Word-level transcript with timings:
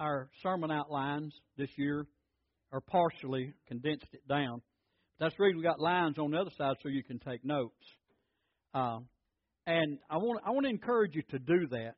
our 0.00 0.28
sermon 0.42 0.70
outlines 0.70 1.34
this 1.56 1.70
year 1.76 2.06
are 2.72 2.80
partially 2.80 3.54
condensed 3.66 4.08
it 4.12 4.26
down. 4.28 4.62
That's 5.18 5.34
the 5.36 5.44
reason 5.44 5.58
we 5.58 5.64
got 5.64 5.80
lines 5.80 6.18
on 6.18 6.30
the 6.30 6.38
other 6.38 6.50
side 6.56 6.76
so 6.82 6.88
you 6.88 7.02
can 7.02 7.18
take 7.18 7.44
notes. 7.44 7.74
Uh, 8.74 8.98
and 9.66 9.98
I 10.08 10.18
want 10.18 10.40
I 10.46 10.50
want 10.50 10.64
to 10.64 10.70
encourage 10.70 11.14
you 11.14 11.22
to 11.30 11.38
do 11.38 11.66
that 11.70 11.94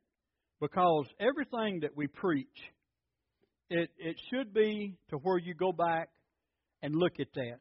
because 0.59 1.05
everything 1.19 1.81
that 1.81 1.95
we 1.95 2.07
preach, 2.07 2.47
it 3.69 3.89
it 3.97 4.15
should 4.29 4.53
be 4.53 4.97
to 5.09 5.17
where 5.17 5.37
you 5.37 5.53
go 5.53 5.71
back 5.71 6.09
and 6.81 6.95
look 6.95 7.19
at 7.19 7.31
that. 7.35 7.59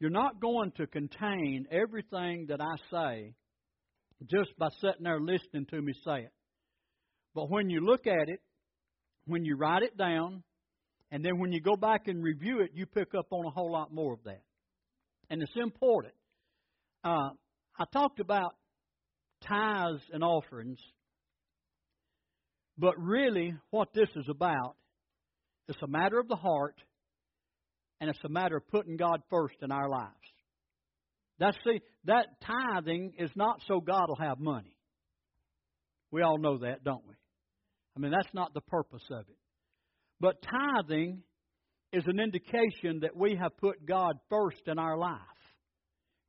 You're 0.00 0.10
not 0.10 0.40
going 0.40 0.72
to 0.76 0.86
contain 0.86 1.66
everything 1.70 2.46
that 2.48 2.60
I 2.60 2.76
say 2.90 3.34
just 4.30 4.56
by 4.58 4.68
sitting 4.80 5.04
there 5.04 5.20
listening 5.20 5.66
to 5.70 5.80
me 5.80 5.92
say 6.04 6.20
it. 6.20 6.32
But 7.34 7.50
when 7.50 7.68
you 7.68 7.80
look 7.80 8.06
at 8.06 8.28
it, 8.28 8.40
when 9.26 9.44
you 9.44 9.56
write 9.56 9.82
it 9.82 9.96
down, 9.96 10.42
and 11.10 11.24
then 11.24 11.38
when 11.38 11.52
you 11.52 11.60
go 11.60 11.76
back 11.76 12.08
and 12.08 12.22
review 12.22 12.60
it, 12.60 12.70
you 12.74 12.86
pick 12.86 13.14
up 13.14 13.26
on 13.30 13.46
a 13.46 13.50
whole 13.50 13.70
lot 13.70 13.92
more 13.92 14.12
of 14.12 14.22
that. 14.24 14.42
And 15.30 15.42
it's 15.42 15.52
important. 15.56 16.14
Uh, 17.02 17.30
I 17.78 17.84
talked 17.92 18.20
about 18.20 18.54
tithes 19.46 20.02
and 20.12 20.22
offerings, 20.22 20.78
but 22.78 22.94
really 22.98 23.54
what 23.70 23.88
this 23.94 24.08
is 24.16 24.26
about, 24.28 24.76
it's 25.68 25.82
a 25.82 25.86
matter 25.86 26.18
of 26.18 26.28
the 26.28 26.36
heart, 26.36 26.76
and 28.00 28.10
it's 28.10 28.24
a 28.24 28.28
matter 28.28 28.56
of 28.56 28.68
putting 28.68 28.96
God 28.96 29.22
first 29.30 29.56
in 29.62 29.70
our 29.72 29.88
lives. 29.88 30.10
That's 31.38 31.56
see, 31.64 31.80
that 32.04 32.26
tithing 32.46 33.14
is 33.18 33.30
not 33.34 33.60
so 33.66 33.80
God 33.80 34.08
will 34.08 34.16
have 34.16 34.38
money. 34.38 34.76
We 36.10 36.22
all 36.22 36.38
know 36.38 36.58
that, 36.58 36.84
don't 36.84 37.04
we? 37.08 37.14
I 37.96 38.00
mean, 38.00 38.10
that's 38.10 38.32
not 38.34 38.54
the 38.54 38.60
purpose 38.60 39.04
of 39.10 39.20
it. 39.28 39.36
But 40.20 40.42
tithing 40.42 41.22
is 41.92 42.04
an 42.06 42.18
indication 42.18 43.00
that 43.02 43.16
we 43.16 43.36
have 43.40 43.56
put 43.58 43.86
God 43.86 44.16
first 44.28 44.62
in 44.66 44.78
our 44.78 44.98
life. 44.98 45.20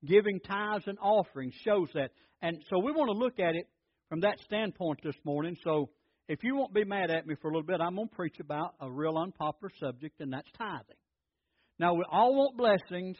Giving 0.05 0.39
tithes 0.39 0.83
and 0.87 0.99
offerings 0.99 1.53
shows 1.65 1.87
that. 1.95 2.11
And 2.41 2.61
so 2.69 2.77
we 2.79 2.91
want 2.91 3.09
to 3.09 3.17
look 3.17 3.39
at 3.39 3.55
it 3.55 3.67
from 4.09 4.21
that 4.21 4.39
standpoint 4.45 4.99
this 5.03 5.15
morning. 5.23 5.55
So 5.63 5.89
if 6.27 6.39
you 6.43 6.55
won't 6.55 6.73
be 6.73 6.83
mad 6.83 7.09
at 7.09 7.25
me 7.25 7.35
for 7.41 7.49
a 7.49 7.51
little 7.51 7.65
bit, 7.65 7.81
I'm 7.81 7.95
going 7.95 8.09
to 8.09 8.15
preach 8.15 8.39
about 8.39 8.75
a 8.79 8.91
real 8.91 9.17
unpopular 9.17 9.71
subject, 9.79 10.19
and 10.21 10.31
that's 10.33 10.49
tithing. 10.57 10.97
Now 11.79 11.93
we 11.93 12.03
all 12.11 12.35
want 12.35 12.57
blessings, 12.57 13.17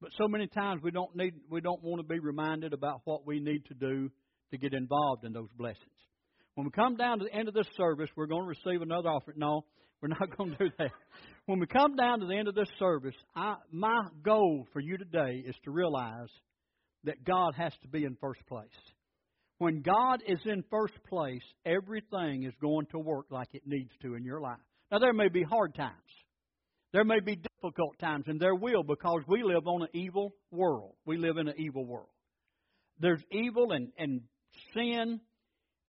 but 0.00 0.10
so 0.16 0.28
many 0.28 0.46
times 0.46 0.82
we 0.82 0.90
don't 0.90 1.14
need 1.14 1.34
we 1.50 1.60
don't 1.60 1.82
want 1.82 2.00
to 2.00 2.06
be 2.06 2.18
reminded 2.18 2.72
about 2.72 3.02
what 3.04 3.26
we 3.26 3.40
need 3.40 3.64
to 3.66 3.74
do 3.74 4.10
to 4.52 4.58
get 4.58 4.72
involved 4.72 5.24
in 5.24 5.32
those 5.32 5.50
blessings. 5.56 5.78
When 6.54 6.64
we 6.66 6.70
come 6.70 6.96
down 6.96 7.18
to 7.20 7.24
the 7.24 7.34
end 7.34 7.48
of 7.48 7.54
this 7.54 7.68
service, 7.76 8.08
we're 8.16 8.26
going 8.26 8.42
to 8.42 8.48
receive 8.48 8.82
another 8.82 9.08
offering. 9.08 9.38
No, 9.38 9.64
we're 10.02 10.08
not 10.08 10.36
going 10.36 10.50
to 10.52 10.58
do 10.58 10.70
that. 10.78 10.90
When 11.46 11.60
we 11.60 11.66
come 11.66 11.96
down 11.96 12.20
to 12.20 12.26
the 12.26 12.34
end 12.36 12.48
of 12.48 12.54
this 12.54 12.68
service, 12.78 13.14
I, 13.34 13.56
my 13.70 14.08
goal 14.22 14.66
for 14.72 14.80
you 14.80 14.98
today 14.98 15.42
is 15.46 15.54
to 15.64 15.70
realize 15.70 16.28
that 17.04 17.24
God 17.24 17.54
has 17.56 17.72
to 17.82 17.88
be 17.88 18.04
in 18.04 18.16
first 18.20 18.44
place. 18.46 18.68
When 19.58 19.82
God 19.82 20.22
is 20.26 20.38
in 20.46 20.64
first 20.70 20.94
place, 21.08 21.42
everything 21.66 22.44
is 22.44 22.54
going 22.60 22.86
to 22.92 22.98
work 22.98 23.26
like 23.30 23.48
it 23.52 23.62
needs 23.66 23.90
to 24.02 24.14
in 24.14 24.24
your 24.24 24.40
life. 24.40 24.58
Now, 24.90 24.98
there 24.98 25.12
may 25.12 25.28
be 25.28 25.42
hard 25.42 25.74
times. 25.74 25.94
There 26.92 27.04
may 27.04 27.20
be 27.20 27.36
difficult 27.36 27.98
times, 28.00 28.24
and 28.26 28.40
there 28.40 28.54
will 28.54 28.82
because 28.82 29.20
we 29.28 29.42
live 29.42 29.66
on 29.66 29.82
an 29.82 29.88
evil 29.92 30.34
world. 30.50 30.94
We 31.04 31.18
live 31.18 31.36
in 31.36 31.46
an 31.46 31.54
evil 31.58 31.84
world. 31.84 32.08
There's 32.98 33.22
evil 33.30 33.72
and, 33.72 33.92
and 33.96 34.22
sin 34.74 35.20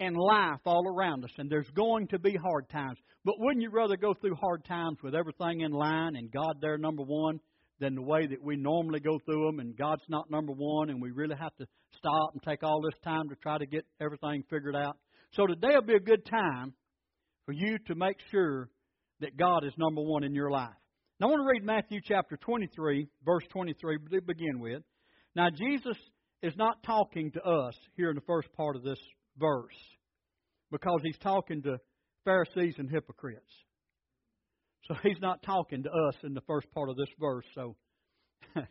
and 0.02 0.17
life 0.17 0.59
all 0.66 0.88
around 0.88 1.23
us, 1.23 1.30
and 1.38 1.47
there's 1.47 1.69
going 1.75 2.07
to 2.07 2.17
be 2.17 2.35
hard 2.35 2.67
times. 2.69 2.97
But 3.23 3.35
wouldn't 3.38 3.61
you 3.61 3.69
rather 3.69 3.95
go 3.95 4.16
through 4.16 4.33
hard 4.33 4.66
times 4.66 4.97
with 5.03 5.13
everything 5.13 5.61
in 5.61 5.71
line 5.71 6.16
and 6.16 6.31
God 6.31 6.57
there 6.59 6.80
number 6.80 7.03
one 7.03 7.39
than 7.80 7.94
the 7.94 8.02
way 8.02 8.25
that 8.25 8.44
we 8.44 8.55
normally 8.55 8.99
go 8.99 9.19
through 9.19 9.45
them 9.45 9.59
and 9.59 9.77
God's 9.77 10.02
not 10.09 10.31
number 10.31 10.53
one 10.53 10.89
and 10.89 10.99
we 10.99 11.11
really 11.11 11.35
have 11.39 11.56
to 11.57 11.67
stop 11.95 12.31
and 12.34 12.41
take 12.41 12.63
all 12.63 12.81
this 12.81 13.00
time 13.03 13.29
to 13.29 13.35
try 13.35 13.59
to 13.59 13.67
get 13.67 13.85
everything 14.01 14.44
figured 14.50 14.75
out? 14.75 14.97
So 15.34 15.45
today 15.45 15.75
will 15.75 15.84
be 15.84 15.94
a 15.94 16.00
good 16.00 16.25
time 16.25 16.73
for 17.45 17.51
you 17.51 17.78
to 17.85 17.94
make 17.94 18.17
sure 18.31 18.69
that 19.19 19.38
God 19.38 19.63
is 19.63 19.73
number 19.78 20.01
one 20.01 20.23
in 20.23 20.34
your 20.34 20.50
life. 20.50 20.73
Now 21.19 21.28
I 21.28 21.29
want 21.29 21.44
to 21.44 21.47
read 21.47 21.63
Matthew 21.63 22.00
chapter 22.03 22.38
23, 22.38 23.07
verse 23.23 23.44
23 23.51 23.97
to 24.13 24.22
begin 24.23 24.59
with. 24.59 24.81
Now 25.35 25.51
Jesus 25.51 25.97
is 26.41 26.56
not 26.57 26.81
talking 26.81 27.29
to 27.34 27.44
us 27.44 27.75
here 27.95 28.09
in 28.09 28.16
the 28.16 28.23
first 28.25 28.51
part 28.53 28.75
of 28.75 28.81
this 28.81 28.97
verse 29.41 29.75
because 30.72 31.02
he's 31.03 31.18
talking 31.18 31.62
to 31.63 31.79
Pharisees 32.24 32.75
and 32.78 32.90
hypocrites. 32.90 33.52
So 34.88 34.96
he's 35.03 35.19
not 35.22 35.44
talking 35.44 35.84
to 35.84 35.90
us 35.90 36.16
in 36.24 36.34
the 36.34 36.41
first 36.41 36.72
part 36.72 36.90
of 36.90 36.96
this 36.96 37.09
verse. 37.19 37.46
So 37.53 37.75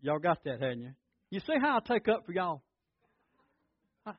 y'all 0.00 0.18
got 0.18 0.42
that, 0.44 0.60
hadn't 0.60 0.82
you? 0.82 0.90
You 1.30 1.40
see 1.40 1.54
how 1.60 1.76
I 1.76 1.80
take 1.86 2.08
up 2.08 2.26
for 2.26 2.32
y'all? 2.32 2.62
I, 4.04 4.12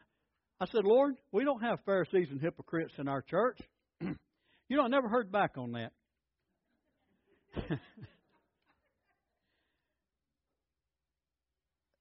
I 0.62 0.66
said, 0.68 0.86
Lord, 0.86 1.16
we 1.32 1.44
don't 1.44 1.62
have 1.62 1.80
Pharisees 1.86 2.30
and 2.32 2.40
hypocrites 2.40 2.94
in 2.98 3.08
our 3.08 3.22
church. 3.22 3.60
you 4.02 4.78
know, 4.78 4.84
I 4.84 4.88
never 4.88 5.10
heard 5.10 5.32
back 5.32 5.58
on 5.58 5.74
that. 5.74 5.92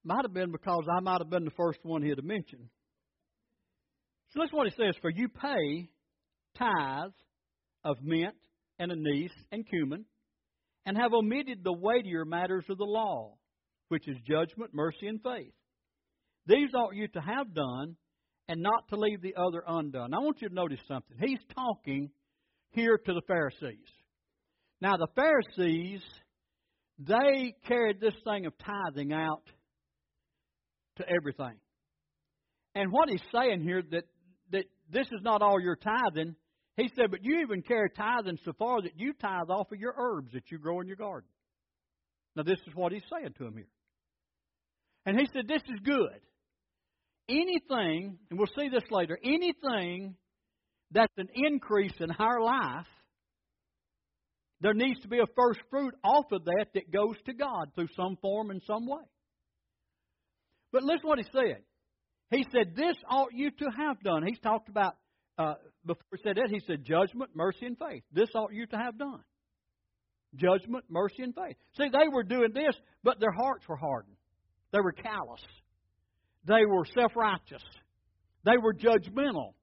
might 0.03 0.23
have 0.23 0.33
been 0.33 0.51
because 0.51 0.85
I 0.91 0.99
might 1.01 1.19
have 1.21 1.29
been 1.29 1.45
the 1.45 1.51
first 1.51 1.79
one 1.83 2.01
he 2.01 2.09
had 2.09 2.23
mentioned. 2.23 2.69
So 4.33 4.41
listen 4.41 4.57
what 4.57 4.67
he 4.67 4.73
says. 4.83 4.95
For 5.01 5.09
you 5.09 5.27
pay 5.29 5.89
tithes 6.57 7.13
of 7.83 7.97
mint 8.01 8.35
and 8.77 8.91
anise 8.91 9.31
and 9.51 9.67
cumin, 9.67 10.05
and 10.85 10.97
have 10.97 11.13
omitted 11.13 11.63
the 11.63 11.73
weightier 11.73 12.25
matters 12.25 12.65
of 12.69 12.77
the 12.77 12.85
law, 12.85 13.35
which 13.89 14.07
is 14.07 14.17
judgment, 14.27 14.73
mercy, 14.73 15.07
and 15.07 15.21
faith. 15.21 15.53
These 16.47 16.73
ought 16.73 16.95
you 16.95 17.07
to 17.09 17.21
have 17.21 17.53
done, 17.53 17.95
and 18.47 18.61
not 18.61 18.87
to 18.89 18.95
leave 18.95 19.21
the 19.21 19.35
other 19.35 19.63
undone. 19.67 20.13
I 20.13 20.19
want 20.19 20.41
you 20.41 20.49
to 20.49 20.55
notice 20.55 20.79
something. 20.87 21.17
He's 21.19 21.39
talking 21.53 22.09
here 22.71 22.97
to 22.97 23.13
the 23.13 23.21
Pharisees. 23.27 23.85
Now, 24.81 24.97
the 24.97 25.07
Pharisees, 25.15 26.01
they 26.97 27.55
carried 27.67 27.99
this 27.99 28.15
thing 28.23 28.45
of 28.45 28.53
tithing 28.57 29.13
out 29.13 29.43
to 30.97 31.05
everything. 31.07 31.59
And 32.75 32.91
what 32.91 33.09
he's 33.09 33.21
saying 33.33 33.61
here 33.61 33.83
that 33.91 34.05
this 34.89 35.07
is 35.07 35.21
not 35.21 35.41
all 35.41 35.59
your 35.59 35.75
tithing. 35.75 36.35
He 36.75 36.89
said, 36.95 37.11
but 37.11 37.23
you 37.23 37.41
even 37.41 37.61
carry 37.61 37.89
tithing 37.89 38.39
so 38.45 38.53
far 38.57 38.81
that 38.81 38.97
you 38.97 39.13
tithe 39.13 39.49
off 39.49 39.71
of 39.71 39.79
your 39.79 39.93
herbs 39.97 40.31
that 40.33 40.49
you 40.49 40.57
grow 40.57 40.79
in 40.81 40.87
your 40.87 40.95
garden. 40.95 41.29
Now, 42.35 42.43
this 42.43 42.59
is 42.67 42.75
what 42.75 42.91
he's 42.91 43.03
saying 43.11 43.33
to 43.37 43.45
him 43.45 43.55
here. 43.55 43.67
And 45.05 45.19
he 45.19 45.27
said, 45.33 45.47
This 45.47 45.63
is 45.63 45.79
good. 45.83 46.19
Anything, 47.27 48.17
and 48.29 48.39
we'll 48.39 48.47
see 48.57 48.69
this 48.69 48.83
later, 48.91 49.17
anything 49.23 50.15
that's 50.91 51.13
an 51.17 51.29
increase 51.33 51.93
in 51.99 52.11
our 52.11 52.41
life, 52.41 52.87
there 54.61 54.73
needs 54.73 54.99
to 55.01 55.07
be 55.07 55.19
a 55.19 55.33
first 55.35 55.59
fruit 55.69 55.93
off 56.03 56.25
of 56.31 56.45
that 56.45 56.67
that 56.73 56.91
goes 56.91 57.15
to 57.25 57.33
God 57.33 57.71
through 57.75 57.87
some 57.95 58.17
form 58.21 58.49
and 58.51 58.61
some 58.65 58.87
way. 58.87 59.03
But 60.71 60.83
listen 60.83 61.07
what 61.07 61.19
he 61.19 61.25
said. 61.31 61.61
He 62.31 62.45
said, 62.51 62.75
This 62.75 62.95
ought 63.09 63.33
you 63.33 63.51
to 63.51 63.65
have 63.77 63.99
done. 64.01 64.23
He's 64.25 64.39
talked 64.39 64.69
about, 64.69 64.95
uh, 65.37 65.55
before 65.85 66.03
he 66.15 66.21
said 66.23 66.37
that, 66.37 66.49
he 66.49 66.61
said, 66.67 66.83
Judgment, 66.83 67.31
mercy, 67.33 67.65
and 67.65 67.77
faith. 67.77 68.03
This 68.11 68.29
ought 68.35 68.53
you 68.53 68.65
to 68.67 68.77
have 68.77 68.97
done. 68.97 69.23
Judgment, 70.35 70.85
mercy, 70.89 71.23
and 71.23 71.33
faith. 71.33 71.55
See, 71.77 71.89
they 71.89 72.07
were 72.11 72.23
doing 72.23 72.53
this, 72.53 72.75
but 73.03 73.19
their 73.19 73.31
hearts 73.31 73.67
were 73.67 73.77
hardened. 73.77 74.15
They 74.71 74.79
were 74.79 74.91
callous. 74.91 75.41
They 76.45 76.65
were 76.67 76.85
self 76.85 77.15
righteous. 77.15 77.63
They 78.45 78.57
were 78.61 78.73
judgmental. 78.73 79.53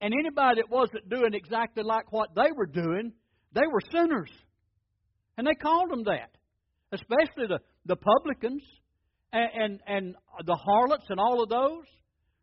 And 0.00 0.12
anybody 0.12 0.60
that 0.60 0.70
wasn't 0.70 1.08
doing 1.08 1.34
exactly 1.34 1.82
like 1.82 2.12
what 2.12 2.34
they 2.34 2.52
were 2.54 2.66
doing, 2.66 3.12
they 3.52 3.66
were 3.70 3.80
sinners. 3.90 4.30
And 5.36 5.46
they 5.46 5.54
called 5.54 5.90
them 5.90 6.04
that. 6.04 6.30
Especially 6.92 7.48
the, 7.48 7.58
the 7.86 7.96
publicans 7.96 8.62
and, 9.32 9.50
and, 9.54 9.80
and 9.86 10.14
the 10.46 10.54
harlots 10.54 11.06
and 11.08 11.18
all 11.18 11.42
of 11.42 11.48
those. 11.48 11.84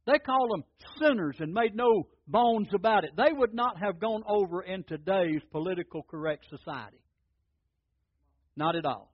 They 0.05 0.17
called 0.19 0.51
them 0.51 0.63
sinners 0.99 1.35
and 1.39 1.53
made 1.53 1.75
no 1.75 2.07
bones 2.27 2.69
about 2.73 3.03
it. 3.03 3.11
They 3.15 3.31
would 3.31 3.53
not 3.53 3.79
have 3.79 3.99
gone 3.99 4.23
over 4.27 4.63
in 4.63 4.83
today's 4.83 5.41
political 5.51 6.03
correct 6.03 6.45
society. 6.49 6.97
Not 8.55 8.75
at 8.75 8.85
all. 8.85 9.13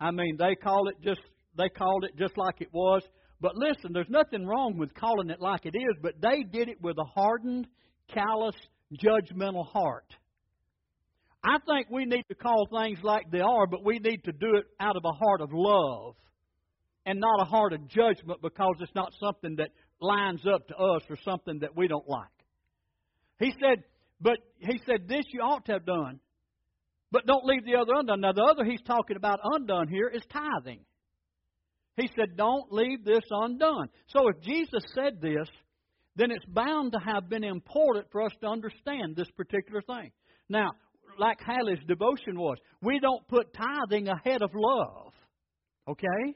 I 0.00 0.10
mean, 0.10 0.36
they 0.38 0.56
call 0.56 0.88
it 0.88 0.96
just 1.02 1.20
they 1.56 1.68
called 1.68 2.04
it 2.04 2.16
just 2.18 2.36
like 2.36 2.60
it 2.60 2.68
was. 2.72 3.02
But 3.40 3.54
listen, 3.54 3.92
there's 3.92 4.08
nothing 4.08 4.46
wrong 4.46 4.76
with 4.76 4.94
calling 4.94 5.30
it 5.30 5.40
like 5.40 5.64
it 5.64 5.76
is, 5.76 5.96
but 6.02 6.14
they 6.20 6.42
did 6.42 6.68
it 6.68 6.80
with 6.80 6.96
a 6.98 7.04
hardened, 7.04 7.66
callous, 8.12 8.54
judgmental 9.02 9.66
heart. 9.66 10.06
I 11.44 11.58
think 11.66 11.88
we 11.90 12.06
need 12.06 12.24
to 12.28 12.34
call 12.34 12.66
things 12.72 12.98
like 13.02 13.30
they 13.30 13.40
are, 13.40 13.66
but 13.66 13.84
we 13.84 13.98
need 13.98 14.24
to 14.24 14.32
do 14.32 14.56
it 14.56 14.64
out 14.80 14.96
of 14.96 15.04
a 15.04 15.12
heart 15.12 15.40
of 15.40 15.50
love 15.52 16.14
and 17.06 17.20
not 17.20 17.40
a 17.40 17.44
heart 17.44 17.72
of 17.72 17.88
judgment 17.88 18.42
because 18.42 18.74
it's 18.80 18.94
not 18.94 19.12
something 19.20 19.56
that 19.56 19.70
lines 20.00 20.42
up 20.52 20.66
to 20.68 20.76
us 20.76 21.02
or 21.08 21.16
something 21.24 21.60
that 21.60 21.74
we 21.76 21.88
don't 21.88 22.08
like. 22.08 22.26
He 23.38 23.52
said, 23.52 23.84
but 24.20 24.38
he 24.58 24.80
said, 24.84 25.08
This 25.08 25.24
you 25.32 25.40
ought 25.40 25.64
to 25.66 25.72
have 25.72 25.86
done. 25.86 26.20
But 27.12 27.26
don't 27.26 27.44
leave 27.44 27.64
the 27.64 27.76
other 27.76 27.92
undone. 27.96 28.20
Now, 28.20 28.32
the 28.32 28.42
other 28.42 28.64
he's 28.64 28.82
talking 28.82 29.16
about 29.16 29.38
undone 29.42 29.88
here 29.88 30.08
is 30.08 30.22
tithing. 30.32 30.80
He 31.96 32.10
said, 32.16 32.36
Don't 32.36 32.72
leave 32.72 33.04
this 33.04 33.24
undone. 33.30 33.88
So 34.08 34.28
if 34.28 34.40
Jesus 34.42 34.82
said 34.94 35.20
this, 35.20 35.48
then 36.16 36.30
it's 36.30 36.44
bound 36.46 36.92
to 36.92 36.98
have 36.98 37.28
been 37.28 37.44
important 37.44 38.06
for 38.10 38.22
us 38.22 38.32
to 38.40 38.48
understand 38.48 39.14
this 39.14 39.30
particular 39.36 39.82
thing. 39.82 40.10
Now, 40.48 40.72
like 41.18 41.38
Hallie's 41.40 41.84
devotion 41.86 42.38
was, 42.38 42.58
we 42.82 42.98
don't 43.00 43.26
put 43.28 43.54
tithing 43.54 44.08
ahead 44.08 44.42
of 44.42 44.50
love. 44.54 45.12
Okay? 45.88 46.34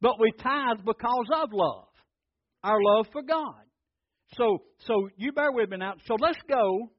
But 0.00 0.20
we 0.20 0.30
tithe 0.32 0.84
because 0.84 1.26
of 1.34 1.50
love. 1.52 1.88
Our 2.62 2.78
love 2.80 3.06
for 3.12 3.22
God. 3.22 3.62
So 4.36 4.62
so 4.86 5.08
you 5.16 5.32
bear 5.32 5.52
with 5.52 5.70
me 5.70 5.78
now. 5.78 5.94
So 6.06 6.16
let's 6.20 6.38
go 6.48 6.90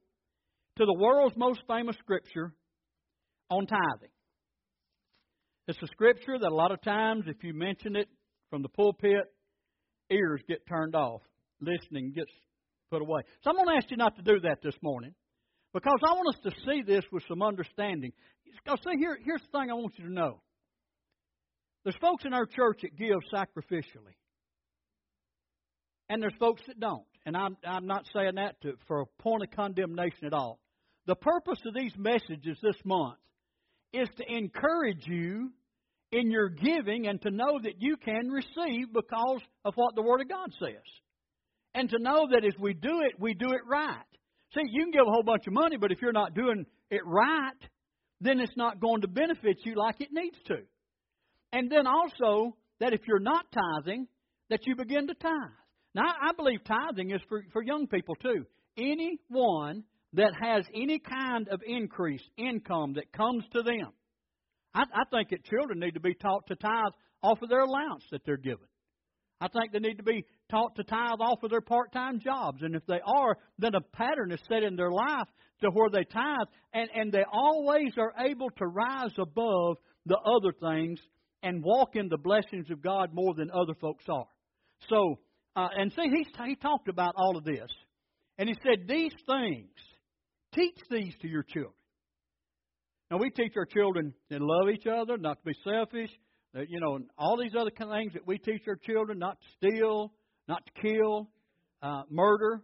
to 0.78 0.86
the 0.86 0.96
world's 0.98 1.36
most 1.38 1.62
famous 1.68 1.96
scripture 2.00 2.54
on 3.50 3.66
tithing. 3.66 4.10
It's 5.68 5.82
a 5.84 5.88
scripture 5.88 6.40
that 6.40 6.48
a 6.48 6.56
lot 6.56 6.72
of 6.72 6.82
times, 6.82 7.26
if 7.28 7.44
you 7.44 7.54
mention 7.54 7.96
it 7.96 8.08
from 8.50 8.64
the 8.64 8.70
pulpit, 8.70 9.26
ears 10.10 10.42
get 10.48 10.66
turned 10.68 10.96
off, 10.96 11.22
listening 11.62 12.12
gets 12.16 12.32
put 12.90 13.02
away. 13.02 13.22
So 13.44 13.52
I'm 13.52 13.56
going 13.56 13.68
to 13.68 13.76
ask 13.76 13.92
you 13.92 13.98
not 13.98 14.16
to 14.16 14.24
do 14.24 14.40
that 14.42 14.64
this 14.64 14.74
morning 14.82 15.14
because 15.74 16.00
I 16.04 16.14
want 16.14 16.36
us 16.36 16.42
to 16.44 16.60
see 16.66 16.82
this 16.82 17.04
with 17.12 17.24
some 17.28 17.44
understanding. 17.44 18.12
Because 18.64 18.80
see, 18.84 18.98
here, 18.98 19.18
here's 19.24 19.42
the 19.42 19.60
thing 19.60 19.70
I 19.70 19.76
want 19.76 19.94
you 19.98 20.06
to 20.06 20.14
know. 20.14 20.42
There's 21.90 22.02
folks 22.02 22.24
in 22.24 22.36
our 22.36 22.46
church 22.46 22.82
that 22.84 22.96
give 22.96 23.18
sacrificially, 23.34 24.14
and 26.08 26.22
there's 26.22 26.36
folks 26.40 26.62
that 26.68 26.80
don't. 26.80 27.02
And 27.26 27.36
I'm, 27.36 27.58
I'm 27.66 27.88
not 27.88 28.08
saying 28.14 28.36
that 28.36 28.62
to, 28.62 28.74
for 28.88 29.02
a 29.02 29.06
point 29.24 29.42
of 29.42 29.50
condemnation 29.56 30.28
at 30.28 30.34
all. 30.34 30.60
The 31.08 31.16
purpose 31.16 31.58
of 31.66 31.74
these 31.74 31.94
messages 31.98 32.60
this 32.62 32.76
month 32.86 33.18
is 33.92 34.08
to 34.18 34.32
encourage 34.32 35.08
you 35.08 35.50
in 36.12 36.30
your 36.30 36.50
giving 36.50 37.08
and 37.08 37.20
to 37.24 37.32
know 37.32 37.60
that 37.64 37.82
you 37.82 37.98
can 37.98 38.30
receive 38.30 38.94
because 38.94 39.42
of 39.66 39.74
what 39.74 39.96
the 39.96 40.04
Word 40.04 40.22
of 40.22 40.30
God 40.30 40.52
says. 40.60 40.86
And 41.74 41.90
to 41.90 41.98
know 41.98 42.28
that 42.30 42.46
as 42.46 42.54
we 42.60 42.76
do 42.76 43.02
it, 43.02 43.20
we 43.20 43.34
do 43.34 43.50
it 43.54 43.62
right. 43.68 43.98
See, 44.54 44.62
you 44.70 44.84
can 44.84 44.92
give 44.92 45.08
a 45.08 45.12
whole 45.12 45.24
bunch 45.24 45.48
of 45.48 45.54
money, 45.54 45.78
but 45.78 45.92
if 45.92 46.04
you're 46.04 46.12
not 46.12 46.36
doing 46.36 46.68
it 46.92 47.02
right, 47.04 47.58
then 48.22 48.40
it's 48.40 48.56
not 48.56 48.80
going 48.80 49.02
to 49.02 49.08
benefit 49.08 49.66
you 49.66 49.74
like 49.74 50.00
it 50.02 50.10
needs 50.12 50.38
to. 50.50 50.58
And 51.52 51.72
then 51.72 51.88
also, 51.88 52.56
that 52.80 52.94
if 52.94 53.02
you're 53.08 53.20
not 53.20 53.46
tithing, 53.52 54.08
that 54.50 54.66
you 54.66 54.76
begin 54.76 55.08
to 55.08 55.14
tithe. 55.14 55.34
Now, 55.94 56.14
I 56.22 56.32
believe 56.34 56.60
tithing 56.64 57.12
is 57.12 57.22
for, 57.28 57.44
for 57.52 57.64
young 57.64 57.88
people 57.88 58.16
too. 58.16 58.46
Anyone 58.78 59.84
that 60.14 60.34
has 60.42 60.66
any 60.74 61.00
kind 61.00 61.48
of 61.50 61.62
increase, 61.66 62.22
income 62.38 62.94
that 62.94 63.12
comes 63.12 63.44
to 63.54 63.62
them. 63.62 63.92
I, 64.74 64.82
I 64.82 65.04
think 65.12 65.30
that 65.30 65.44
children 65.46 65.80
need 65.80 65.96
to 65.96 66.00
be 66.00 66.14
taught 66.14 66.48
to 66.48 66.56
tithe 66.56 66.94
off 67.22 67.42
of 67.42 67.50
their 67.50 67.62
allowance 67.62 68.04
that 68.12 68.22
they're 68.26 68.38
given. 68.38 68.68
I 69.42 69.48
think 69.48 69.72
they 69.72 69.80
need 69.80 69.98
to 69.98 70.04
be 70.04 70.26
taught 70.50 70.76
to 70.76 70.84
tithe 70.84 71.20
off 71.22 71.44
of 71.44 71.50
their 71.50 71.62
part 71.62 71.92
time 71.92 72.20
jobs. 72.20 72.62
And 72.62 72.76
if 72.76 72.86
they 72.86 73.00
are, 73.06 73.38
then 73.58 73.76
a 73.76 73.82
pattern 73.82 74.32
is 74.32 74.40
set 74.50 74.64
in 74.64 74.76
their 74.76 74.92
life 74.92 75.28
to 75.62 75.70
where 75.70 75.90
they 75.90 76.04
tithe, 76.04 76.48
and, 76.74 76.90
and 76.94 77.12
they 77.12 77.24
always 77.32 77.92
are 77.98 78.14
able 78.26 78.50
to 78.50 78.66
rise 78.66 79.14
above 79.18 79.78
the 80.06 80.18
other 80.18 80.54
things 80.54 81.00
and 81.44 81.64
walk 81.64 81.96
in 81.96 82.10
the 82.10 82.18
blessings 82.18 82.70
of 82.72 82.82
God 82.82 83.14
more 83.14 83.34
than 83.34 83.50
other 83.52 83.74
folks 83.80 84.06
are. 84.10 84.28
So, 84.90 85.20
uh, 85.56 85.70
and 85.76 85.92
see, 85.94 86.10
he, 86.10 86.26
he 86.46 86.56
talked 86.56 86.88
about 86.88 87.14
all 87.18 87.38
of 87.38 87.44
this. 87.44 87.70
And 88.38 88.48
he 88.48 88.56
said, 88.64 88.88
These 88.88 89.14
things 89.28 89.70
Teach 90.54 90.78
these 90.90 91.14
to 91.22 91.28
your 91.28 91.44
children. 91.44 91.74
Now, 93.12 93.18
we 93.18 93.30
teach 93.30 93.54
our 93.56 93.66
children 93.66 94.14
to 94.32 94.38
love 94.40 94.70
each 94.70 94.86
other, 94.88 95.18
not 95.18 95.40
to 95.40 95.46
be 95.46 95.56
selfish, 95.64 96.10
that, 96.54 96.70
you 96.70 96.80
know, 96.80 97.00
all 97.18 97.38
these 97.38 97.54
other 97.60 97.72
kind 97.72 97.92
of 97.92 97.98
things 97.98 98.14
that 98.14 98.26
we 98.26 98.38
teach 98.38 98.62
our 98.68 98.76
children 98.76 99.20
not 99.20 99.38
to 99.40 99.48
steal, 99.58 100.12
not 100.48 100.64
to 100.66 100.82
kill, 100.82 101.30
uh, 101.82 102.04
murder. 102.10 102.62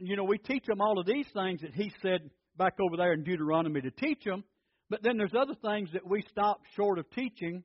You 0.00 0.16
know, 0.16 0.24
we 0.24 0.38
teach 0.38 0.64
them 0.66 0.80
all 0.80 0.98
of 0.98 1.06
these 1.06 1.26
things 1.34 1.60
that 1.60 1.74
he 1.74 1.92
said 2.02 2.30
back 2.56 2.74
over 2.80 2.96
there 2.96 3.12
in 3.12 3.22
Deuteronomy 3.22 3.82
to 3.82 3.90
teach 3.90 4.24
them. 4.24 4.44
But 4.90 5.02
then 5.02 5.16
there's 5.16 5.34
other 5.38 5.54
things 5.54 5.90
that 5.92 6.06
we 6.06 6.22
stop 6.30 6.60
short 6.76 6.98
of 6.98 7.10
teaching. 7.10 7.64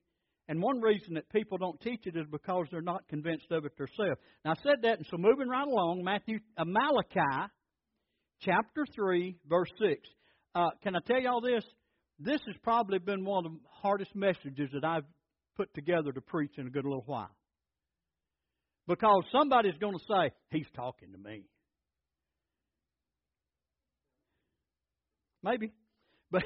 And 0.50 0.64
one 0.64 0.82
reason 0.82 1.14
that 1.14 1.30
people 1.30 1.60
don't 1.60 1.80
teach 1.80 2.08
it 2.08 2.18
is 2.18 2.26
because 2.32 2.66
they're 2.72 2.82
not 2.82 3.08
convinced 3.08 3.52
of 3.52 3.66
it 3.66 3.78
themselves. 3.78 4.20
Now, 4.44 4.54
I 4.54 4.56
said 4.64 4.82
that, 4.82 4.98
and 4.98 5.06
so 5.12 5.18
moving 5.18 5.48
right 5.48 5.68
along, 5.68 6.04
Matthew, 6.04 6.40
uh, 6.58 6.64
Malachi 6.66 7.52
chapter 8.42 8.84
3, 8.96 9.38
verse 9.48 9.70
6. 9.80 10.02
Uh, 10.56 10.72
can 10.82 10.96
I 10.96 11.00
tell 11.06 11.22
you 11.22 11.30
all 11.30 11.40
this? 11.40 11.64
This 12.18 12.42
has 12.48 12.56
probably 12.64 12.98
been 12.98 13.26
one 13.26 13.46
of 13.46 13.52
the 13.52 13.60
hardest 13.70 14.16
messages 14.16 14.72
that 14.74 14.84
I've 14.84 15.06
put 15.56 15.72
together 15.76 16.12
to 16.12 16.22
preach 16.22 16.54
in 16.58 16.66
a 16.66 16.72
good 16.72 16.84
little 16.84 17.04
while. 17.06 17.30
Because 18.88 19.26
somebody's 19.32 19.78
going 19.80 19.94
to 19.94 20.04
say, 20.12 20.32
He's 20.50 20.66
talking 20.76 21.12
to 21.12 21.18
me. 21.20 21.44
Maybe. 25.44 25.74
But, 26.32 26.44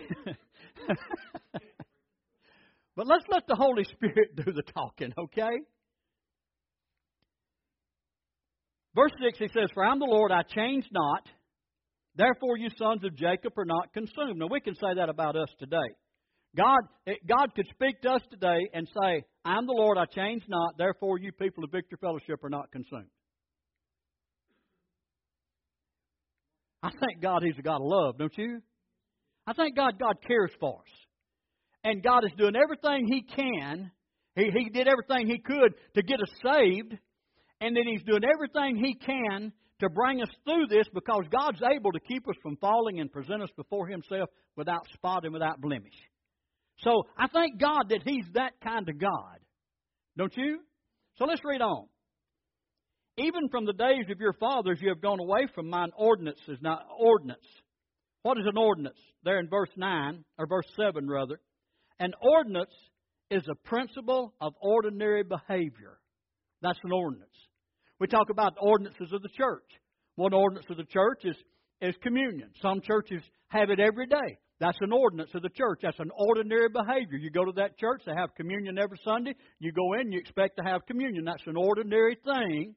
but 2.95 3.07
let's 3.07 3.25
let 3.29 3.47
the 3.47 3.55
Holy 3.55 3.83
Spirit 3.83 4.35
do 4.35 4.51
the 4.51 4.63
talking, 4.73 5.13
okay? 5.17 5.51
Verse 8.95 9.11
6, 9.23 9.39
he 9.39 9.47
says, 9.47 9.69
For 9.73 9.83
I'm 9.83 9.99
the 9.99 10.05
Lord, 10.05 10.31
I 10.31 10.43
change 10.43 10.85
not. 10.91 11.27
Therefore, 12.15 12.57
you 12.57 12.69
sons 12.77 13.03
of 13.03 13.15
Jacob 13.15 13.53
are 13.57 13.65
not 13.65 13.91
consumed. 13.93 14.37
Now, 14.37 14.47
we 14.51 14.61
can 14.61 14.75
say 14.75 14.93
that 14.97 15.09
about 15.09 15.35
us 15.35 15.49
today. 15.59 15.77
God, 16.55 16.81
eh, 17.07 17.13
God 17.27 17.55
could 17.55 17.65
speak 17.71 17.99
to 18.01 18.11
us 18.11 18.21
today 18.29 18.59
and 18.73 18.87
say, 18.87 19.23
I'm 19.43 19.65
the 19.65 19.73
Lord, 19.73 19.97
I 19.97 20.05
change 20.05 20.43
not. 20.47 20.77
Therefore, 20.77 21.17
you 21.17 21.31
people 21.31 21.63
of 21.63 21.71
Victory 21.71 21.97
Fellowship 21.99 22.43
are 22.43 22.49
not 22.49 22.71
consumed. 22.71 23.09
I 26.83 26.89
thank 26.89 27.21
God 27.21 27.41
He's 27.43 27.57
a 27.57 27.63
God 27.63 27.77
of 27.77 27.85
love, 27.85 28.17
don't 28.19 28.37
you? 28.37 28.61
I 29.47 29.53
thank 29.53 29.75
God 29.75 29.97
God 29.99 30.17
cares 30.27 30.51
for 30.59 30.81
us. 30.81 30.93
And 31.83 32.03
God 32.03 32.23
is 32.25 32.31
doing 32.37 32.55
everything 32.55 33.07
He 33.07 33.21
can. 33.21 33.91
He, 34.35 34.49
he 34.55 34.69
did 34.69 34.87
everything 34.87 35.27
He 35.27 35.39
could 35.39 35.73
to 35.95 36.01
get 36.01 36.21
us 36.21 36.31
saved. 36.43 36.97
And 37.61 37.75
then 37.75 37.83
He's 37.87 38.03
doing 38.03 38.23
everything 38.23 38.77
He 38.77 38.95
can 38.95 39.51
to 39.79 39.89
bring 39.89 40.21
us 40.21 40.29
through 40.45 40.67
this 40.67 40.87
because 40.93 41.23
God's 41.31 41.61
able 41.61 41.91
to 41.91 41.99
keep 41.99 42.27
us 42.27 42.35
from 42.41 42.57
falling 42.57 42.99
and 42.99 43.11
present 43.11 43.41
us 43.41 43.49
before 43.57 43.87
Himself 43.87 44.29
without 44.55 44.87
spot 44.93 45.25
and 45.25 45.33
without 45.33 45.59
blemish. 45.59 45.93
So 46.79 47.03
I 47.17 47.27
thank 47.27 47.59
God 47.59 47.89
that 47.89 48.01
He's 48.05 48.25
that 48.33 48.53
kind 48.63 48.87
of 48.87 48.99
God. 48.99 49.39
Don't 50.17 50.35
you? 50.37 50.59
So 51.17 51.25
let's 51.25 51.41
read 51.43 51.61
on. 51.61 51.87
Even 53.17 53.49
from 53.49 53.65
the 53.65 53.73
days 53.73 54.05
of 54.09 54.19
your 54.19 54.33
fathers, 54.33 54.79
you 54.81 54.89
have 54.89 55.01
gone 55.01 55.19
away 55.19 55.47
from 55.53 55.69
mine 55.69 55.91
ordinances. 55.95 56.57
Now, 56.61 56.79
ordinance. 56.97 57.45
What 58.23 58.39
is 58.39 58.45
an 58.47 58.57
ordinance? 58.57 58.97
There 59.23 59.39
in 59.39 59.49
verse 59.49 59.69
9, 59.75 60.23
or 60.39 60.47
verse 60.47 60.65
7, 60.75 61.07
rather. 61.07 61.39
An 61.99 62.13
ordinance 62.21 62.73
is 63.29 63.43
a 63.49 63.67
principle 63.67 64.33
of 64.41 64.53
ordinary 64.61 65.23
behavior. 65.23 65.99
That's 66.61 66.79
an 66.83 66.91
ordinance. 66.91 67.29
We 67.99 68.07
talk 68.07 68.29
about 68.29 68.57
ordinances 68.59 69.11
of 69.13 69.21
the 69.21 69.29
church. 69.29 69.67
One 70.15 70.33
ordinance 70.33 70.65
of 70.69 70.77
the 70.77 70.85
church 70.85 71.21
is, 71.23 71.35
is 71.81 71.95
communion. 72.01 72.49
Some 72.61 72.81
churches 72.81 73.21
have 73.47 73.69
it 73.69 73.79
every 73.79 74.07
day. 74.07 74.37
That's 74.59 74.77
an 74.81 74.93
ordinance 74.93 75.31
of 75.33 75.41
the 75.41 75.49
church. 75.49 75.79
That's 75.83 75.99
an 75.99 76.11
ordinary 76.15 76.69
behavior. 76.69 77.17
You 77.17 77.31
go 77.31 77.45
to 77.45 77.51
that 77.57 77.77
church, 77.77 78.01
they 78.05 78.13
have 78.13 78.35
communion 78.35 78.77
every 78.77 78.99
Sunday. 79.03 79.35
You 79.59 79.71
go 79.71 79.93
in, 79.99 80.11
you 80.11 80.19
expect 80.19 80.57
to 80.57 80.63
have 80.63 80.85
communion. 80.85 81.25
That's 81.25 81.45
an 81.47 81.57
ordinary 81.57 82.17
thing 82.23 82.75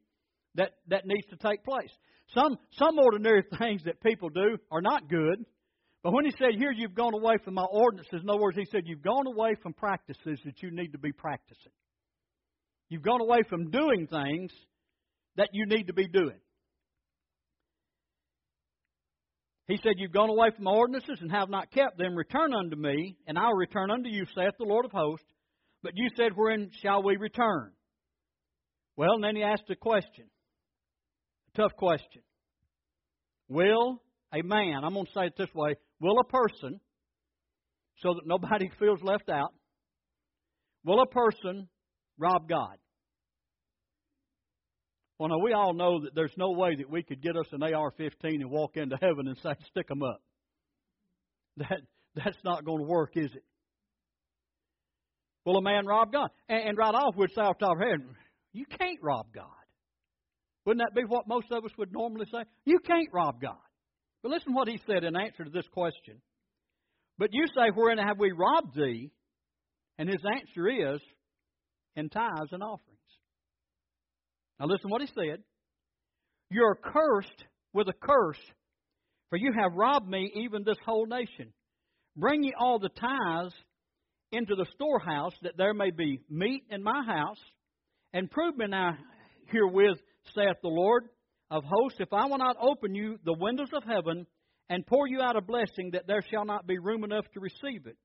that, 0.54 0.72
that 0.88 1.06
needs 1.06 1.26
to 1.28 1.36
take 1.36 1.64
place. 1.64 1.90
Some, 2.34 2.56
some 2.72 2.98
ordinary 2.98 3.44
things 3.58 3.82
that 3.84 4.02
people 4.02 4.30
do 4.30 4.56
are 4.70 4.80
not 4.80 5.08
good. 5.08 5.44
But 6.06 6.12
when 6.12 6.24
he 6.24 6.30
said, 6.38 6.50
Here 6.56 6.70
you've 6.70 6.94
gone 6.94 7.14
away 7.14 7.34
from 7.44 7.54
my 7.54 7.64
ordinances, 7.64 8.20
in 8.22 8.30
other 8.30 8.40
words, 8.40 8.56
he 8.56 8.68
said, 8.70 8.82
You've 8.84 9.02
gone 9.02 9.26
away 9.26 9.56
from 9.60 9.72
practices 9.72 10.38
that 10.44 10.62
you 10.62 10.70
need 10.70 10.92
to 10.92 10.98
be 10.98 11.10
practicing. 11.10 11.72
You've 12.88 13.02
gone 13.02 13.20
away 13.20 13.38
from 13.50 13.72
doing 13.72 14.06
things 14.06 14.52
that 15.36 15.48
you 15.52 15.66
need 15.66 15.88
to 15.88 15.92
be 15.92 16.06
doing. 16.06 16.38
He 19.66 19.80
said, 19.82 19.94
You've 19.96 20.12
gone 20.12 20.30
away 20.30 20.50
from 20.54 20.66
my 20.66 20.70
ordinances 20.70 21.18
and 21.20 21.32
have 21.32 21.50
not 21.50 21.72
kept 21.72 21.98
them. 21.98 22.14
Return 22.14 22.54
unto 22.54 22.76
me, 22.76 23.16
and 23.26 23.36
I'll 23.36 23.54
return 23.54 23.90
unto 23.90 24.08
you, 24.08 24.26
saith 24.32 24.54
the 24.60 24.64
Lord 24.64 24.84
of 24.84 24.92
hosts. 24.92 25.26
But 25.82 25.94
you 25.96 26.08
said, 26.16 26.36
Wherein 26.36 26.70
shall 26.84 27.02
we 27.02 27.16
return? 27.16 27.72
Well, 28.94 29.14
and 29.14 29.24
then 29.24 29.34
he 29.34 29.42
asked 29.42 29.68
a 29.70 29.74
question. 29.74 30.26
A 31.52 31.62
tough 31.62 31.74
question. 31.74 32.22
Will 33.48 34.00
a 34.34 34.42
man, 34.42 34.80
I'm 34.84 34.94
going 34.94 35.06
to 35.06 35.12
say 35.12 35.26
it 35.26 35.36
this 35.36 35.52
way, 35.54 35.74
will 36.00 36.18
a 36.18 36.24
person, 36.24 36.80
so 37.98 38.14
that 38.14 38.26
nobody 38.26 38.70
feels 38.78 39.02
left 39.02 39.28
out, 39.28 39.52
will 40.84 41.00
a 41.00 41.06
person 41.06 41.68
rob 42.18 42.48
God? 42.48 42.76
Well, 45.18 45.30
now 45.30 45.38
we 45.38 45.54
all 45.54 45.72
know 45.72 46.02
that 46.02 46.14
there's 46.14 46.34
no 46.36 46.52
way 46.52 46.76
that 46.76 46.90
we 46.90 47.02
could 47.02 47.22
get 47.22 47.36
us 47.36 47.46
an 47.52 47.62
AR-15 47.62 48.12
and 48.22 48.50
walk 48.50 48.76
into 48.76 48.98
heaven 49.00 49.28
and 49.28 49.38
say, 49.38 49.54
"Stick 49.70 49.90
'em 49.90 50.02
up." 50.02 50.20
That 51.56 51.80
that's 52.14 52.44
not 52.44 52.66
going 52.66 52.78
to 52.78 52.86
work, 52.86 53.16
is 53.16 53.34
it? 53.34 53.44
Will 55.46 55.56
a 55.56 55.62
man 55.62 55.86
rob 55.86 56.12
God? 56.12 56.28
And, 56.48 56.68
and 56.68 56.78
right 56.78 56.94
off, 56.94 57.14
we'd 57.16 57.30
say 57.30 57.40
off 57.40 57.56
the 57.58 57.64
top 57.64 57.76
of 57.76 57.80
our 57.80 57.88
head, 57.88 58.00
"You 58.52 58.66
can't 58.66 59.02
rob 59.02 59.32
God." 59.32 59.46
Wouldn't 60.66 60.84
that 60.84 60.94
be 60.94 61.06
what 61.06 61.26
most 61.26 61.50
of 61.50 61.64
us 61.64 61.70
would 61.78 61.92
normally 61.92 62.26
say? 62.26 62.42
You 62.64 62.80
can't 62.80 63.08
rob 63.12 63.40
God. 63.40 63.56
But 64.26 64.32
listen 64.32 64.54
what 64.54 64.66
he 64.66 64.80
said 64.88 65.04
in 65.04 65.14
answer 65.14 65.44
to 65.44 65.50
this 65.50 65.68
question. 65.72 66.20
But 67.16 67.28
you 67.30 67.46
say, 67.46 67.70
Wherein 67.72 67.98
have 67.98 68.18
we 68.18 68.32
robbed 68.32 68.74
thee? 68.74 69.12
And 69.98 70.08
his 70.08 70.20
answer 70.28 70.68
is, 70.68 71.00
In 71.94 72.08
tithes 72.08 72.50
and 72.50 72.60
offerings. 72.60 72.98
Now 74.58 74.66
listen 74.66 74.90
what 74.90 75.00
he 75.00 75.06
said. 75.06 75.44
You're 76.50 76.74
cursed 76.74 77.44
with 77.72 77.86
a 77.86 77.92
curse, 77.92 78.40
for 79.30 79.36
you 79.36 79.52
have 79.56 79.74
robbed 79.74 80.08
me, 80.08 80.32
even 80.34 80.64
this 80.64 80.78
whole 80.84 81.06
nation. 81.06 81.52
Bring 82.16 82.42
ye 82.42 82.52
all 82.58 82.80
the 82.80 82.88
tithes 82.88 83.54
into 84.32 84.56
the 84.56 84.66
storehouse, 84.74 85.34
that 85.42 85.56
there 85.56 85.72
may 85.72 85.92
be 85.92 86.20
meat 86.28 86.64
in 86.68 86.82
my 86.82 87.04
house, 87.06 87.38
and 88.12 88.28
prove 88.28 88.56
me 88.56 88.66
now 88.66 88.98
herewith 89.52 89.98
saith 90.34 90.56
the 90.62 90.68
Lord 90.68 91.04
of 91.50 91.64
hosts, 91.64 92.00
if 92.00 92.12
I 92.12 92.26
will 92.26 92.38
not 92.38 92.56
open 92.60 92.94
you 92.94 93.18
the 93.24 93.32
windows 93.32 93.70
of 93.72 93.84
heaven 93.84 94.26
and 94.68 94.86
pour 94.86 95.06
you 95.06 95.20
out 95.20 95.36
a 95.36 95.40
blessing, 95.40 95.90
that 95.92 96.06
there 96.06 96.22
shall 96.30 96.44
not 96.44 96.66
be 96.66 96.78
room 96.78 97.04
enough 97.04 97.24
to 97.34 97.40
receive 97.40 97.86
it. 97.86 97.96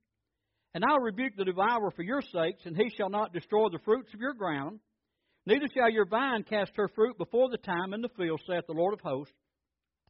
And 0.73 0.83
I'll 0.85 0.99
rebuke 0.99 1.33
the 1.35 1.45
devourer 1.45 1.91
for 1.91 2.03
your 2.03 2.21
sakes, 2.21 2.65
and 2.65 2.77
he 2.77 2.89
shall 2.95 3.09
not 3.09 3.33
destroy 3.33 3.69
the 3.69 3.79
fruits 3.83 4.13
of 4.13 4.21
your 4.21 4.33
ground. 4.33 4.79
Neither 5.45 5.65
shall 5.73 5.89
your 5.89 6.05
vine 6.05 6.43
cast 6.43 6.71
her 6.75 6.87
fruit 6.95 7.17
before 7.17 7.49
the 7.49 7.57
time 7.57 7.93
in 7.93 8.01
the 8.01 8.09
field, 8.15 8.41
saith 8.47 8.65
the 8.67 8.73
Lord 8.73 8.93
of 8.93 9.01
hosts. 9.01 9.33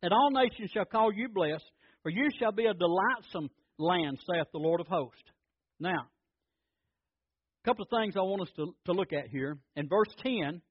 And 0.04 0.14
all 0.14 0.30
nations 0.32 0.72
shall 0.72 0.86
call 0.86 1.14
you 1.14 1.30
blessed, 1.30 1.64
for 2.04 2.10
you 2.10 2.28
shall 2.38 2.52
be 2.52 2.66
a 2.66 2.74
delightsome 2.74 3.50
land, 3.80 4.20
saith 4.30 4.48
the 4.52 4.60
Lord 4.60 4.82
of 4.82 4.88
hosts. 4.88 5.24
Now, 5.80 6.08
a 7.64 7.68
couple 7.68 7.84
of 7.84 7.90
things 7.90 8.16
I 8.18 8.22
want 8.22 8.42
us 8.42 8.52
to, 8.58 8.76
to 8.86 8.92
look 8.92 9.14
at 9.14 9.30
here. 9.30 9.58
In 9.76 9.88
verse 9.88 10.14
10, 10.24 10.62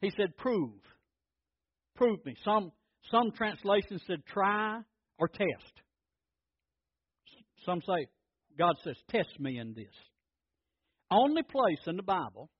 he 0.00 0.10
said, 0.10 0.36
prove. 0.36 0.80
Prove 1.98 2.24
me. 2.24 2.36
Some, 2.44 2.70
some 3.10 3.32
translations 3.32 4.02
said 4.06 4.22
try 4.24 4.78
or 5.18 5.26
test. 5.26 5.72
Some 7.66 7.80
say, 7.82 8.06
God 8.56 8.76
says, 8.84 8.94
test 9.10 9.40
me 9.40 9.58
in 9.58 9.74
this. 9.74 9.92
Only 11.10 11.42
place 11.42 11.80
in 11.88 11.96
the 11.96 12.04
Bible, 12.04 12.50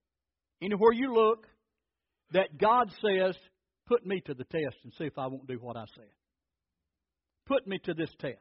anywhere 0.60 0.92
you 0.92 1.14
look, 1.14 1.46
that 2.32 2.58
God 2.58 2.90
says, 3.00 3.36
put 3.86 4.04
me 4.04 4.20
to 4.26 4.34
the 4.34 4.44
test 4.44 4.76
and 4.82 4.92
see 4.98 5.04
if 5.04 5.16
I 5.16 5.28
won't 5.28 5.46
do 5.46 5.58
what 5.60 5.76
I 5.76 5.84
said. 5.94 6.10
Put 7.46 7.64
me 7.64 7.78
to 7.84 7.94
this 7.94 8.10
test. 8.18 8.36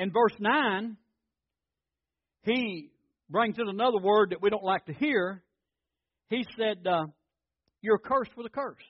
In 0.00 0.10
verse 0.10 0.34
9, 0.40 0.96
he 2.42 2.90
brings 3.30 3.58
in 3.58 3.68
another 3.68 3.98
word 3.98 4.30
that 4.30 4.42
we 4.42 4.50
don't 4.50 4.64
like 4.64 4.86
to 4.86 4.92
hear 4.92 5.42
he 6.30 6.46
said, 6.56 6.86
uh, 6.86 7.06
You're 7.82 7.98
cursed 7.98 8.36
with 8.36 8.46
a 8.46 8.50
curse. 8.50 8.82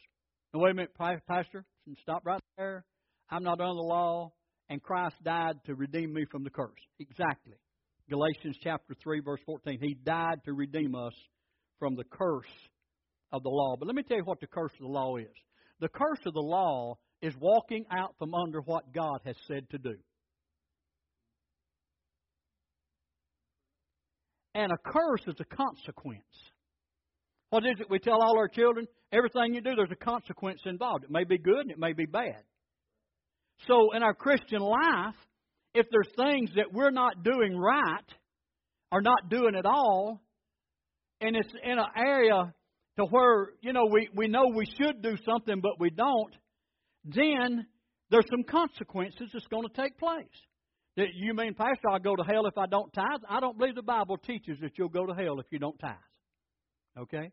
Now, 0.52 0.60
wait 0.60 0.72
a 0.72 0.74
minute, 0.74 0.94
Pastor. 0.96 1.64
Stop 2.02 2.22
right 2.24 2.40
there. 2.56 2.84
I'm 3.30 3.42
not 3.42 3.60
under 3.60 3.74
the 3.74 3.80
law, 3.80 4.32
and 4.68 4.82
Christ 4.82 5.16
died 5.24 5.56
to 5.66 5.74
redeem 5.74 6.12
me 6.12 6.24
from 6.30 6.42
the 6.42 6.50
curse. 6.50 6.80
Exactly. 6.98 7.54
Galatians 8.08 8.56
chapter 8.62 8.94
3, 9.00 9.20
verse 9.20 9.40
14. 9.46 9.78
He 9.80 9.94
died 9.94 10.38
to 10.44 10.52
redeem 10.52 10.94
us 10.96 11.14
from 11.78 11.94
the 11.94 12.04
curse 12.04 12.50
of 13.32 13.42
the 13.44 13.48
law. 13.48 13.76
But 13.78 13.86
let 13.86 13.94
me 13.94 14.02
tell 14.02 14.16
you 14.16 14.24
what 14.24 14.40
the 14.40 14.48
curse 14.48 14.72
of 14.72 14.86
the 14.86 14.92
law 14.92 15.16
is. 15.16 15.26
The 15.78 15.88
curse 15.88 16.18
of 16.26 16.34
the 16.34 16.40
law 16.40 16.98
is 17.22 17.34
walking 17.38 17.86
out 17.90 18.14
from 18.18 18.34
under 18.34 18.60
what 18.60 18.92
God 18.92 19.20
has 19.24 19.36
said 19.46 19.70
to 19.70 19.78
do. 19.78 19.94
And 24.54 24.72
a 24.72 24.90
curse 24.90 25.22
is 25.28 25.36
a 25.38 25.44
consequence. 25.44 26.24
What 27.50 27.64
is 27.64 27.80
it 27.80 27.90
we 27.90 27.98
tell 27.98 28.22
all 28.22 28.38
our 28.38 28.48
children? 28.48 28.86
Everything 29.12 29.54
you 29.54 29.60
do, 29.60 29.74
there's 29.74 29.90
a 29.90 30.04
consequence 30.04 30.60
involved. 30.64 31.04
It 31.04 31.10
may 31.10 31.24
be 31.24 31.38
good 31.38 31.58
and 31.58 31.70
it 31.70 31.78
may 31.78 31.92
be 31.92 32.06
bad. 32.06 32.42
So 33.66 33.92
in 33.94 34.02
our 34.02 34.14
Christian 34.14 34.60
life, 34.60 35.16
if 35.74 35.86
there's 35.90 36.08
things 36.16 36.50
that 36.56 36.72
we're 36.72 36.90
not 36.90 37.22
doing 37.22 37.56
right 37.56 38.14
or 38.92 39.00
not 39.02 39.28
doing 39.28 39.54
at 39.56 39.66
all, 39.66 40.20
and 41.20 41.36
it's 41.36 41.52
in 41.62 41.78
an 41.78 41.84
area 41.96 42.54
to 42.98 43.04
where, 43.04 43.50
you 43.60 43.72
know, 43.72 43.86
we, 43.90 44.08
we 44.14 44.28
know 44.28 44.46
we 44.54 44.66
should 44.66 45.02
do 45.02 45.16
something 45.24 45.60
but 45.60 45.78
we 45.78 45.90
don't, 45.90 46.34
then 47.04 47.66
there's 48.10 48.26
some 48.30 48.44
consequences 48.44 49.30
that's 49.32 49.46
going 49.48 49.66
to 49.66 49.82
take 49.82 49.98
place. 49.98 50.24
That 50.96 51.08
you 51.14 51.34
mean, 51.34 51.54
Pastor, 51.54 51.88
I'll 51.90 51.98
go 51.98 52.16
to 52.16 52.22
hell 52.22 52.46
if 52.46 52.58
I 52.58 52.66
don't 52.66 52.92
tithe? 52.92 53.22
I 53.28 53.40
don't 53.40 53.56
believe 53.56 53.74
the 53.74 53.82
Bible 53.82 54.18
teaches 54.18 54.58
that 54.60 54.72
you'll 54.76 54.88
go 54.88 55.06
to 55.06 55.14
hell 55.14 55.38
if 55.40 55.46
you 55.50 55.58
don't 55.58 55.78
tithe. 55.78 55.94
Okay? 56.98 57.30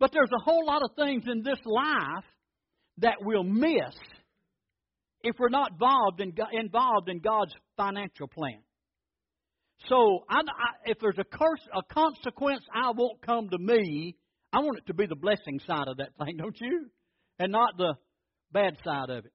But 0.00 0.12
there's 0.12 0.30
a 0.32 0.42
whole 0.42 0.66
lot 0.66 0.82
of 0.82 0.90
things 0.96 1.24
in 1.26 1.42
this 1.42 1.58
life 1.64 2.24
that 2.98 3.16
we'll 3.20 3.44
miss 3.44 3.94
if 5.22 5.36
we're 5.38 5.48
not 5.48 5.72
involved 5.72 6.20
in, 6.20 6.34
involved 6.52 7.08
in 7.08 7.20
God's 7.20 7.54
financial 7.76 8.28
plan. 8.28 8.60
So, 9.88 10.20
I, 10.30 10.38
I, 10.38 10.90
if 10.90 10.98
there's 11.00 11.18
a 11.18 11.24
curse, 11.24 11.60
a 11.74 11.82
consequence, 11.92 12.62
I 12.72 12.92
won't 12.94 13.20
come 13.22 13.48
to 13.50 13.58
me. 13.58 14.16
I 14.52 14.58
want 14.60 14.78
it 14.78 14.86
to 14.86 14.94
be 14.94 15.06
the 15.06 15.16
blessing 15.16 15.60
side 15.66 15.88
of 15.88 15.96
that 15.98 16.10
thing, 16.22 16.36
don't 16.38 16.58
you? 16.60 16.86
And 17.38 17.52
not 17.52 17.76
the 17.76 17.94
bad 18.52 18.76
side 18.84 19.10
of 19.10 19.24
it. 19.24 19.32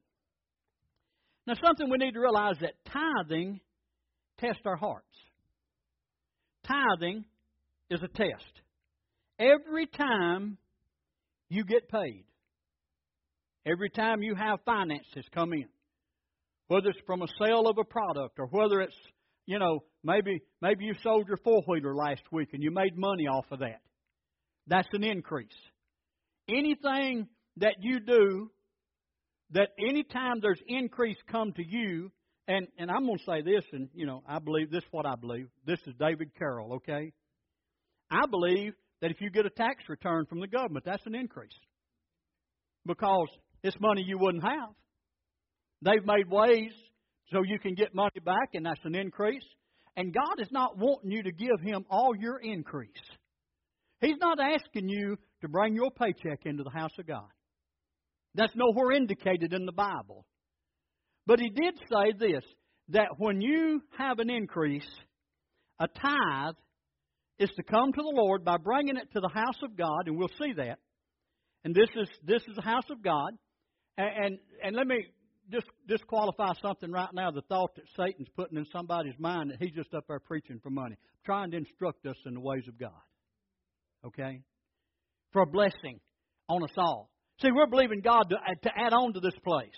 Now, 1.45 1.55
something 1.63 1.89
we 1.89 1.97
need 1.97 2.13
to 2.13 2.19
realize 2.19 2.55
that 2.61 2.73
tithing 2.85 3.59
tests 4.39 4.61
our 4.65 4.77
hearts. 4.77 5.05
Tithing 6.65 7.25
is 7.89 8.01
a 8.03 8.07
test. 8.07 8.61
Every 9.39 9.87
time 9.87 10.57
you 11.49 11.63
get 11.63 11.89
paid, 11.89 12.25
every 13.65 13.89
time 13.89 14.21
you 14.21 14.35
have 14.35 14.59
finances 14.65 15.25
come 15.33 15.53
in, 15.53 15.69
whether 16.67 16.89
it's 16.89 16.99
from 17.05 17.21
a 17.21 17.27
sale 17.41 17.67
of 17.67 17.77
a 17.77 17.85
product 17.85 18.37
or 18.37 18.47
whether 18.47 18.81
it's, 18.81 18.97
you 19.45 19.57
know, 19.57 19.83
maybe 20.03 20.41
maybe 20.61 20.85
you 20.85 20.93
sold 21.01 21.27
your 21.27 21.37
four 21.37 21.63
wheeler 21.67 21.95
last 21.95 22.21
week 22.31 22.49
and 22.53 22.61
you 22.61 22.69
made 22.69 22.97
money 22.97 23.27
off 23.27 23.45
of 23.51 23.59
that. 23.59 23.81
That's 24.67 24.87
an 24.91 25.03
increase. 25.03 25.47
Anything 26.47 27.27
that 27.57 27.75
you 27.79 27.99
do 27.99 28.51
that 29.51 29.69
anytime 29.79 30.39
there's 30.41 30.61
increase 30.67 31.17
come 31.31 31.53
to 31.53 31.63
you, 31.65 32.11
and, 32.47 32.67
and 32.77 32.91
I'm 32.91 33.05
going 33.05 33.17
to 33.17 33.23
say 33.25 33.41
this, 33.41 33.63
and, 33.71 33.89
you 33.93 34.05
know, 34.05 34.21
I 34.27 34.39
believe 34.39 34.69
this 34.69 34.83
is 34.83 34.89
what 34.91 35.05
I 35.05 35.15
believe. 35.15 35.47
This 35.65 35.79
is 35.87 35.93
David 35.99 36.31
Carroll, 36.37 36.73
okay? 36.73 37.11
I 38.11 38.25
believe 38.29 38.73
that 39.01 39.11
if 39.11 39.21
you 39.21 39.29
get 39.29 39.45
a 39.45 39.49
tax 39.49 39.83
return 39.87 40.25
from 40.25 40.39
the 40.39 40.47
government, 40.47 40.85
that's 40.85 41.05
an 41.05 41.15
increase. 41.15 41.57
Because 42.85 43.27
it's 43.63 43.77
money 43.79 44.03
you 44.05 44.17
wouldn't 44.17 44.43
have. 44.43 44.69
They've 45.81 46.05
made 46.05 46.29
ways 46.29 46.71
so 47.31 47.43
you 47.43 47.59
can 47.59 47.75
get 47.75 47.93
money 47.93 48.19
back, 48.23 48.49
and 48.53 48.65
that's 48.65 48.83
an 48.83 48.95
increase. 48.95 49.43
And 49.95 50.13
God 50.13 50.39
is 50.39 50.51
not 50.51 50.77
wanting 50.77 51.11
you 51.11 51.23
to 51.23 51.31
give 51.31 51.59
Him 51.61 51.85
all 51.89 52.15
your 52.15 52.39
increase. 52.39 52.89
He's 54.01 54.17
not 54.19 54.39
asking 54.39 54.89
you 54.89 55.17
to 55.41 55.49
bring 55.49 55.75
your 55.75 55.91
paycheck 55.91 56.45
into 56.45 56.63
the 56.63 56.69
house 56.69 56.91
of 56.97 57.07
God. 57.07 57.27
That's 58.35 58.53
nowhere 58.55 58.91
indicated 58.91 59.53
in 59.53 59.65
the 59.65 59.71
Bible. 59.71 60.25
But 61.25 61.39
He 61.39 61.49
did 61.49 61.77
say 61.91 62.13
this 62.17 62.43
that 62.89 63.09
when 63.17 63.41
you 63.41 63.81
have 63.97 64.19
an 64.19 64.29
increase, 64.29 64.89
a 65.79 65.87
tithe 65.87 66.55
is 67.39 67.49
to 67.55 67.63
come 67.63 67.91
to 67.93 68.01
the 68.01 68.13
Lord 68.13 68.43
by 68.43 68.57
bringing 68.57 68.97
it 68.97 69.11
to 69.13 69.21
the 69.21 69.29
house 69.29 69.57
of 69.63 69.75
God, 69.77 70.07
and 70.07 70.17
we'll 70.17 70.29
see 70.41 70.53
that. 70.57 70.79
And 71.63 71.73
this 71.73 71.89
is 71.95 72.09
this 72.23 72.41
is 72.47 72.55
the 72.55 72.61
house 72.61 72.89
of 72.91 73.01
God. 73.01 73.31
And 73.97 74.25
and, 74.25 74.37
and 74.63 74.75
let 74.75 74.87
me 74.87 75.05
just 75.51 75.67
disqualify 75.87 76.53
something 76.61 76.91
right 76.91 77.09
now, 77.13 77.31
the 77.31 77.41
thought 77.41 77.75
that 77.75 77.85
Satan's 77.97 78.27
putting 78.35 78.57
in 78.57 78.65
somebody's 78.71 79.17
mind 79.17 79.49
that 79.49 79.57
he's 79.59 79.73
just 79.73 79.93
up 79.93 80.05
there 80.07 80.19
preaching 80.19 80.59
for 80.61 80.69
money, 80.69 80.95
trying 81.25 81.51
to 81.51 81.57
instruct 81.57 82.05
us 82.05 82.17
in 82.25 82.35
the 82.35 82.39
ways 82.39 82.63
of 82.67 82.77
God. 82.77 82.91
Okay? 84.05 84.41
For 85.33 85.41
a 85.41 85.47
blessing 85.47 85.99
on 86.47 86.63
us 86.63 86.73
all. 86.77 87.09
See, 87.41 87.51
we're 87.51 87.67
believing 87.67 88.01
God 88.01 88.29
to, 88.29 88.35
uh, 88.35 88.55
to 88.63 88.69
add 88.77 88.93
on 88.93 89.13
to 89.13 89.19
this 89.19 89.37
place. 89.43 89.69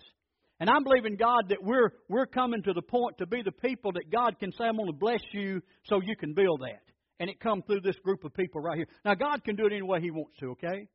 And 0.59 0.69
I'm 0.69 0.83
believing 0.83 1.15
God 1.15 1.49
that 1.49 1.63
we're 1.63 1.91
we're 2.09 2.25
coming 2.25 2.61
to 2.63 2.73
the 2.73 2.81
point 2.81 3.17
to 3.19 3.25
be 3.25 3.41
the 3.41 3.51
people 3.51 3.93
that 3.93 4.11
God 4.11 4.39
can 4.39 4.51
say, 4.51 4.65
I'm 4.65 4.77
going 4.77 4.87
to 4.87 4.97
bless 4.97 5.21
you 5.31 5.61
so 5.85 6.01
you 6.01 6.15
can 6.15 6.33
build 6.33 6.61
that 6.61 6.90
and 7.21 7.29
it 7.29 7.39
come 7.39 7.61
through 7.61 7.79
this 7.81 7.95
group 8.03 8.25
of 8.25 8.33
people 8.33 8.59
right 8.59 8.75
here. 8.75 8.87
Now, 9.05 9.13
God 9.13 9.43
can 9.45 9.55
do 9.55 9.65
it 9.65 9.71
any 9.71 9.81
way 9.81 10.01
He 10.01 10.11
wants 10.11 10.37
to, 10.39 10.47
okay? 10.51 10.87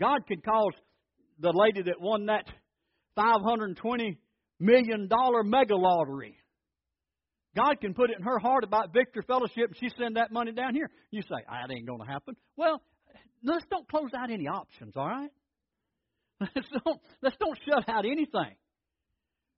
God 0.00 0.26
can 0.26 0.40
cause 0.40 0.72
the 1.38 1.52
lady 1.54 1.82
that 1.82 2.00
won 2.00 2.26
that 2.26 2.46
$520 3.16 4.16
million 4.58 5.08
mega 5.44 5.76
lottery 5.76 6.36
God 7.58 7.80
can 7.80 7.92
put 7.92 8.10
it 8.10 8.18
in 8.18 8.24
her 8.24 8.38
heart 8.38 8.62
about 8.62 8.92
Victory 8.92 9.22
Fellowship, 9.26 9.68
and 9.68 9.76
she 9.80 9.88
send 9.98 10.16
that 10.16 10.30
money 10.30 10.52
down 10.52 10.74
here. 10.74 10.90
You 11.10 11.22
say, 11.22 11.44
ah, 11.48 11.66
that 11.66 11.74
ain't 11.74 11.86
going 11.86 12.00
to 12.00 12.06
happen. 12.06 12.36
Well, 12.56 12.80
let's 13.42 13.64
don't 13.70 13.88
close 13.88 14.10
out 14.16 14.30
any 14.30 14.46
options, 14.46 14.94
all 14.96 15.08
right? 15.08 15.30
Let's 16.54 16.68
don't 16.84 17.00
let's 17.20 17.36
don't 17.38 17.58
shut 17.68 17.88
out 17.88 18.04
anything. 18.04 18.54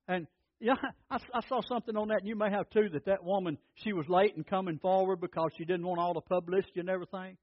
And 0.07 0.25
yeah, 0.61 0.75
I, 1.09 1.17
I 1.33 1.41
saw 1.49 1.61
something 1.61 1.97
on 1.97 2.09
that, 2.09 2.19
and 2.19 2.27
you 2.27 2.35
may 2.35 2.49
have 2.49 2.69
too. 2.69 2.89
That 2.93 3.05
that 3.05 3.23
woman 3.23 3.57
she 3.75 3.93
was 3.93 4.07
late 4.07 4.35
in 4.35 4.43
coming 4.43 4.79
forward 4.79 5.19
because 5.19 5.51
she 5.57 5.65
didn't 5.65 5.85
want 5.85 5.99
all 5.99 6.13
the 6.13 6.21
publicity 6.21 6.79
and 6.79 6.89
everything. 6.89 7.37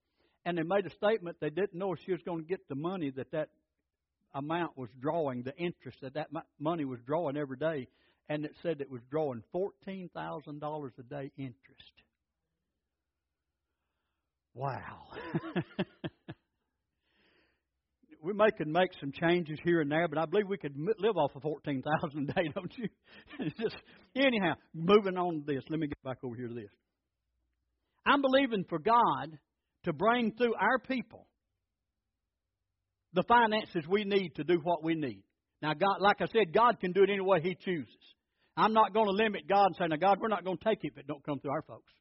And 0.45 0.57
they 0.57 0.63
made 0.63 0.87
a 0.87 0.91
statement 0.91 1.37
they 1.41 1.51
didn't 1.51 1.75
know 1.75 1.93
if 1.93 1.99
she 2.07 2.13
was 2.13 2.23
going 2.25 2.43
to 2.43 2.49
get 2.49 2.67
the 2.69 2.75
money 2.75 3.11
that 3.11 3.33
that 3.33 3.49
amount 4.35 4.79
was 4.79 4.89
drawing, 5.01 5.43
the 5.43 5.57
interest 5.57 5.99
that 6.01 6.15
that 6.15 6.29
money 6.59 6.85
was 6.85 7.01
drawing 7.07 7.37
every 7.37 7.57
day 7.59 7.89
and 8.29 8.45
it 8.45 8.55
said 8.63 8.81
it 8.81 8.91
was 8.91 9.01
drawing 9.11 9.43
$14,000 9.55 10.91
a 10.99 11.03
day 11.03 11.31
interest. 11.37 11.93
Wow. 14.55 15.07
we 18.23 18.33
may 18.33 18.51
could 18.57 18.69
make 18.69 18.91
some 19.01 19.13
changes 19.13 19.59
here 19.65 19.81
and 19.81 19.91
there, 19.91 20.09
but 20.09 20.19
I 20.19 20.27
believe 20.27 20.49
we 20.49 20.59
could 20.59 20.77
live 20.77 21.17
off 21.17 21.35
of 21.35 21.43
14,000 21.43 22.31
a 22.31 22.33
day, 22.33 22.49
don't 22.55 22.73
you? 22.77 22.89
just 23.61 23.77
anyhow, 24.17 24.55
moving 24.75 25.17
on 25.17 25.45
to 25.45 25.53
this. 25.53 25.65
Let 25.71 25.81
me 25.81 25.87
get 25.87 26.03
back 26.05 26.19
over 26.23 26.35
here 26.35 26.49
to 26.49 26.55
this. 26.55 26.71
I'm 28.07 28.23
believing 28.23 28.65
for 28.69 28.79
God 28.79 29.39
to 29.85 29.93
bring 29.93 30.33
through 30.33 30.55
our 30.55 30.79
people 30.79 31.27
the 33.13 33.23
finances 33.25 33.85
we 33.89 34.05
need 34.05 34.35
to 34.37 34.45
do 34.45 34.61
what 34.63 34.83
we 34.83 34.95
need. 34.95 35.23
Now, 35.63 35.75
God, 35.75 35.97
like 36.01 36.21
I 36.21 36.27
said, 36.27 36.53
God 36.53 36.81
can 36.81 36.93
do 36.93 37.03
it 37.03 37.11
any 37.11 37.21
way 37.21 37.41
He 37.43 37.55
chooses. 37.55 37.95
I'm 38.57 38.73
not 38.73 38.93
going 38.93 39.07
to 39.07 39.13
limit 39.13 39.49
God 39.49 39.67
and 39.67 39.77
say, 39.77 39.87
now, 39.87 39.97
God, 39.97 40.19
we're 40.21 40.29
not 40.29 40.45
going 40.45 40.59
to 40.59 40.65
take 40.65 40.85
it 40.85 40.93
if 40.93 40.99
it 40.99 41.07
don't 41.07 41.25
come 41.25 41.39
through 41.41 41.53
our 41.53 41.63
folks. 41.63 41.93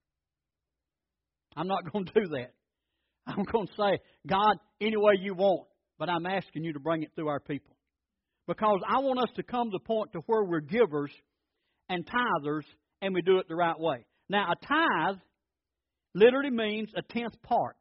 I'm 1.55 1.67
not 1.67 1.91
going 1.91 2.05
to 2.13 2.13
do 2.13 2.27
that. 2.29 2.53
I'm 3.25 3.43
going 3.43 3.67
to 3.67 3.74
say, 3.74 4.00
God, 4.25 4.57
any 4.79 4.95
way 4.95 5.13
you 5.19 5.33
want, 5.33 5.67
but 5.99 6.09
I'm 6.09 6.25
asking 6.25 6.63
you 6.63 6.73
to 6.73 6.79
bring 6.79 7.03
it 7.03 7.11
through 7.15 7.27
our 7.27 7.39
people. 7.39 7.75
Because 8.47 8.79
I 8.87 8.99
want 8.99 9.19
us 9.19 9.29
to 9.35 9.43
come 9.43 9.71
to 9.71 9.77
the 9.77 9.85
point 9.85 10.13
to 10.13 10.19
where 10.27 10.43
we're 10.43 10.61
givers 10.61 11.11
and 11.89 12.05
tithers 12.05 12.63
and 13.01 13.13
we 13.13 13.21
do 13.21 13.39
it 13.39 13.47
the 13.47 13.55
right 13.55 13.77
way. 13.77 14.05
Now, 14.29 14.51
a 14.51 14.65
tithe 14.65 15.19
literally 16.13 16.49
means 16.49 16.89
a 16.95 17.01
tenth 17.01 17.41
part. 17.43 17.77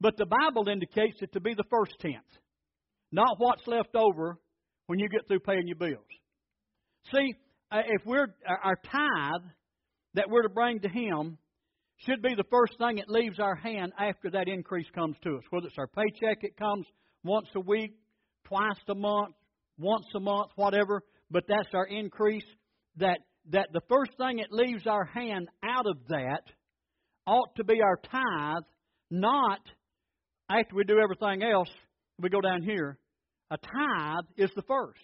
But 0.00 0.16
the 0.16 0.26
Bible 0.26 0.68
indicates 0.68 1.18
it 1.20 1.32
to 1.32 1.40
be 1.40 1.54
the 1.54 1.64
first 1.70 1.94
tenth, 2.00 2.24
not 3.12 3.36
what's 3.38 3.66
left 3.66 3.94
over 3.94 4.36
when 4.86 4.98
you 4.98 5.08
get 5.08 5.28
through 5.28 5.40
paying 5.40 5.68
your 5.68 5.76
bills. 5.76 6.06
See, 7.14 7.34
uh, 7.70 7.82
if 7.86 8.04
we're 8.04 8.34
our 8.46 8.76
tithe 8.84 9.48
that 10.14 10.28
we're 10.28 10.42
to 10.42 10.48
bring 10.48 10.80
to 10.80 10.88
Him 10.88 11.38
should 11.98 12.20
be 12.20 12.34
the 12.34 12.44
first 12.50 12.76
thing 12.78 12.96
that 12.96 13.08
leaves 13.08 13.38
our 13.38 13.54
hand 13.54 13.92
after 13.98 14.30
that 14.30 14.48
increase 14.48 14.86
comes 14.94 15.16
to 15.22 15.36
us. 15.36 15.44
Whether 15.50 15.68
it's 15.68 15.78
our 15.78 15.86
paycheck, 15.86 16.38
it 16.42 16.56
comes 16.56 16.84
once 17.24 17.48
a 17.54 17.60
week, 17.60 17.94
twice 18.44 18.80
a 18.88 18.94
month, 18.94 19.34
once 19.78 20.06
a 20.14 20.20
month, 20.20 20.50
whatever. 20.56 21.02
But 21.30 21.44
that's 21.48 21.74
our 21.74 21.86
increase. 21.86 22.44
That 22.96 23.18
that 23.50 23.68
the 23.72 23.80
first 23.88 24.12
thing 24.16 24.36
that 24.36 24.52
leaves 24.52 24.86
our 24.86 25.04
hand 25.04 25.48
out 25.64 25.86
of 25.86 25.96
that 26.08 26.42
ought 27.26 27.54
to 27.56 27.64
be 27.64 27.80
our 27.82 27.96
tithe, 27.96 28.64
not 29.10 29.60
after 30.50 30.74
we 30.74 30.84
do 30.84 30.98
everything 30.98 31.42
else. 31.42 31.70
We 32.18 32.28
go 32.28 32.40
down 32.40 32.62
here. 32.62 32.98
A 33.50 33.56
tithe 33.56 34.26
is 34.36 34.50
the 34.54 34.62
first. 34.62 35.00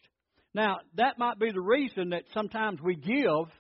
Now, 0.54 0.78
that 0.96 1.18
might 1.18 1.38
be 1.38 1.50
the 1.52 1.60
reason 1.60 2.10
that 2.10 2.24
sometimes 2.32 2.80
we 2.82 2.96
give 2.96 3.52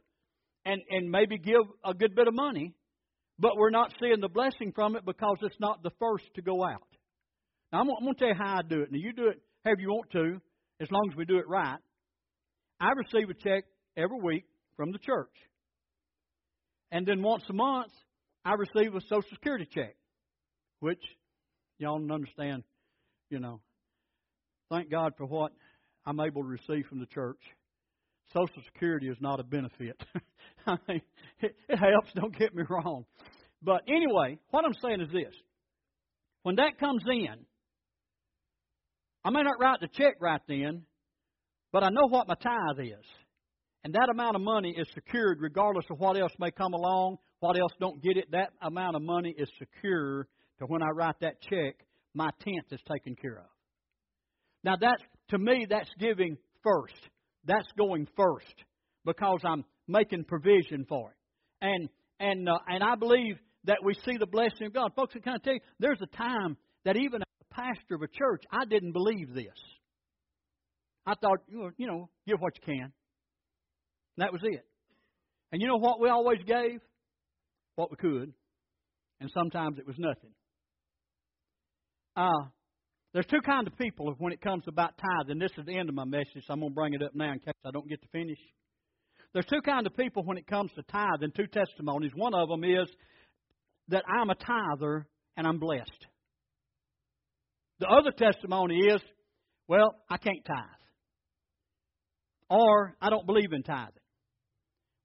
and, 0.64 0.80
and 0.90 1.10
maybe 1.10 1.38
give 1.38 1.62
a 1.84 1.94
good 1.94 2.14
bit 2.14 2.28
of 2.28 2.34
money, 2.34 2.74
but 3.38 3.56
we're 3.56 3.70
not 3.70 3.92
seeing 4.00 4.20
the 4.20 4.28
blessing 4.28 4.72
from 4.74 4.96
it 4.96 5.04
because 5.04 5.36
it's 5.42 5.60
not 5.60 5.82
the 5.82 5.90
first 5.98 6.24
to 6.34 6.42
go 6.42 6.64
out. 6.64 6.87
Now, 7.72 7.80
I'm, 7.80 7.88
I'm 7.90 8.04
going 8.04 8.14
to 8.14 8.18
tell 8.18 8.28
you 8.28 8.34
how 8.34 8.58
I 8.58 8.62
do 8.62 8.82
it. 8.82 8.92
Now, 8.92 8.98
you 8.98 9.12
do 9.12 9.28
it 9.28 9.40
however 9.64 9.80
you 9.80 9.88
want 9.88 10.10
to, 10.12 10.40
as 10.80 10.90
long 10.90 11.08
as 11.10 11.16
we 11.16 11.24
do 11.24 11.38
it 11.38 11.48
right. 11.48 11.78
I 12.80 12.90
receive 12.92 13.28
a 13.28 13.34
check 13.34 13.64
every 13.96 14.20
week 14.20 14.44
from 14.76 14.92
the 14.92 14.98
church. 14.98 15.34
And 16.90 17.06
then 17.06 17.22
once 17.22 17.42
a 17.50 17.52
month, 17.52 17.92
I 18.44 18.54
receive 18.54 18.94
a 18.94 19.00
Social 19.02 19.28
Security 19.32 19.68
check, 19.74 19.96
which 20.80 21.02
y'all 21.78 21.98
don't 21.98 22.10
understand, 22.10 22.62
you 23.30 23.40
know. 23.40 23.60
Thank 24.70 24.90
God 24.90 25.14
for 25.18 25.26
what 25.26 25.52
I'm 26.06 26.20
able 26.20 26.42
to 26.42 26.48
receive 26.48 26.86
from 26.86 27.00
the 27.00 27.06
church. 27.06 27.40
Social 28.32 28.62
Security 28.72 29.08
is 29.08 29.16
not 29.20 29.40
a 29.40 29.42
benefit. 29.42 30.00
I 30.66 30.76
mean, 30.88 31.02
it, 31.40 31.56
it 31.68 31.76
helps, 31.76 32.12
don't 32.14 32.36
get 32.38 32.54
me 32.54 32.62
wrong. 32.68 33.04
But 33.62 33.82
anyway, 33.88 34.38
what 34.50 34.64
I'm 34.64 34.74
saying 34.82 35.00
is 35.00 35.10
this. 35.12 35.34
When 36.42 36.56
that 36.56 36.78
comes 36.78 37.02
in, 37.10 37.44
I 39.28 39.30
may 39.30 39.42
not 39.42 39.60
write 39.60 39.80
the 39.82 39.88
check 39.88 40.14
right 40.20 40.40
then, 40.48 40.84
but 41.70 41.82
I 41.82 41.90
know 41.90 42.08
what 42.08 42.28
my 42.28 42.34
tithe 42.34 42.80
is. 42.80 43.04
And 43.84 43.92
that 43.92 44.08
amount 44.10 44.36
of 44.36 44.40
money 44.40 44.74
is 44.74 44.88
secured 44.94 45.42
regardless 45.42 45.84
of 45.90 45.98
what 45.98 46.18
else 46.18 46.32
may 46.38 46.50
come 46.50 46.72
along, 46.72 47.18
what 47.40 47.58
else 47.58 47.72
don't 47.78 48.02
get 48.02 48.16
it. 48.16 48.30
That 48.32 48.52
amount 48.62 48.96
of 48.96 49.02
money 49.02 49.34
is 49.36 49.50
secure 49.58 50.26
to 50.60 50.64
when 50.64 50.82
I 50.82 50.88
write 50.94 51.16
that 51.20 51.42
check, 51.42 51.74
my 52.14 52.30
tenth 52.40 52.72
is 52.72 52.80
taken 52.90 53.16
care 53.16 53.36
of. 53.36 53.50
Now 54.64 54.76
that's 54.80 55.02
to 55.28 55.38
me 55.38 55.66
that's 55.68 55.90
giving 56.00 56.38
first. 56.64 56.98
That's 57.44 57.68
going 57.76 58.08
first 58.16 58.54
because 59.04 59.40
I'm 59.44 59.62
making 59.86 60.24
provision 60.24 60.86
for 60.88 61.10
it. 61.10 61.16
And 61.60 61.90
and 62.18 62.48
uh, 62.48 62.60
and 62.66 62.82
I 62.82 62.94
believe 62.94 63.36
that 63.64 63.84
we 63.84 63.92
see 64.06 64.16
the 64.18 64.26
blessing 64.26 64.68
of 64.68 64.72
God. 64.72 64.92
Folks, 64.96 65.12
I 65.16 65.18
kind 65.18 65.36
of 65.36 65.42
tell 65.42 65.52
you, 65.52 65.60
there's 65.78 66.00
a 66.00 66.16
time 66.16 66.56
that 66.86 66.96
even 66.96 67.20
pastor 67.58 67.96
of 67.96 68.02
a 68.02 68.08
church, 68.08 68.44
I 68.50 68.64
didn't 68.64 68.92
believe 68.92 69.34
this. 69.34 69.46
I 71.06 71.14
thought, 71.14 71.38
you 71.48 71.86
know, 71.86 72.08
give 72.26 72.38
what 72.38 72.54
you 72.56 72.74
can. 72.74 72.92
that 74.18 74.32
was 74.32 74.42
it. 74.44 74.64
And 75.50 75.62
you 75.62 75.68
know 75.68 75.78
what 75.78 76.00
we 76.00 76.08
always 76.08 76.40
gave? 76.46 76.80
What 77.76 77.90
we 77.90 77.96
could. 77.96 78.32
And 79.20 79.30
sometimes 79.32 79.78
it 79.78 79.86
was 79.86 79.96
nothing. 79.98 80.30
Uh, 82.14 82.48
there's 83.14 83.26
two 83.26 83.40
kinds 83.40 83.66
of 83.66 83.78
people 83.78 84.14
when 84.18 84.32
it 84.32 84.40
comes 84.40 84.64
about 84.68 84.92
tithing. 84.98 85.38
This 85.38 85.52
is 85.56 85.64
the 85.64 85.76
end 85.76 85.88
of 85.88 85.94
my 85.94 86.04
message, 86.04 86.44
so 86.46 86.52
I'm 86.52 86.60
going 86.60 86.72
to 86.72 86.74
bring 86.74 86.94
it 86.94 87.02
up 87.02 87.14
now 87.14 87.32
in 87.32 87.38
case 87.38 87.54
I 87.64 87.70
don't 87.70 87.88
get 87.88 88.02
to 88.02 88.08
finish. 88.08 88.38
There's 89.32 89.46
two 89.46 89.62
kinds 89.62 89.86
of 89.86 89.96
people 89.96 90.24
when 90.24 90.36
it 90.36 90.46
comes 90.46 90.70
to 90.74 90.82
tithing, 90.82 91.32
two 91.34 91.46
testimonies. 91.46 92.12
One 92.14 92.34
of 92.34 92.48
them 92.48 92.64
is 92.64 92.88
that 93.88 94.04
I'm 94.06 94.30
a 94.30 94.34
tither 94.34 95.06
and 95.36 95.46
I'm 95.46 95.58
blessed. 95.58 96.06
The 97.80 97.86
other 97.86 98.10
testimony 98.10 98.78
is, 98.78 99.00
well, 99.68 99.94
I 100.10 100.16
can't 100.16 100.44
tithe. 100.44 100.64
Or 102.50 102.96
I 103.00 103.10
don't 103.10 103.26
believe 103.26 103.52
in 103.52 103.62
tithing. 103.62 103.92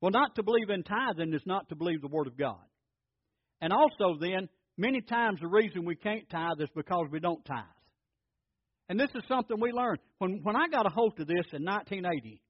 Well, 0.02 0.12
not 0.12 0.36
to 0.36 0.44
believe 0.44 0.70
in 0.70 0.84
tithing 0.84 1.34
is 1.34 1.44
not 1.46 1.70
to 1.70 1.76
believe 1.76 2.02
the 2.02 2.08
Word 2.08 2.28
of 2.28 2.38
God. 2.38 2.64
And 3.62 3.72
also, 3.72 4.18
then, 4.20 4.50
many 4.78 5.02
times 5.02 5.40
the 5.40 5.48
reason 5.48 5.86
we 5.86 5.96
can't 5.96 6.30
tithe 6.30 6.60
is 6.60 6.70
because 6.76 7.08
we 7.12 7.20
don't 7.20 7.44
tithe. 7.46 7.64
And 8.90 9.00
this 9.00 9.10
is 9.16 9.24
something 9.28 9.58
we 9.60 9.72
learned. 9.72 10.00
When, 10.18 10.42
when 10.44 10.56
I 10.56 10.68
got 10.68 10.86
a 10.86 10.90
hold 10.90 11.20
of 11.20 11.28
this 11.28 11.46
in 11.54 11.64
1980, 11.64 12.42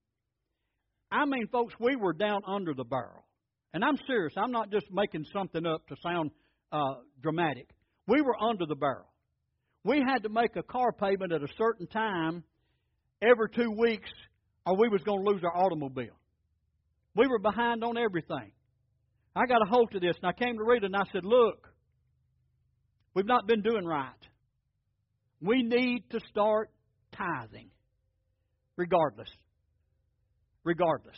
I 1.12 1.26
mean, 1.26 1.48
folks, 1.52 1.76
we 1.80 1.96
were 1.96 2.14
down 2.14 2.42
under 2.48 2.74
the 2.74 2.84
barrel. 2.84 3.26
And 3.74 3.84
I'm 3.84 3.98
serious. 4.08 4.34
I'm 4.36 4.52
not 4.52 4.72
just 4.72 4.86
making 4.92 5.26
something 5.32 5.66
up 5.66 5.88
to 5.88 5.96
sound 6.04 6.32
uh, 6.72 6.96
dramatic. 7.22 7.70
We 8.08 8.22
were 8.22 8.36
under 8.42 8.66
the 8.66 8.76
barrel. 8.76 9.13
We 9.84 10.04
had 10.08 10.24
to 10.24 10.30
make 10.30 10.56
a 10.56 10.64
car 10.64 10.94
payment 10.94 11.32
at 11.34 11.44
a 11.44 11.48
certain 11.58 11.88
time 11.88 12.44
every 13.22 13.50
two 13.50 13.72
weeks, 13.72 14.10
or 14.66 14.78
we 14.78 14.88
was 14.90 15.02
going 15.04 15.24
to 15.24 15.30
lose 15.32 15.44
our 15.44 15.56
automobile. 15.56 16.18
We 17.16 17.28
were 17.28 17.40
behind 17.40 17.84
on 17.84 17.98
everything. 17.98 18.52
I 19.36 19.46
got 19.46 19.62
a 19.62 19.70
hold 19.70 19.94
of 19.94 20.02
this, 20.02 20.16
and 20.22 20.30
I 20.30 20.34
came 20.34 20.58
to 20.58 20.64
read 20.64 20.84
it, 20.84 20.86
and 20.86 20.96
I 20.96 21.04
said, 21.12 21.26
"Look, 21.26 21.68
we've 23.14 23.26
not 23.26 23.48
been 23.48 23.62
doing 23.62 23.86
right. 23.86 24.12
We 25.42 25.64
need 25.64 26.10
to 26.12 26.20
start 26.30 26.70
tithing, 27.12 27.70
regardless. 28.78 29.30
Regardless. 30.64 31.18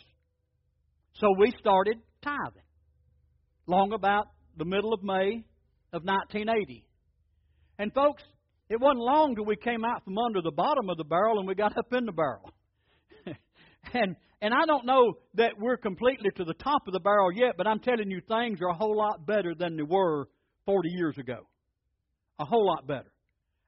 So 1.20 1.28
we 1.38 1.52
started 1.60 1.98
tithing 2.24 2.64
long 3.68 3.94
about 3.94 4.28
the 4.58 4.66
middle 4.66 4.94
of 4.94 5.04
May 5.04 5.44
of 5.94 6.04
1980. 6.04 6.88
And 7.78 7.94
folks, 7.94 8.24
it 8.70 8.80
wasn't 8.80 9.00
long 9.00 9.36
till 9.36 9.46
we 9.46 9.56
came 9.56 9.86
out 9.86 10.04
from 10.04 10.18
under 10.18 10.42
the 10.42 10.52
bottom 10.52 10.90
of 10.90 10.98
the 10.98 11.04
barrel 11.04 11.40
and 11.40 11.48
we 11.48 11.56
got 11.56 11.78
up 11.78 11.94
in 11.94 12.06
the 12.06 12.12
barrel. 12.12 12.52
and 13.94 14.16
and 14.42 14.54
I 14.54 14.66
don't 14.66 14.86
know 14.86 15.14
that 15.36 15.54
we're 15.58 15.78
completely 15.78 16.30
to 16.36 16.44
the 16.44 16.54
top 16.54 16.88
of 16.88 16.94
the 16.94 17.00
barrel 17.00 17.32
yet, 17.34 17.56
but 17.58 17.68
I'm 17.68 17.80
telling 17.80 18.12
you 18.12 18.22
things 18.22 18.60
are 18.62 18.70
a 18.70 18.76
whole 18.76 18.96
lot 18.96 19.26
better 19.26 19.56
than 19.58 19.78
they 19.78 19.84
were 19.84 20.28
40 20.66 20.90
years 20.90 21.18
ago. 21.18 21.48
A 22.40 22.46
whole 22.46 22.68
lot 22.68 22.86
better. 22.86 23.12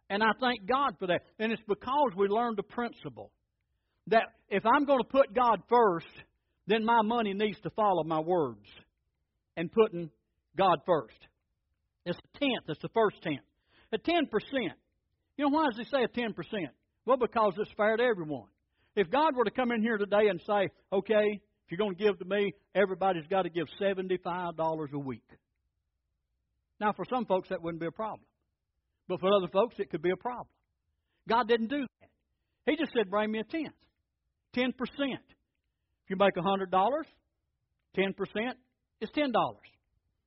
And 0.09 0.21
I 0.21 0.31
thank 0.39 0.67
God 0.67 0.95
for 0.99 1.07
that. 1.07 1.21
And 1.39 1.51
it's 1.51 1.61
because 1.67 2.11
we 2.15 2.27
learned 2.27 2.59
a 2.59 2.63
principle 2.63 3.31
that 4.07 4.23
if 4.49 4.63
I'm 4.65 4.85
going 4.85 4.99
to 4.99 5.07
put 5.07 5.33
God 5.33 5.61
first, 5.69 6.07
then 6.67 6.83
my 6.83 7.01
money 7.01 7.33
needs 7.33 7.59
to 7.61 7.69
follow 7.71 8.03
my 8.03 8.19
words 8.19 8.65
and 9.55 9.71
putting 9.71 10.09
God 10.57 10.79
first. 10.85 11.17
It's 12.05 12.17
a 12.17 12.39
tenth. 12.39 12.65
It's 12.67 12.81
the 12.81 12.89
first 12.93 13.21
tenth. 13.21 13.41
A 13.93 13.97
ten 13.97 14.27
percent. 14.27 14.77
You 15.37 15.45
know 15.45 15.49
why 15.49 15.65
does 15.69 15.77
he 15.77 15.85
say 15.85 16.03
a 16.03 16.07
ten 16.07 16.33
percent? 16.33 16.69
Well, 17.05 17.17
because 17.17 17.53
it's 17.57 17.71
fair 17.77 17.95
to 17.95 18.03
everyone. 18.03 18.49
If 18.95 19.09
God 19.11 19.35
were 19.35 19.45
to 19.45 19.51
come 19.51 19.71
in 19.71 19.81
here 19.81 19.97
today 19.97 20.27
and 20.29 20.41
say, 20.41 20.69
"Okay, 20.91 21.23
if 21.23 21.71
you're 21.71 21.77
going 21.77 21.95
to 21.95 22.03
give 22.03 22.17
to 22.19 22.25
me, 22.25 22.53
everybody's 22.73 23.27
got 23.27 23.43
to 23.43 23.49
give 23.49 23.67
seventy-five 23.79 24.57
dollars 24.57 24.89
a 24.93 24.99
week," 24.99 25.23
now 26.79 26.91
for 26.93 27.05
some 27.05 27.25
folks 27.25 27.49
that 27.49 27.61
wouldn't 27.61 27.79
be 27.79 27.87
a 27.87 27.91
problem, 27.91 28.25
but 29.07 29.19
for 29.19 29.31
other 29.31 29.47
folks 29.47 29.75
it 29.77 29.89
could 29.91 30.01
be 30.01 30.11
a 30.11 30.17
problem. 30.17 30.47
God 31.29 31.47
didn't 31.47 31.67
do 31.67 31.81
that. 31.81 32.09
He 32.65 32.75
just 32.75 32.91
said, 32.93 33.09
"Bring 33.09 33.31
me 33.31 33.39
a 33.39 33.43
tenth, 33.43 33.75
ten 34.53 34.73
percent." 34.73 35.23
If 36.03 36.11
you 36.11 36.15
make 36.15 36.37
a 36.37 36.41
hundred 36.41 36.71
dollars, 36.71 37.05
ten 37.95 38.13
percent 38.13 38.57
is 39.01 39.09
ten 39.13 39.31
dollars. 39.31 39.67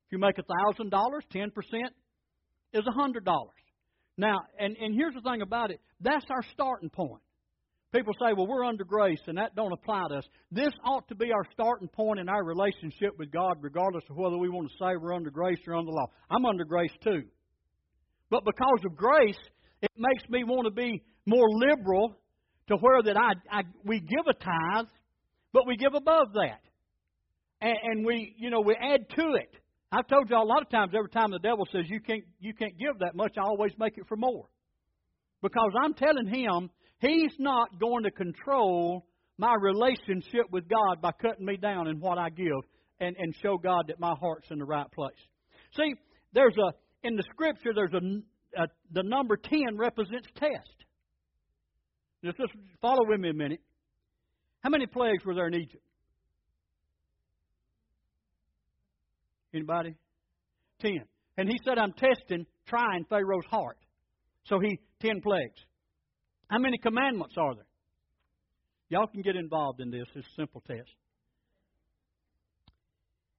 If 0.05 0.13
you 0.13 0.19
make 0.19 0.37
a 0.37 0.43
thousand 0.43 0.89
dollars, 0.89 1.23
ten 1.31 1.51
percent 1.51 1.93
is 2.71 2.85
a 2.87 2.91
hundred 2.91 3.25
dollars. 3.25 3.55
Now, 4.21 4.41
and, 4.59 4.77
and 4.77 4.93
here's 4.93 5.15
the 5.15 5.21
thing 5.21 5.41
about 5.41 5.71
it, 5.71 5.81
that's 5.99 6.27
our 6.29 6.43
starting 6.53 6.91
point. 6.91 7.23
People 7.91 8.13
say, 8.13 8.33
well, 8.37 8.45
we're 8.45 8.63
under 8.63 8.83
grace, 8.85 9.19
and 9.25 9.39
that 9.39 9.55
don't 9.55 9.71
apply 9.73 10.09
to 10.09 10.17
us. 10.19 10.25
This 10.51 10.71
ought 10.85 11.07
to 11.07 11.15
be 11.15 11.31
our 11.33 11.43
starting 11.51 11.87
point 11.87 12.19
in 12.19 12.29
our 12.29 12.43
relationship 12.43 13.17
with 13.17 13.31
God, 13.31 13.57
regardless 13.61 14.03
of 14.11 14.15
whether 14.15 14.37
we 14.37 14.47
want 14.47 14.69
to 14.69 14.73
say 14.77 14.95
we're 14.95 15.15
under 15.15 15.31
grace 15.31 15.57
or 15.67 15.75
under 15.75 15.91
law. 15.91 16.05
I'm 16.29 16.45
under 16.45 16.63
grace 16.63 16.91
too. 17.03 17.23
But 18.29 18.45
because 18.45 18.85
of 18.85 18.95
grace, 18.95 19.39
it 19.81 19.91
makes 19.97 20.29
me 20.29 20.43
want 20.43 20.65
to 20.65 20.71
be 20.71 21.01
more 21.25 21.47
liberal 21.49 22.15
to 22.67 22.75
where 22.75 23.01
that 23.01 23.17
I, 23.17 23.31
I 23.51 23.63
we 23.83 23.99
give 24.01 24.27
a 24.29 24.33
tithe, 24.33 24.85
but 25.51 25.65
we 25.65 25.77
give 25.77 25.95
above 25.95 26.27
that. 26.35 26.61
And, 27.59 27.77
and 27.83 28.05
we, 28.05 28.35
you 28.37 28.51
know, 28.51 28.61
we 28.61 28.75
add 28.79 29.09
to 29.17 29.33
it. 29.33 29.49
I've 29.91 30.07
told 30.07 30.29
you 30.29 30.37
a 30.37 30.43
lot 30.43 30.61
of 30.61 30.69
times, 30.69 30.93
every 30.95 31.09
time 31.09 31.31
the 31.31 31.39
devil 31.39 31.67
says 31.71 31.83
you 31.87 31.99
can't, 31.99 32.23
you 32.39 32.53
can't 32.53 32.77
give 32.77 32.99
that 32.99 33.13
much, 33.13 33.33
I 33.37 33.41
always 33.41 33.73
make 33.77 33.97
it 33.97 34.05
for 34.07 34.15
more. 34.15 34.45
Because 35.41 35.71
I'm 35.83 35.93
telling 35.93 36.27
him 36.27 36.69
he's 36.99 37.33
not 37.39 37.79
going 37.79 38.03
to 38.03 38.11
control 38.11 39.05
my 39.37 39.55
relationship 39.59 40.45
with 40.51 40.69
God 40.69 41.01
by 41.01 41.11
cutting 41.11 41.45
me 41.45 41.57
down 41.57 41.87
in 41.87 41.99
what 41.99 42.17
I 42.17 42.29
give 42.29 42.61
and, 42.99 43.15
and 43.17 43.35
show 43.41 43.57
God 43.57 43.85
that 43.87 43.99
my 43.99 44.13
heart's 44.19 44.49
in 44.51 44.59
the 44.59 44.65
right 44.65 44.89
place. 44.91 45.15
See, 45.75 45.95
there's 46.33 46.55
a 46.57 46.73
in 47.05 47.15
the 47.15 47.23
scripture 47.33 47.71
there's 47.73 47.93
a, 47.93 48.61
a 48.61 48.67
the 48.91 49.03
number 49.03 49.35
ten 49.35 49.77
represents 49.77 50.27
test. 50.35 50.85
Just, 52.23 52.37
just 52.37 52.53
follow 52.81 53.07
with 53.07 53.19
me 53.19 53.29
a 53.29 53.33
minute. 53.33 53.61
How 54.63 54.69
many 54.69 54.85
plagues 54.85 55.25
were 55.25 55.33
there 55.33 55.47
in 55.47 55.55
Egypt? 55.55 55.83
Anybody? 59.53 59.95
Ten. 60.79 61.05
And 61.37 61.49
he 61.49 61.57
said, 61.65 61.77
I'm 61.77 61.93
testing, 61.93 62.45
trying 62.67 63.05
Pharaoh's 63.09 63.45
heart. 63.49 63.77
So 64.45 64.59
he, 64.59 64.79
ten 65.01 65.21
plagues. 65.21 65.59
How 66.49 66.59
many 66.59 66.77
commandments 66.77 67.35
are 67.37 67.55
there? 67.55 67.65
Y'all 68.89 69.07
can 69.07 69.21
get 69.21 69.35
involved 69.35 69.79
in 69.79 69.89
this. 69.89 70.05
It's 70.15 70.27
a 70.27 70.35
simple 70.35 70.61
test. 70.67 70.89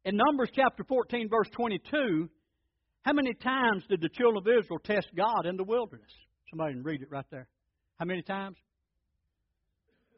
In 0.04 0.16
Numbers 0.16 0.48
chapter 0.54 0.82
14, 0.84 1.28
verse 1.28 1.48
22, 1.54 2.28
how 3.02 3.12
many 3.12 3.34
times 3.34 3.84
did 3.88 4.00
the 4.00 4.08
children 4.08 4.38
of 4.38 4.46
Israel 4.46 4.78
test 4.82 5.08
God 5.16 5.46
in 5.46 5.56
the 5.56 5.64
wilderness? 5.64 6.10
Somebody 6.50 6.74
can 6.74 6.82
read 6.82 7.02
it 7.02 7.10
right 7.10 7.26
there. 7.30 7.48
How 7.98 8.06
many 8.06 8.22
times? 8.22 8.56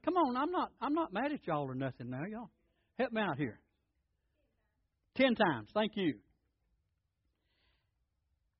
Come 0.04 0.14
on, 0.16 0.36
I'm 0.36 0.50
not 0.50 0.70
I'm 0.80 0.94
not 0.94 1.12
mad 1.12 1.32
at 1.32 1.46
y'all 1.46 1.68
or 1.68 1.74
nothing 1.74 2.10
now, 2.10 2.24
y'all. 2.30 2.50
Help 2.98 3.12
me 3.12 3.22
out 3.22 3.38
here. 3.38 3.58
Ten 5.16 5.34
times. 5.34 5.68
Thank 5.72 5.92
you. 5.96 6.14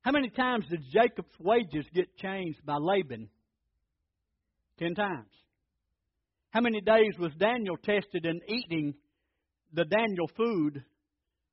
How 0.02 0.12
many 0.12 0.28
times 0.28 0.66
did 0.68 0.82
Jacob's 0.92 1.34
wages 1.40 1.86
get 1.94 2.16
changed 2.16 2.64
by 2.64 2.76
Laban? 2.76 3.28
Ten 4.78 4.94
times. 4.94 5.30
How 6.50 6.60
many 6.60 6.80
days 6.80 7.14
was 7.18 7.32
Daniel 7.38 7.76
tested 7.76 8.26
in 8.26 8.40
eating 8.48 8.94
the 9.72 9.84
Daniel 9.84 10.28
food 10.36 10.84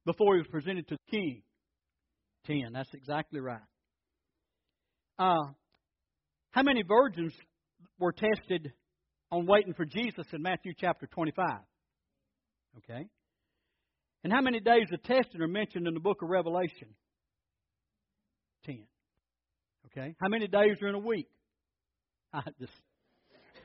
before 0.06 0.36
he 0.36 0.42
was 0.42 0.48
presented 0.52 0.88
to 0.90 0.96
the 0.96 1.18
king? 1.18 1.42
Ten. 2.46 2.74
That's 2.74 2.94
exactly 2.94 3.40
right. 3.40 3.62
Uh, 5.18 5.54
how 6.52 6.64
many 6.64 6.84
virgins 6.84 7.34
were 8.00 8.12
tested 8.12 8.74
on 9.32 9.46
waiting 9.46 9.74
for 9.74 9.86
Jesus 9.86 10.26
in 10.34 10.42
Matthew 10.42 10.74
chapter 10.78 11.08
25? 11.08 11.46
Okay. 12.78 13.06
And 14.24 14.32
how 14.32 14.42
many 14.42 14.60
days 14.60 14.88
of 14.94 15.02
testing 15.04 15.42
are 15.42 15.48
mentioned 15.48 15.88
in 15.88 15.94
the 15.94 16.00
book 16.00 16.22
of 16.22 16.30
Revelation? 16.30 16.90
Ten. 18.66 18.84
Okay? 19.88 20.16
How 20.22 20.30
many 20.30 20.48
days 20.48 20.78
are 20.82 20.88
in 20.88 20.96
a 20.96 21.00
week? 21.00 21.28
I 22.34 22.44
just 22.60 22.74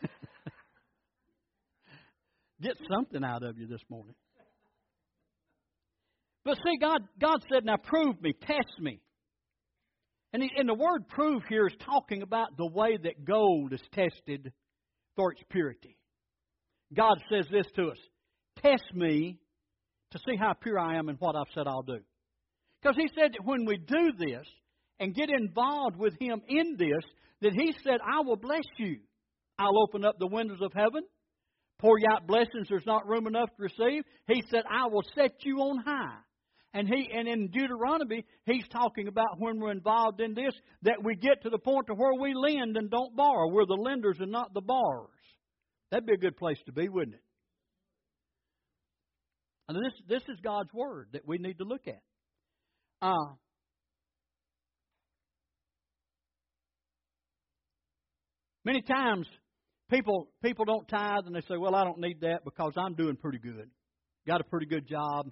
get 2.62 2.76
something 2.90 3.22
out 3.22 3.42
of 3.42 3.58
you 3.58 3.66
this 3.66 3.82
morning. 3.90 4.14
But 6.44 6.56
see, 6.56 6.78
God, 6.80 7.00
God 7.20 7.38
said, 7.52 7.64
"Now 7.64 7.76
prove 7.76 8.20
me, 8.22 8.32
test 8.32 8.80
me." 8.80 9.00
And, 10.32 10.42
he, 10.42 10.50
and 10.56 10.68
the 10.68 10.74
word 10.74 11.08
"prove" 11.08 11.42
here 11.48 11.66
is 11.66 11.74
talking 11.84 12.22
about 12.22 12.56
the 12.56 12.66
way 12.66 12.96
that 12.96 13.24
gold 13.24 13.72
is 13.72 13.82
tested 13.92 14.52
for 15.16 15.32
its 15.32 15.42
purity. 15.50 15.96
God 16.94 17.20
says 17.30 17.46
this 17.50 17.66
to 17.74 17.88
us: 17.88 17.98
"Test 18.62 18.84
me 18.94 19.40
to 20.12 20.18
see 20.26 20.36
how 20.36 20.52
pure 20.54 20.78
I 20.78 20.96
am 20.96 21.08
and 21.08 21.18
what 21.18 21.36
I've 21.36 21.52
said 21.54 21.66
I'll 21.66 21.82
do. 21.82 22.00
Because 22.80 22.96
he 22.96 23.08
said 23.08 23.32
that 23.32 23.44
when 23.44 23.64
we 23.64 23.76
do 23.78 24.12
this 24.18 24.46
and 25.00 25.14
get 25.14 25.28
involved 25.30 25.96
with 25.96 26.14
him 26.20 26.40
in 26.48 26.76
this, 26.78 27.04
that 27.42 27.52
he 27.52 27.74
said, 27.84 27.98
I 28.06 28.20
will 28.20 28.36
bless 28.36 28.64
you. 28.78 28.98
I'll 29.58 29.82
open 29.82 30.04
up 30.04 30.18
the 30.18 30.26
windows 30.26 30.60
of 30.62 30.72
heaven, 30.74 31.02
pour 31.78 31.98
you 31.98 32.06
out 32.10 32.26
blessings 32.26 32.68
there's 32.68 32.86
not 32.86 33.08
room 33.08 33.26
enough 33.26 33.48
to 33.56 33.62
receive. 33.62 34.04
He 34.26 34.42
said, 34.50 34.62
I 34.70 34.86
will 34.86 35.02
set 35.14 35.32
you 35.44 35.58
on 35.58 35.82
high. 35.84 36.18
And 36.74 36.86
he 36.86 37.08
and 37.10 37.26
in 37.26 37.48
Deuteronomy, 37.48 38.24
he's 38.44 38.68
talking 38.70 39.08
about 39.08 39.38
when 39.38 39.58
we're 39.58 39.70
involved 39.70 40.20
in 40.20 40.34
this, 40.34 40.52
that 40.82 41.02
we 41.02 41.16
get 41.16 41.42
to 41.42 41.50
the 41.50 41.58
point 41.58 41.86
to 41.86 41.94
where 41.94 42.14
we 42.20 42.34
lend 42.34 42.76
and 42.76 42.90
don't 42.90 43.16
borrow. 43.16 43.48
We're 43.50 43.64
the 43.64 43.80
lenders 43.82 44.18
and 44.20 44.30
not 44.30 44.52
the 44.52 44.60
borrowers. 44.60 45.08
That'd 45.90 46.06
be 46.06 46.12
a 46.12 46.18
good 46.18 46.36
place 46.36 46.58
to 46.66 46.72
be, 46.72 46.90
wouldn't 46.90 47.14
it? 47.14 47.22
And 49.68 49.76
this, 49.76 49.92
this 50.08 50.22
is 50.28 50.38
God's 50.42 50.72
Word 50.72 51.08
that 51.12 51.26
we 51.26 51.38
need 51.38 51.58
to 51.58 51.64
look 51.64 51.88
at. 51.88 52.00
Uh, 53.02 53.34
many 58.64 58.80
times 58.82 59.26
people 59.90 60.28
people 60.42 60.64
don't 60.64 60.86
tithe 60.88 61.26
and 61.26 61.34
they 61.34 61.42
say, 61.42 61.56
Well, 61.58 61.74
I 61.74 61.84
don't 61.84 61.98
need 61.98 62.20
that 62.22 62.44
because 62.44 62.72
I'm 62.78 62.94
doing 62.94 63.16
pretty 63.16 63.38
good. 63.38 63.68
Got 64.26 64.40
a 64.40 64.44
pretty 64.44 64.66
good 64.66 64.88
job, 64.88 65.30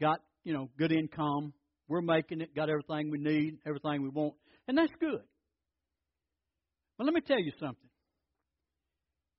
got, 0.00 0.20
you 0.44 0.52
know, 0.52 0.68
good 0.78 0.92
income, 0.92 1.52
we're 1.88 2.02
making 2.02 2.40
it, 2.40 2.54
got 2.54 2.68
everything 2.68 3.10
we 3.10 3.18
need, 3.18 3.58
everything 3.66 4.02
we 4.02 4.08
want. 4.08 4.34
And 4.68 4.78
that's 4.78 4.92
good. 5.00 5.22
But 6.96 7.04
let 7.04 7.14
me 7.14 7.20
tell 7.20 7.40
you 7.40 7.52
something. 7.58 7.88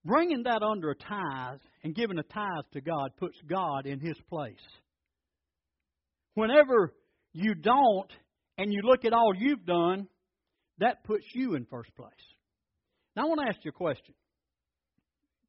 Bringing 0.06 0.44
that 0.44 0.62
under 0.62 0.92
a 0.92 0.96
tithe 0.96 1.60
and 1.84 1.96
giving 1.96 2.20
a 2.20 2.24
tithe 2.24 2.66
to 2.74 2.82
God 2.82 3.10
puts 3.18 3.38
God 3.50 3.88
in 3.88 4.00
His 4.00 4.18
place. 4.30 4.54
Whenever 6.36 6.94
you 7.34 7.56
don't 7.56 8.12
and 8.58 8.72
you 8.72 8.82
look 8.84 9.04
at 9.04 9.14
all 9.14 9.34
you've 9.36 9.66
done, 9.66 10.08
that 10.78 11.04
puts 11.06 11.26
you 11.34 11.56
in 11.56 11.66
first 11.66 11.94
place. 11.96 12.12
Now, 13.16 13.24
I 13.24 13.26
want 13.26 13.42
to 13.42 13.48
ask 13.48 13.66
you 13.66 13.70
a 13.70 13.74
question. 13.74 14.14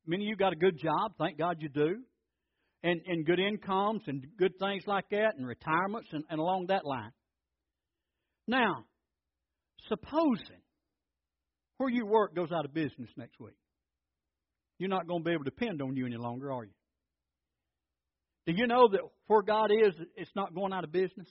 Many 0.07 0.25
of 0.25 0.29
you 0.29 0.37
got 0.37 0.55
a 0.55 0.57
good 0.57 0.79
job, 0.79 1.12
thank 1.19 1.37
God 1.37 1.57
you 1.61 1.69
do, 1.69 1.97
and, 2.83 3.01
and 3.07 3.27
good 3.27 3.40
incomes 3.40 4.03
and 4.07 4.25
good 4.38 4.59
things 4.59 4.85
like 4.87 5.11
that, 5.11 5.35
and 5.37 5.47
retirements 5.47 6.09
and, 6.12 6.25
and 6.31 6.40
along 6.40 6.66
that 6.69 6.87
line. 6.87 7.11
Now, 8.47 8.85
supposing 9.88 10.62
where 11.77 11.90
you 11.90 12.07
work 12.07 12.35
goes 12.35 12.53
out 12.53 12.64
of 12.64 12.73
business 12.73 13.11
next 13.16 13.38
week 13.38 13.57
you're 14.79 14.89
not 14.89 15.07
going 15.07 15.23
to 15.23 15.25
be 15.25 15.33
able 15.33 15.45
to 15.45 15.51
depend 15.51 15.83
on 15.83 15.97
you 15.97 16.07
any 16.07 16.17
longer, 16.17 16.53
are 16.53 16.65
you? 16.65 16.71
Do 18.47 18.53
you 18.55 18.67
know 18.67 18.89
that 18.93 19.01
where 19.27 19.43
God 19.43 19.71
is, 19.73 19.95
it's 20.17 20.31
not 20.37 20.55
going 20.55 20.73
out 20.73 20.85
of 20.85 20.93
business? 20.93 21.29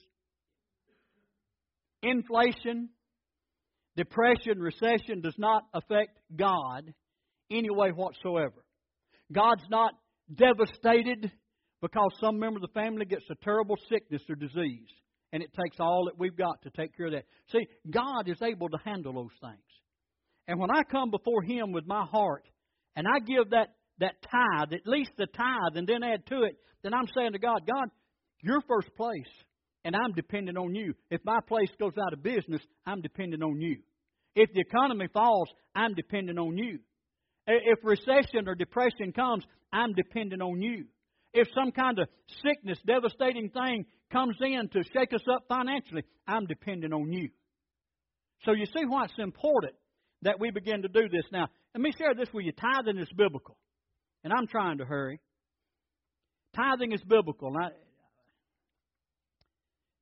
Inflation, 2.02 2.90
depression, 3.96 4.58
recession 4.58 5.22
does 5.22 5.34
not 5.38 5.62
affect 5.72 6.18
God 6.36 6.92
any 7.50 7.70
way 7.70 7.90
whatsoever. 7.90 8.64
God's 9.32 9.64
not 9.70 9.94
devastated 10.34 11.30
because 11.80 12.10
some 12.20 12.38
member 12.38 12.58
of 12.58 12.62
the 12.62 12.80
family 12.80 13.06
gets 13.06 13.24
a 13.30 13.44
terrible 13.44 13.76
sickness 13.88 14.22
or 14.28 14.34
disease, 14.34 14.88
and 15.32 15.42
it 15.42 15.50
takes 15.62 15.78
all 15.80 16.06
that 16.06 16.18
we've 16.18 16.36
got 16.36 16.60
to 16.62 16.70
take 16.70 16.96
care 16.96 17.06
of 17.06 17.12
that. 17.12 17.24
See, 17.52 17.66
God 17.90 18.28
is 18.28 18.40
able 18.42 18.68
to 18.68 18.78
handle 18.84 19.14
those 19.14 19.38
things. 19.40 19.62
And 20.48 20.60
when 20.60 20.70
I 20.70 20.82
come 20.90 21.10
before 21.10 21.42
Him 21.42 21.72
with 21.72 21.86
my 21.86 22.04
heart 22.04 22.44
and 22.96 23.06
I 23.06 23.20
give 23.20 23.50
that 23.50 23.68
that 23.98 24.16
tithe, 24.22 24.72
at 24.72 24.86
least 24.86 25.10
the 25.16 25.26
tithe, 25.26 25.76
and 25.76 25.86
then 25.86 26.02
add 26.02 26.26
to 26.26 26.42
it, 26.42 26.56
then 26.82 26.92
I'm 26.92 27.06
saying 27.16 27.32
to 27.32 27.38
God, 27.38 27.66
God, 27.66 27.88
you're 28.42 28.60
first 28.68 28.94
place, 28.96 29.30
and 29.84 29.96
I'm 29.96 30.12
dependent 30.12 30.58
on 30.58 30.74
you. 30.74 30.94
If 31.10 31.22
my 31.24 31.38
place 31.48 31.70
goes 31.80 31.94
out 31.98 32.12
of 32.12 32.22
business, 32.22 32.60
I'm 32.84 33.00
dependent 33.00 33.42
on 33.42 33.60
you. 33.60 33.78
If 34.34 34.52
the 34.52 34.60
economy 34.60 35.08
falls, 35.12 35.48
I'm 35.74 35.94
dependent 35.94 36.38
on 36.38 36.58
you. 36.58 36.80
If 37.46 37.78
recession 37.82 38.48
or 38.48 38.54
depression 38.54 39.12
comes, 39.14 39.44
I'm 39.72 39.94
dependent 39.94 40.42
on 40.42 40.60
you. 40.60 40.86
If 41.32 41.48
some 41.54 41.72
kind 41.72 41.98
of 41.98 42.08
sickness, 42.42 42.78
devastating 42.86 43.50
thing 43.50 43.86
comes 44.12 44.36
in 44.40 44.68
to 44.72 44.82
shake 44.92 45.14
us 45.14 45.24
up 45.32 45.44
financially, 45.48 46.02
I'm 46.26 46.46
dependent 46.46 46.92
on 46.92 47.12
you. 47.12 47.30
So 48.44 48.52
you 48.52 48.66
see 48.66 48.84
why 48.86 49.04
it's 49.04 49.14
important 49.18 49.72
that 50.22 50.40
we 50.40 50.50
begin 50.50 50.82
to 50.82 50.88
do 50.88 51.08
this. 51.08 51.24
Now, 51.32 51.46
let 51.74 51.80
me 51.80 51.92
share 51.96 52.14
this 52.14 52.28
with 52.32 52.44
you. 52.44 52.52
Tithing 52.52 52.98
is 52.98 53.08
biblical. 53.16 53.56
And 54.24 54.32
I'm 54.32 54.46
trying 54.46 54.78
to 54.78 54.84
hurry. 54.84 55.20
Tithing 56.54 56.92
is 56.92 57.02
biblical. 57.02 57.54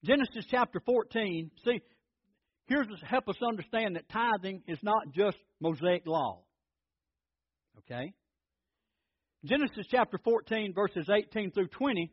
Genesis 0.05 0.45
chapter 0.51 0.81
14. 0.85 1.51
See, 1.65 1.81
here's 2.67 2.87
to 2.87 3.07
help 3.07 3.29
us 3.29 3.37
understand 3.47 3.97
that 3.97 4.09
tithing 4.09 4.63
is 4.69 4.79
not 4.83 5.03
just 5.15 5.37
Mosaic 5.61 6.07
law. 6.07 6.43
Okay? 7.79 8.13
Genesis 9.45 9.87
chapter 9.91 10.19
14, 10.25 10.73
verses 10.75 11.09
18 11.11 11.51
through 11.51 11.69
20. 11.69 12.11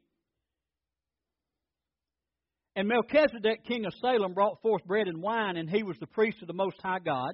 And 2.75 2.87
Melchizedek, 2.87 3.65
king 3.65 3.85
of 3.85 3.93
Salem, 4.01 4.33
brought 4.33 4.61
forth 4.61 4.83
bread 4.85 5.07
and 5.07 5.21
wine, 5.21 5.57
and 5.57 5.69
he 5.69 5.83
was 5.83 5.97
the 5.99 6.07
priest 6.07 6.37
of 6.41 6.47
the 6.47 6.53
Most 6.53 6.77
High 6.81 6.99
God. 6.99 7.33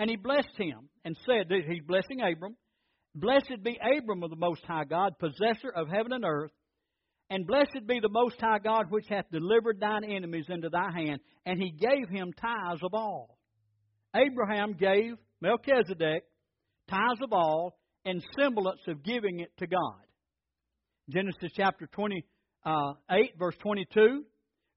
And 0.00 0.08
he 0.08 0.16
blessed 0.16 0.56
him 0.56 0.88
and 1.04 1.14
said, 1.26 1.52
He's 1.68 1.82
blessing 1.86 2.22
Abram. 2.22 2.56
Blessed 3.14 3.62
be 3.62 3.78
Abram 3.98 4.22
of 4.22 4.30
the 4.30 4.36
Most 4.36 4.64
High 4.66 4.84
God, 4.84 5.18
possessor 5.18 5.68
of 5.76 5.88
heaven 5.88 6.14
and 6.14 6.24
earth. 6.24 6.52
And 7.28 7.46
blessed 7.46 7.86
be 7.86 8.00
the 8.00 8.08
Most 8.08 8.36
High 8.40 8.60
God, 8.64 8.86
which 8.88 9.04
hath 9.10 9.30
delivered 9.30 9.78
thine 9.78 10.04
enemies 10.04 10.46
into 10.48 10.70
thy 10.70 10.90
hand. 10.90 11.20
And 11.44 11.60
he 11.62 11.70
gave 11.70 12.08
him 12.08 12.32
tithes 12.32 12.80
of 12.82 12.94
all. 12.94 13.36
Abraham 14.16 14.72
gave 14.72 15.16
Melchizedek 15.42 16.24
tithes 16.88 17.20
of 17.22 17.34
all 17.34 17.78
and 18.06 18.24
semblance 18.40 18.80
of 18.88 19.04
giving 19.04 19.40
it 19.40 19.52
to 19.58 19.66
God. 19.66 20.00
Genesis 21.10 21.52
chapter 21.54 21.86
28, 21.92 22.24
uh, 22.64 22.92
verse 23.38 23.56
22. 23.60 24.24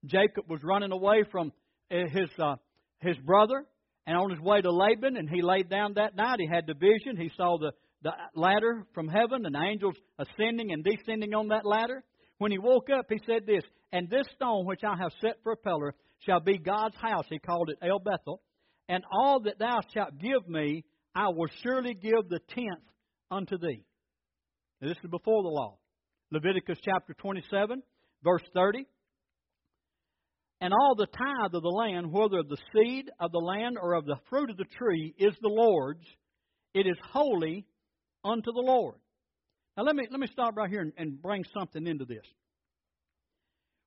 Jacob 0.04 0.50
was 0.50 0.60
running 0.62 0.92
away 0.92 1.24
from 1.32 1.50
uh, 1.90 1.96
his, 2.12 2.28
uh, 2.38 2.56
his 3.00 3.16
brother 3.24 3.64
and 4.06 4.16
on 4.16 4.30
his 4.30 4.40
way 4.40 4.60
to 4.60 4.70
Laban, 4.70 5.16
and 5.16 5.28
he 5.28 5.42
laid 5.42 5.68
down 5.68 5.94
that 5.94 6.16
night. 6.16 6.40
He 6.40 6.46
had 6.46 6.66
the 6.66 6.74
vision. 6.74 7.16
He 7.16 7.30
saw 7.36 7.58
the, 7.58 7.72
the 8.02 8.12
ladder 8.34 8.86
from 8.94 9.08
heaven 9.08 9.46
and 9.46 9.56
angels 9.56 9.94
ascending 10.18 10.72
and 10.72 10.84
descending 10.84 11.34
on 11.34 11.48
that 11.48 11.64
ladder. 11.64 12.04
When 12.38 12.52
he 12.52 12.58
woke 12.58 12.88
up, 12.90 13.06
he 13.08 13.18
said 13.26 13.46
this, 13.46 13.62
And 13.92 14.10
this 14.10 14.26
stone 14.34 14.66
which 14.66 14.82
I 14.84 14.96
have 14.96 15.12
set 15.20 15.36
for 15.42 15.52
a 15.52 15.56
pillar 15.56 15.94
shall 16.20 16.40
be 16.40 16.58
God's 16.58 16.96
house. 16.96 17.24
He 17.30 17.38
called 17.38 17.70
it 17.70 17.78
El 17.86 17.98
Bethel. 17.98 18.42
And 18.88 19.02
all 19.10 19.40
that 19.40 19.58
thou 19.58 19.80
shalt 19.94 20.18
give 20.18 20.46
me, 20.46 20.84
I 21.14 21.28
will 21.28 21.48
surely 21.62 21.94
give 21.94 22.28
the 22.28 22.40
tenth 22.48 22.84
unto 23.30 23.56
thee. 23.56 23.84
Now, 24.80 24.88
this 24.88 24.98
is 25.02 25.10
before 25.10 25.42
the 25.42 25.48
law. 25.48 25.78
Leviticus 26.30 26.78
chapter 26.84 27.14
27, 27.14 27.82
verse 28.22 28.42
30. 28.52 28.86
And 30.64 30.72
all 30.72 30.94
the 30.94 31.04
tithe 31.04 31.54
of 31.54 31.62
the 31.62 31.68
land, 31.68 32.10
whether 32.10 32.38
of 32.38 32.48
the 32.48 32.56
seed 32.72 33.10
of 33.20 33.32
the 33.32 33.38
land 33.38 33.76
or 33.78 33.92
of 33.92 34.06
the 34.06 34.16
fruit 34.30 34.48
of 34.48 34.56
the 34.56 34.64
tree, 34.64 35.14
is 35.18 35.34
the 35.42 35.48
Lord's. 35.50 36.06
It 36.72 36.86
is 36.86 36.96
holy 37.12 37.66
unto 38.24 38.50
the 38.50 38.62
Lord. 38.62 38.94
Now 39.76 39.82
let 39.82 39.94
me 39.94 40.06
let 40.10 40.18
me 40.18 40.26
stop 40.32 40.56
right 40.56 40.70
here 40.70 40.80
and, 40.80 40.94
and 40.96 41.20
bring 41.20 41.44
something 41.52 41.86
into 41.86 42.06
this. 42.06 42.24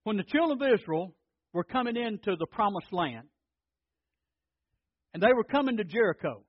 When 0.04 0.18
the 0.18 0.24
children 0.24 0.62
of 0.62 0.80
Israel 0.80 1.16
were 1.52 1.64
coming 1.64 1.98
into 1.98 2.36
the 2.38 2.46
promised 2.46 2.94
land, 2.94 3.28
and 5.16 5.24
they 5.24 5.34
were 5.34 5.46
coming 5.46 5.78
to 5.78 5.84
Jericho, 5.84 6.44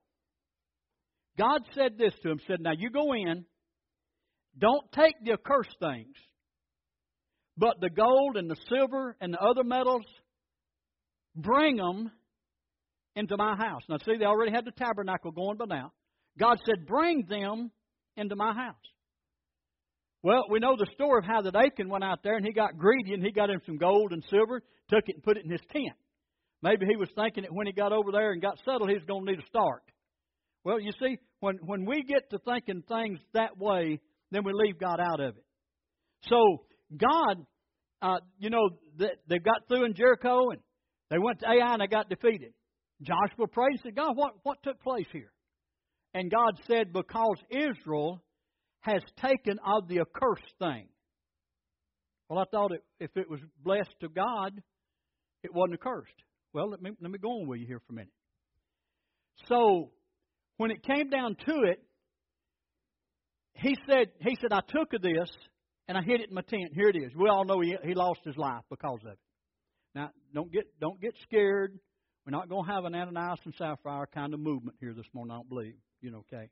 God 1.39 1.61
said 1.73 1.97
this 1.97 2.13
to 2.21 2.29
them, 2.29 2.39
said, 2.45 2.61
Now 2.61 2.73
you 2.77 2.91
go 2.91 3.13
in, 3.13 3.45
don't 4.55 4.91
take 4.91 5.15
the 5.23 5.33
accursed 5.33 5.75
things, 5.79 6.13
but 7.59 7.81
the 7.81 7.89
gold 7.89 8.37
and 8.37 8.49
the 8.49 8.55
silver 8.69 9.17
and 9.19 9.33
the 9.33 9.39
other 9.39 9.65
metals, 9.65 10.05
bring 11.35 11.75
them 11.75 12.09
into 13.15 13.35
my 13.37 13.55
house. 13.57 13.81
Now 13.89 13.97
see, 13.97 14.17
they 14.17 14.25
already 14.25 14.53
had 14.53 14.63
the 14.63 14.71
tabernacle 14.71 15.31
going 15.31 15.57
by 15.57 15.65
now. 15.65 15.91
God 16.39 16.57
said, 16.65 16.87
Bring 16.87 17.25
them 17.29 17.69
into 18.15 18.37
my 18.37 18.53
house. 18.53 18.75
Well, 20.23 20.45
we 20.49 20.59
know 20.59 20.75
the 20.77 20.87
story 20.93 21.19
of 21.19 21.25
how 21.25 21.41
that 21.41 21.55
Achan 21.55 21.89
went 21.89 22.03
out 22.03 22.23
there 22.23 22.37
and 22.37 22.45
he 22.45 22.53
got 22.53 22.77
greedy 22.77 23.13
and 23.13 23.23
he 23.23 23.31
got 23.31 23.49
him 23.49 23.59
some 23.65 23.77
gold 23.77 24.13
and 24.13 24.23
silver, 24.29 24.61
took 24.89 25.03
it 25.07 25.15
and 25.15 25.23
put 25.23 25.37
it 25.37 25.43
in 25.43 25.51
his 25.51 25.61
tent. 25.71 25.95
Maybe 26.61 26.85
he 26.85 26.95
was 26.95 27.09
thinking 27.15 27.43
that 27.43 27.53
when 27.53 27.67
he 27.67 27.73
got 27.73 27.91
over 27.91 28.11
there 28.11 28.31
and 28.31 28.41
got 28.41 28.57
settled, 28.65 28.89
he 28.89 28.95
was 28.95 29.05
going 29.05 29.25
to 29.25 29.31
need 29.31 29.39
a 29.39 29.45
start. 29.47 29.83
Well, 30.63 30.79
you 30.79 30.91
see, 31.01 31.17
when, 31.39 31.57
when 31.65 31.85
we 31.85 32.03
get 32.03 32.29
to 32.31 32.39
thinking 32.39 32.83
things 32.87 33.19
that 33.33 33.57
way, 33.57 33.99
then 34.31 34.43
we 34.43 34.51
leave 34.53 34.77
God 34.77 34.99
out 34.99 35.21
of 35.21 35.37
it. 35.37 35.43
So, 36.27 36.65
God, 36.95 37.45
uh, 38.01 38.19
you 38.39 38.49
know, 38.49 38.69
they, 38.97 39.09
they 39.27 39.39
got 39.39 39.67
through 39.67 39.85
in 39.85 39.93
Jericho 39.93 40.49
and 40.49 40.59
they 41.09 41.17
went 41.17 41.39
to 41.39 41.47
Ai 41.47 41.73
and 41.73 41.81
they 41.81 41.87
got 41.87 42.09
defeated. 42.09 42.53
Joshua 43.01 43.47
prayed 43.47 43.71
and 43.71 43.79
said, 43.83 43.95
God, 43.95 44.15
what, 44.15 44.33
what 44.43 44.61
took 44.63 44.81
place 44.81 45.07
here? 45.11 45.31
And 46.13 46.31
God 46.31 46.53
said, 46.67 46.91
Because 46.91 47.37
Israel 47.49 48.21
has 48.81 49.01
taken 49.21 49.59
of 49.65 49.87
the 49.87 49.99
accursed 49.99 50.53
thing. 50.59 50.87
Well, 52.27 52.39
I 52.39 52.45
thought 52.51 52.71
it, 52.71 52.83
if 52.99 53.11
it 53.15 53.29
was 53.29 53.39
blessed 53.63 53.93
to 54.01 54.09
God, 54.09 54.61
it 55.43 55.53
wasn't 55.53 55.79
accursed. 55.79 56.13
Well, 56.53 56.69
let 56.69 56.81
me, 56.81 56.91
let 57.01 57.11
me 57.11 57.19
go 57.19 57.41
on 57.41 57.47
with 57.47 57.59
you 57.59 57.67
here 57.67 57.81
for 57.85 57.93
a 57.93 57.95
minute. 57.95 58.13
So, 59.47 59.91
when 60.57 60.71
it 60.71 60.83
came 60.83 61.09
down 61.09 61.35
to 61.45 61.63
it, 61.63 61.81
he 63.53 63.75
said, 63.87 64.07
he 64.21 64.37
said, 64.41 64.51
I 64.51 64.61
took 64.61 64.93
of 64.93 65.01
this 65.01 65.29
and 65.89 65.97
I 65.97 66.03
hid 66.03 66.21
it 66.21 66.29
in 66.29 66.35
my 66.35 66.43
tent. 66.43 66.71
Here 66.75 66.87
it 66.87 66.95
is. 66.95 67.11
We 67.15 67.29
all 67.29 67.43
know 67.45 67.61
he, 67.61 67.75
he 67.83 67.95
lost 67.95 68.19
his 68.23 68.37
life 68.37 68.61
because 68.69 68.99
of 69.01 69.13
it. 69.13 69.19
Now, 69.95 70.11
don't 70.35 70.51
get 70.51 70.65
don't 70.79 71.01
get 71.01 71.15
scared. 71.23 71.77
We're 72.25 72.37
not 72.37 72.47
going 72.47 72.63
to 72.63 72.71
have 72.71 72.85
an 72.85 72.93
Ananias 72.93 73.39
and 73.43 73.55
Sapphira 73.57 74.05
kind 74.13 74.35
of 74.35 74.39
movement 74.39 74.77
here 74.79 74.93
this 74.93 75.07
morning. 75.15 75.31
I 75.31 75.37
don't 75.37 75.49
believe. 75.49 75.73
You 76.01 76.11
know, 76.11 76.23
okay. 76.31 76.47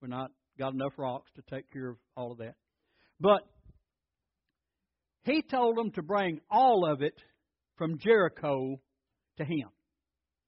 We're 0.00 0.08
not 0.08 0.30
got 0.58 0.72
enough 0.72 0.94
rocks 0.96 1.30
to 1.36 1.42
take 1.54 1.70
care 1.70 1.90
of 1.90 1.96
all 2.16 2.32
of 2.32 2.38
that. 2.38 2.54
But 3.20 3.42
he 5.24 5.42
told 5.42 5.76
them 5.76 5.90
to 5.92 6.02
bring 6.02 6.40
all 6.50 6.90
of 6.90 7.02
it 7.02 7.20
from 7.76 7.98
Jericho 7.98 8.80
to 9.36 9.44
him. 9.44 9.68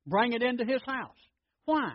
Bring 0.06 0.32
it 0.32 0.42
into 0.42 0.64
his 0.64 0.80
house. 0.86 1.18
Why? 1.66 1.92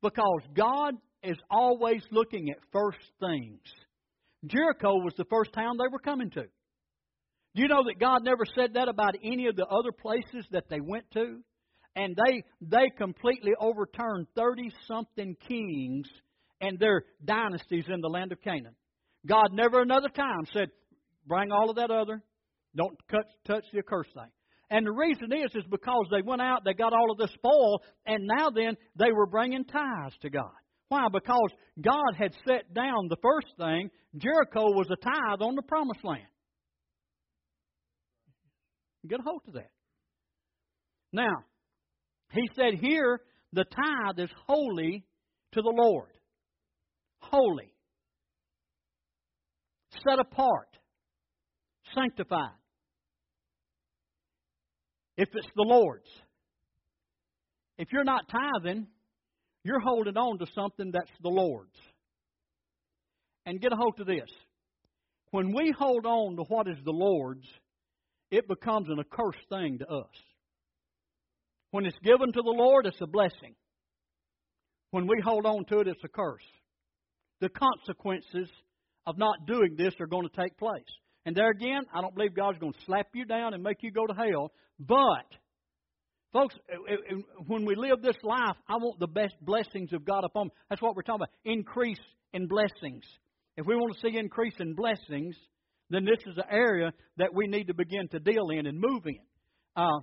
Because 0.00 0.40
God 0.56 0.94
is 1.22 1.36
always 1.50 2.02
looking 2.10 2.48
at 2.48 2.56
first 2.72 3.04
things. 3.20 3.60
Jericho 4.46 4.96
was 4.96 5.14
the 5.16 5.24
first 5.24 5.52
town 5.52 5.76
they 5.76 5.90
were 5.90 5.98
coming 5.98 6.30
to. 6.30 6.42
Do 6.42 7.62
you 7.62 7.68
know 7.68 7.84
that 7.84 7.98
God 7.98 8.24
never 8.24 8.44
said 8.54 8.74
that 8.74 8.88
about 8.88 9.16
any 9.22 9.46
of 9.46 9.56
the 9.56 9.66
other 9.66 9.92
places 9.92 10.46
that 10.52 10.68
they 10.68 10.80
went 10.80 11.10
to? 11.12 11.40
And 11.96 12.16
they 12.16 12.44
they 12.60 12.90
completely 12.96 13.52
overturned 13.58 14.28
30 14.36 14.70
something 14.86 15.36
kings 15.48 16.08
and 16.60 16.78
their 16.78 17.04
dynasties 17.24 17.86
in 17.88 18.00
the 18.00 18.08
land 18.08 18.32
of 18.32 18.40
Canaan. 18.42 18.76
God 19.26 19.48
never 19.52 19.80
another 19.80 20.08
time 20.08 20.44
said, 20.52 20.68
bring 21.26 21.50
all 21.50 21.70
of 21.70 21.76
that 21.76 21.90
other, 21.90 22.22
don't 22.76 22.96
touch, 23.10 23.26
touch 23.46 23.64
the 23.72 23.80
accursed 23.80 24.14
thing. 24.14 24.30
And 24.70 24.86
the 24.86 24.92
reason 24.92 25.32
is, 25.32 25.50
is 25.54 25.64
because 25.70 26.06
they 26.10 26.22
went 26.22 26.42
out, 26.42 26.62
they 26.64 26.74
got 26.74 26.92
all 26.92 27.10
of 27.10 27.18
the 27.18 27.28
spoil, 27.34 27.80
and 28.06 28.26
now 28.26 28.50
then 28.50 28.76
they 28.96 29.12
were 29.12 29.26
bringing 29.26 29.64
tithes 29.64 30.16
to 30.22 30.30
God. 30.30 30.52
Why? 30.88 31.06
Because 31.12 31.50
God 31.80 32.14
had 32.18 32.32
set 32.46 32.72
down 32.72 33.08
the 33.08 33.16
first 33.22 33.48
thing. 33.58 33.90
Jericho 34.16 34.70
was 34.72 34.88
a 34.90 34.96
tithe 34.96 35.42
on 35.42 35.54
the 35.54 35.62
promised 35.62 36.04
land. 36.04 36.22
Get 39.06 39.20
a 39.20 39.22
hold 39.22 39.42
of 39.46 39.54
that. 39.54 39.70
Now, 41.12 41.44
he 42.32 42.48
said 42.56 42.74
here, 42.80 43.20
the 43.52 43.64
tithe 43.64 44.18
is 44.18 44.30
holy 44.46 45.04
to 45.52 45.62
the 45.62 45.72
Lord. 45.74 46.10
Holy. 47.20 47.72
Set 50.06 50.18
apart. 50.18 50.68
Sanctified 51.94 52.58
if 55.18 55.28
it's 55.34 55.48
the 55.56 55.64
Lord's. 55.64 56.08
If 57.76 57.88
you're 57.92 58.04
not 58.04 58.30
tithing, 58.30 58.86
you're 59.64 59.80
holding 59.80 60.16
on 60.16 60.38
to 60.38 60.46
something 60.54 60.90
that's 60.92 61.10
the 61.22 61.28
Lord's. 61.28 61.76
And 63.46 63.60
get 63.60 63.72
a 63.72 63.76
hold 63.76 63.98
of 64.00 64.06
this. 64.06 64.30
When 65.30 65.52
we 65.54 65.74
hold 65.78 66.06
on 66.06 66.36
to 66.36 66.42
what 66.44 66.68
is 66.68 66.78
the 66.84 66.92
Lord's, 66.92 67.46
it 68.30 68.46
becomes 68.48 68.88
an 68.88 68.98
accursed 68.98 69.48
thing 69.48 69.78
to 69.78 69.86
us. 69.88 70.14
When 71.70 71.86
it's 71.86 71.98
given 72.02 72.32
to 72.32 72.42
the 72.42 72.50
Lord, 72.50 72.86
it's 72.86 73.00
a 73.00 73.06
blessing. 73.06 73.54
When 74.90 75.06
we 75.06 75.20
hold 75.22 75.44
on 75.44 75.64
to 75.66 75.80
it, 75.80 75.88
it's 75.88 76.04
a 76.04 76.08
curse. 76.08 76.42
the 77.40 77.48
consequences 77.48 78.48
of 79.06 79.18
not 79.18 79.46
doing 79.46 79.76
this 79.76 79.94
are 80.00 80.06
going 80.06 80.28
to 80.28 80.42
take 80.42 80.56
place. 80.58 80.82
And 81.24 81.36
there 81.36 81.50
again, 81.50 81.82
I 81.94 82.00
don't 82.00 82.14
believe 82.14 82.34
God's 82.34 82.58
going 82.58 82.72
to 82.72 82.84
slap 82.86 83.08
you 83.14 83.24
down 83.24 83.54
and 83.54 83.62
make 83.62 83.82
you 83.82 83.90
go 83.90 84.06
to 84.06 84.14
hell. 84.14 84.52
But, 84.78 85.26
folks, 86.32 86.54
eh, 86.68 86.74
eh, 86.90 86.94
eh, 87.10 87.14
when 87.46 87.64
we 87.64 87.74
live 87.74 88.02
this 88.02 88.16
life, 88.22 88.56
I 88.68 88.76
want 88.76 88.98
the 89.00 89.06
best 89.06 89.34
blessings 89.42 89.92
of 89.92 90.04
God 90.04 90.24
upon 90.24 90.46
me. 90.46 90.52
That's 90.68 90.82
what 90.82 90.96
we're 90.96 91.02
talking 91.02 91.22
about. 91.22 91.34
Increase 91.44 92.00
in 92.32 92.46
blessings. 92.46 93.04
If 93.56 93.66
we 93.66 93.74
want 93.74 93.94
to 93.94 94.00
see 94.00 94.16
increase 94.16 94.54
in 94.60 94.74
blessings, 94.74 95.36
then 95.90 96.04
this 96.04 96.20
is 96.26 96.36
an 96.36 96.44
area 96.50 96.92
that 97.16 97.34
we 97.34 97.46
need 97.46 97.68
to 97.68 97.74
begin 97.74 98.08
to 98.08 98.20
deal 98.20 98.50
in 98.50 98.66
and 98.66 98.78
move 98.78 99.02
in. 99.06 99.18
Uh, 99.74 100.00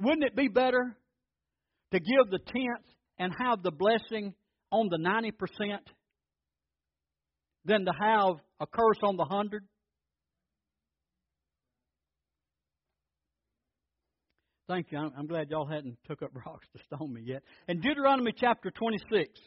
wouldn't 0.00 0.24
it 0.24 0.36
be 0.36 0.48
better 0.48 0.96
to 1.92 1.98
give 1.98 2.30
the 2.30 2.38
tenth 2.38 2.86
and 3.18 3.32
have 3.38 3.62
the 3.62 3.72
blessing 3.72 4.34
on 4.70 4.88
the 4.88 4.98
90% 4.98 5.78
than 7.64 7.84
to 7.84 7.92
have 8.00 8.36
a 8.60 8.66
curse 8.66 8.98
on 9.02 9.16
the 9.16 9.24
100? 9.24 9.64
Thank 14.68 14.92
you. 14.92 14.98
I'm 14.98 15.26
glad 15.26 15.48
y'all 15.50 15.66
hadn't 15.66 15.96
took 16.06 16.22
up 16.22 16.30
rocks 16.34 16.66
to 16.76 16.82
stone 16.84 17.12
me 17.12 17.22
yet. 17.24 17.42
In 17.68 17.80
Deuteronomy 17.80 18.32
chapter 18.36 18.70
26, 18.70 19.40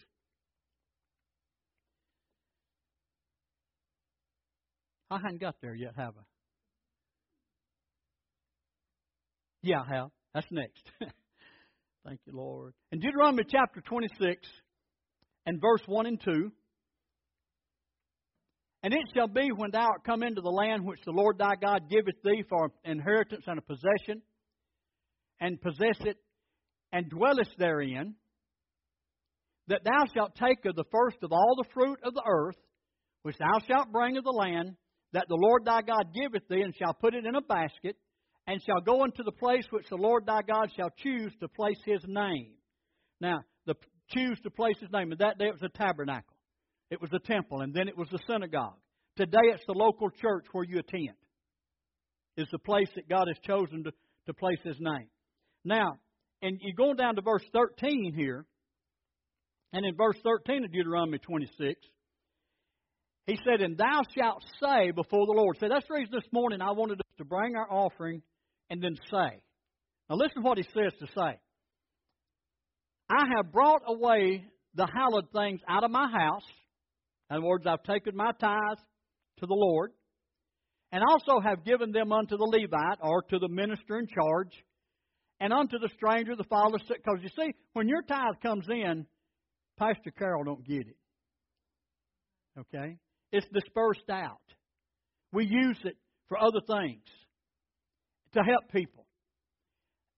I 5.12 5.18
hadn't 5.18 5.40
got 5.40 5.56
there 5.62 5.76
yet, 5.76 5.94
have 5.96 6.14
I? 6.18 6.24
Yeah, 9.62 9.82
I 9.88 9.96
have. 9.96 10.10
That's 10.34 10.48
next. 10.50 10.90
Thank 12.06 12.20
you, 12.26 12.34
Lord. 12.34 12.74
In 12.92 13.00
Deuteronomy 13.00 13.44
chapter 13.48 13.80
26 13.82 14.48
and 15.46 15.62
verse 15.62 15.84
1 15.86 16.08
and 16.08 16.20
2, 16.24 16.52
and 18.84 18.94
it 18.94 19.02
shall 19.14 19.28
be 19.28 19.50
when 19.56 19.70
thou 19.70 19.82
art 19.82 20.04
come 20.04 20.24
into 20.24 20.42
the 20.42 20.50
land 20.50 20.84
which 20.84 21.02
the 21.06 21.12
Lord 21.12 21.38
thy 21.38 21.54
God 21.62 21.92
giveth 21.92 22.16
thee 22.24 22.44
for 22.50 22.72
inheritance 22.84 23.44
and 23.46 23.60
a 23.60 23.62
possession, 23.62 24.24
and 25.42 25.62
possess 25.62 25.98
it, 26.02 26.16
and 26.94 27.10
dwellest 27.10 27.52
therein, 27.58 28.16
that 29.68 29.84
thou 29.84 30.06
shalt 30.14 30.36
take 30.36 30.64
of 30.66 30.76
the 30.76 30.86
first 30.92 31.18
of 31.24 31.34
all 31.34 31.56
the 31.58 31.70
fruit 31.74 32.00
of 32.04 32.14
the 32.14 32.24
earth, 32.26 32.58
which 33.24 33.38
thou 33.38 33.60
shalt 33.68 33.92
bring 33.92 34.18
of 34.18 34.24
the 34.24 34.32
land, 34.32 34.76
that 35.12 35.28
the 35.28 35.38
Lord 35.38 35.66
thy 35.66 35.82
God 35.82 36.14
giveth 36.14 36.48
thee, 36.48 36.62
and 36.62 36.74
shall 36.76 36.94
put 36.94 37.14
it 37.14 37.26
in 37.26 37.36
a 37.36 37.42
basket, 37.42 37.98
and 38.48 38.62
shall 38.62 38.82
go 38.82 39.04
unto 39.04 39.24
the 39.24 39.32
place 39.34 39.66
which 39.72 39.90
the 39.90 39.98
Lord 39.98 40.26
thy 40.26 40.42
God 40.42 40.70
shall 40.76 40.90
choose 40.98 41.34
to 41.42 41.50
place 41.50 41.80
his 41.86 42.02
name. 42.08 42.54
Now, 43.20 43.40
the 43.66 43.76
choose 44.14 44.40
to 44.44 44.50
place 44.50 44.78
his 44.80 44.92
name. 44.92 45.12
And 45.12 45.20
that 45.20 45.38
day 45.38 45.46
it 45.46 45.54
was 45.54 45.64
a 45.64 45.78
tabernacle. 45.78 46.36
It 46.90 47.02
was 47.02 47.12
a 47.14 47.20
temple, 47.20 47.62
and 47.62 47.74
then 47.74 47.88
it 47.88 47.98
was 47.98 48.10
the 48.10 48.20
synagogue. 48.28 48.78
Today 49.16 49.40
it's 49.54 49.66
the 49.66 49.74
local 49.74 50.10
church 50.10 50.46
where 50.52 50.66
you 50.66 50.80
attend. 50.80 51.16
Is 52.38 52.48
the 52.52 52.60
place 52.60 52.90
that 52.96 53.10
God 53.10 53.28
has 53.28 53.38
chosen 53.46 53.84
to, 53.84 53.92
to 54.26 54.34
place 54.34 54.60
his 54.64 54.78
name. 54.80 55.08
Now, 55.64 56.00
and 56.42 56.60
you're 56.62 56.76
going 56.76 56.98
down 56.98 57.16
to 57.16 57.22
verse 57.22 57.44
13 57.54 58.14
here, 58.16 58.46
and 59.74 59.86
in 59.86 59.96
verse 59.96 60.18
13 60.24 60.66
of 60.66 60.72
Deuteronomy 60.72 61.20
26, 61.20 61.80
he 63.28 63.38
said, 63.46 63.62
And 63.62 63.78
thou 63.78 64.02
shalt 64.18 64.44
say 64.62 64.92
before 64.92 65.26
the 65.26 65.34
Lord. 65.34 65.58
So 65.60 65.68
that's 65.70 65.88
the 65.88 65.94
reason 65.94 66.14
this 66.14 66.32
morning 66.32 66.62
I 66.62 66.72
wanted 66.72 67.00
us 67.00 67.14
to 67.20 67.26
bring 67.26 67.56
our 67.56 67.72
offering 67.72 68.22
and 68.70 68.84
then 68.84 68.96
say. 69.10 69.42
Now 70.10 70.16
listen 70.16 70.42
to 70.42 70.48
what 70.48 70.58
he 70.58 70.64
says 70.64 70.94
to 71.00 71.08
say. 71.08 71.40
I 73.10 73.24
have 73.36 73.52
brought 73.52 73.84
away 73.88 74.46
the 74.76 74.88
hallowed 74.88 75.32
things 75.34 75.62
out 75.70 75.84
of 75.84 75.92
my 75.92 76.10
house. 76.10 76.46
In 77.30 77.38
other 77.38 77.46
words, 77.46 77.66
I've 77.68 77.84
taken 77.84 78.16
my 78.16 78.32
tithes 78.40 78.82
to 79.40 79.46
the 79.46 79.54
Lord, 79.54 79.92
and 80.92 81.04
also 81.10 81.40
have 81.40 81.64
given 81.66 81.92
them 81.92 82.12
unto 82.12 82.38
the 82.38 82.44
Levite 82.44 83.00
or 83.02 83.22
to 83.24 83.40
the 83.40 83.48
minister 83.48 83.98
in 83.98 84.08
charge, 84.08 84.52
and 85.42 85.52
unto 85.52 85.80
the 85.80 85.90
stranger, 85.96 86.36
the 86.36 86.44
fatherless. 86.46 86.84
Because 86.88 87.20
you 87.22 87.30
see, 87.30 87.54
when 87.74 87.90
your 87.90 88.04
tithe 88.04 88.40
comes 88.44 88.68
in, 88.70 89.08
Pastor 89.78 90.12
Carol 90.12 90.44
don't 90.44 90.66
get 90.66 90.88
it. 90.88 90.98
Okay? 92.58 92.98
It's 93.32 93.48
dispersed 93.52 94.10
out. 94.10 94.38
We 95.34 95.46
use 95.46 95.80
it 95.84 95.98
for 96.30 96.38
other 96.38 96.60
things 96.68 97.04
to 98.34 98.42
help 98.42 98.72
people. 98.72 99.06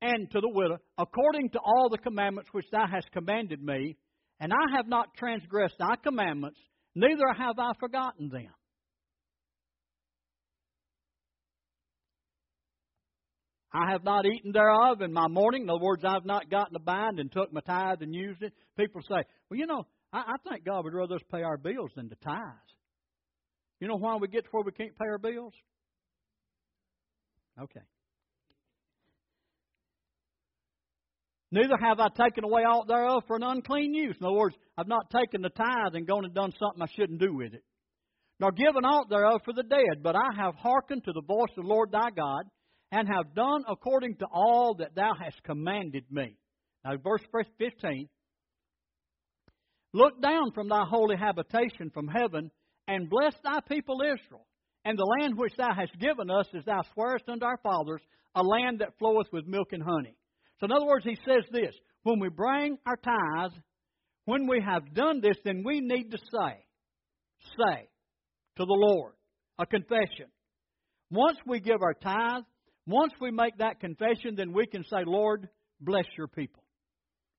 And 0.01 0.29
to 0.31 0.41
the 0.41 0.49
widow, 0.49 0.79
according 0.97 1.51
to 1.51 1.59
all 1.63 1.88
the 1.89 1.97
commandments 1.97 2.49
which 2.51 2.65
thou 2.69 2.86
hast 2.86 3.09
commanded 3.13 3.63
me, 3.63 3.95
and 4.41 4.51
I 4.51 4.75
have 4.75 4.88
not 4.88 5.13
transgressed 5.15 5.77
thy 5.79 5.95
commandments, 6.03 6.59
neither 6.95 7.31
have 7.38 7.57
I 7.57 7.71
forgotten 7.79 8.27
them. 8.27 8.51
I 13.73 13.91
have 13.91 14.03
not 14.03 14.25
eaten 14.25 14.51
thereof 14.51 15.01
in 15.01 15.12
my 15.12 15.27
mourning. 15.27 15.63
In 15.63 15.69
other 15.69 15.83
words, 15.83 16.03
I 16.05 16.13
have 16.13 16.25
not 16.25 16.49
gotten 16.49 16.75
a 16.75 16.79
bind 16.79 17.19
and 17.19 17.31
took 17.31 17.51
my 17.51 17.62
tithe 17.62 18.01
and 18.01 18.13
used 18.13 18.43
it. 18.43 18.53
People 18.77 19.01
say, 19.01 19.23
well, 19.49 19.59
you 19.59 19.65
know, 19.65 19.88
I, 20.12 20.19
I 20.19 20.49
think 20.49 20.63
God 20.63 20.83
would 20.83 20.93
rather 20.93 21.15
us 21.15 21.21
pay 21.31 21.41
our 21.41 21.57
bills 21.57 21.91
than 21.95 22.07
the 22.07 22.15
tithes. 22.15 22.73
You 23.79 23.88
know 23.88 23.97
why 23.97 24.15
we 24.17 24.27
get 24.27 24.43
to 24.43 24.49
where 24.51 24.63
we 24.63 24.71
can't 24.71 24.95
pay 24.97 25.07
our 25.07 25.17
bills? 25.17 25.53
Okay. 27.59 27.81
Neither 31.51 31.77
have 31.79 31.99
I 31.99 32.07
taken 32.09 32.43
away 32.43 32.62
aught 32.62 32.88
thereof 32.88 33.23
for 33.27 33.36
an 33.36 33.43
unclean 33.43 33.93
use. 33.93 34.15
In 34.19 34.25
other 34.25 34.36
words, 34.36 34.55
I've 34.77 34.88
not 34.88 35.09
taken 35.09 35.41
the 35.41 35.49
tithe 35.49 35.93
and 35.93 36.07
gone 36.07 36.25
and 36.25 36.33
done 36.33 36.51
something 36.59 36.81
I 36.81 36.88
shouldn't 36.95 37.19
do 37.19 37.33
with 37.36 37.53
it. 37.53 37.63
Nor 38.39 38.51
given 38.51 38.86
aught 38.86 39.09
thereof 39.09 39.41
for 39.45 39.53
the 39.53 39.63
dead, 39.63 40.01
but 40.01 40.15
I 40.15 40.29
have 40.36 40.55
hearkened 40.55 41.03
to 41.05 41.12
the 41.12 41.21
voice 41.21 41.51
of 41.57 41.63
the 41.63 41.69
Lord 41.69 41.91
thy 41.91 42.09
God, 42.15 42.45
and 42.93 43.08
have 43.08 43.34
done 43.34 43.63
according 43.67 44.15
to 44.17 44.25
all 44.32 44.75
that 44.75 44.93
thou 44.93 45.13
hast 45.19 45.41
commanded 45.41 46.06
me. 46.12 46.38
Now, 46.86 46.91
verse 47.03 47.23
15. 47.58 48.08
Look 49.93 50.21
down 50.21 50.51
from 50.53 50.69
thy 50.69 50.86
holy 50.88 51.15
habitation 51.15 51.89
from 51.91 52.08
heaven, 52.08 52.51
and 52.88 53.10
bless 53.10 53.34
thy 53.43 53.62
people 53.67 54.01
Israel, 54.01 54.45
and 54.86 54.97
the 54.97 55.12
land 55.19 55.36
which 55.36 55.53
thou 55.58 55.73
hast 55.73 55.97
given 55.99 56.29
us, 56.29 56.45
as 56.56 56.65
thou 56.65 56.82
swearest 56.93 57.27
unto 57.27 57.45
our 57.45 57.58
fathers, 57.63 58.01
a 58.36 58.43
land 58.43 58.79
that 58.79 58.97
floweth 58.99 59.27
with 59.32 59.47
milk 59.47 59.69
and 59.71 59.82
honey. 59.82 60.15
So, 60.60 60.65
in 60.65 60.71
other 60.71 60.86
words, 60.86 61.03
he 61.03 61.17
says 61.25 61.45
this 61.51 61.73
when 62.03 62.19
we 62.19 62.29
bring 62.29 62.77
our 62.86 62.97
tithes, 62.97 63.56
when 64.25 64.47
we 64.47 64.62
have 64.62 64.93
done 64.93 65.19
this, 65.19 65.38
then 65.43 65.63
we 65.65 65.82
need 65.82 66.12
to 66.12 66.17
say, 66.17 66.65
say 67.58 67.89
to 68.58 68.65
the 68.65 68.67
Lord, 68.67 69.13
a 69.58 69.65
confession. 69.65 70.27
Once 71.10 71.38
we 71.47 71.60
give 71.60 71.82
our 71.82 71.95
tithe, 71.95 72.43
once 72.85 73.13
we 73.21 73.31
make 73.31 73.57
that 73.57 73.79
confession, 73.79 74.35
then 74.35 74.53
we 74.53 74.65
can 74.65 74.83
say, 74.83 75.03
Lord, 75.05 75.47
bless 75.79 76.05
your 76.17 76.27
people. 76.27 76.63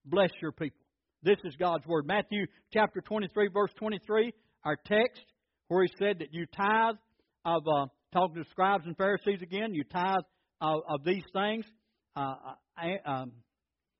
Bless 0.07 0.31
your 0.41 0.53
people. 0.53 0.81
This 1.23 1.39
is 1.45 1.55
God's 1.57 1.87
Word. 1.87 2.07
Matthew 2.07 2.47
chapter 2.73 3.01
23, 3.01 3.49
verse 3.53 3.71
23, 3.79 4.33
our 4.65 4.77
text, 4.87 5.25
where 5.69 5.83
he 5.83 5.91
said 5.99 6.19
that 6.19 6.33
you 6.33 6.47
tithe 6.47 6.97
of, 7.45 7.63
uh, 7.67 7.87
talking 8.13 8.43
to 8.43 8.51
scribes 8.51 8.85
and 8.87 8.97
Pharisees 8.97 9.41
again, 9.43 9.75
you 9.75 9.85
tithe 9.85 10.25
of, 10.61 10.81
of 10.89 11.05
these 11.05 11.25
things, 11.33 11.65
uh, 12.17 12.35
uh, 12.79 13.11
um, 13.11 13.33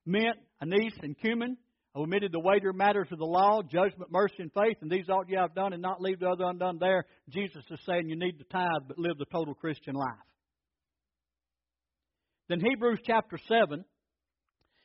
mint, 0.07 0.37
anise, 0.61 0.99
and 1.03 1.19
cumin, 1.19 1.57
omitted 1.97 2.33
the 2.33 2.41
weightier 2.41 2.73
matters 2.73 3.09
of 3.13 3.19
the 3.19 3.25
law, 3.25 3.63
judgment, 3.63 4.11
mercy, 4.11 4.37
and 4.39 4.51
faith, 4.53 4.77
and 4.83 4.91
these 4.91 5.09
ought 5.09 5.29
you 5.29 5.39
have 5.39 5.55
done 5.55 5.73
and 5.73 5.83
not 5.83 6.01
leave 6.01 6.21
the 6.21 6.29
other 6.29 6.45
undone 6.45 6.79
there. 6.79 7.05
Jesus 7.29 7.63
is 7.71 7.81
saying 7.87 8.09
you 8.09 8.17
need 8.17 8.39
to 8.39 8.45
tithe, 8.45 8.83
but 8.89 8.99
live 8.99 9.19
the 9.19 9.27
total 9.27 9.55
Christian 9.55 9.95
life. 9.95 10.15
Then 12.49 12.61
Hebrews 12.61 13.01
chapter 13.05 13.39
7. 13.49 13.85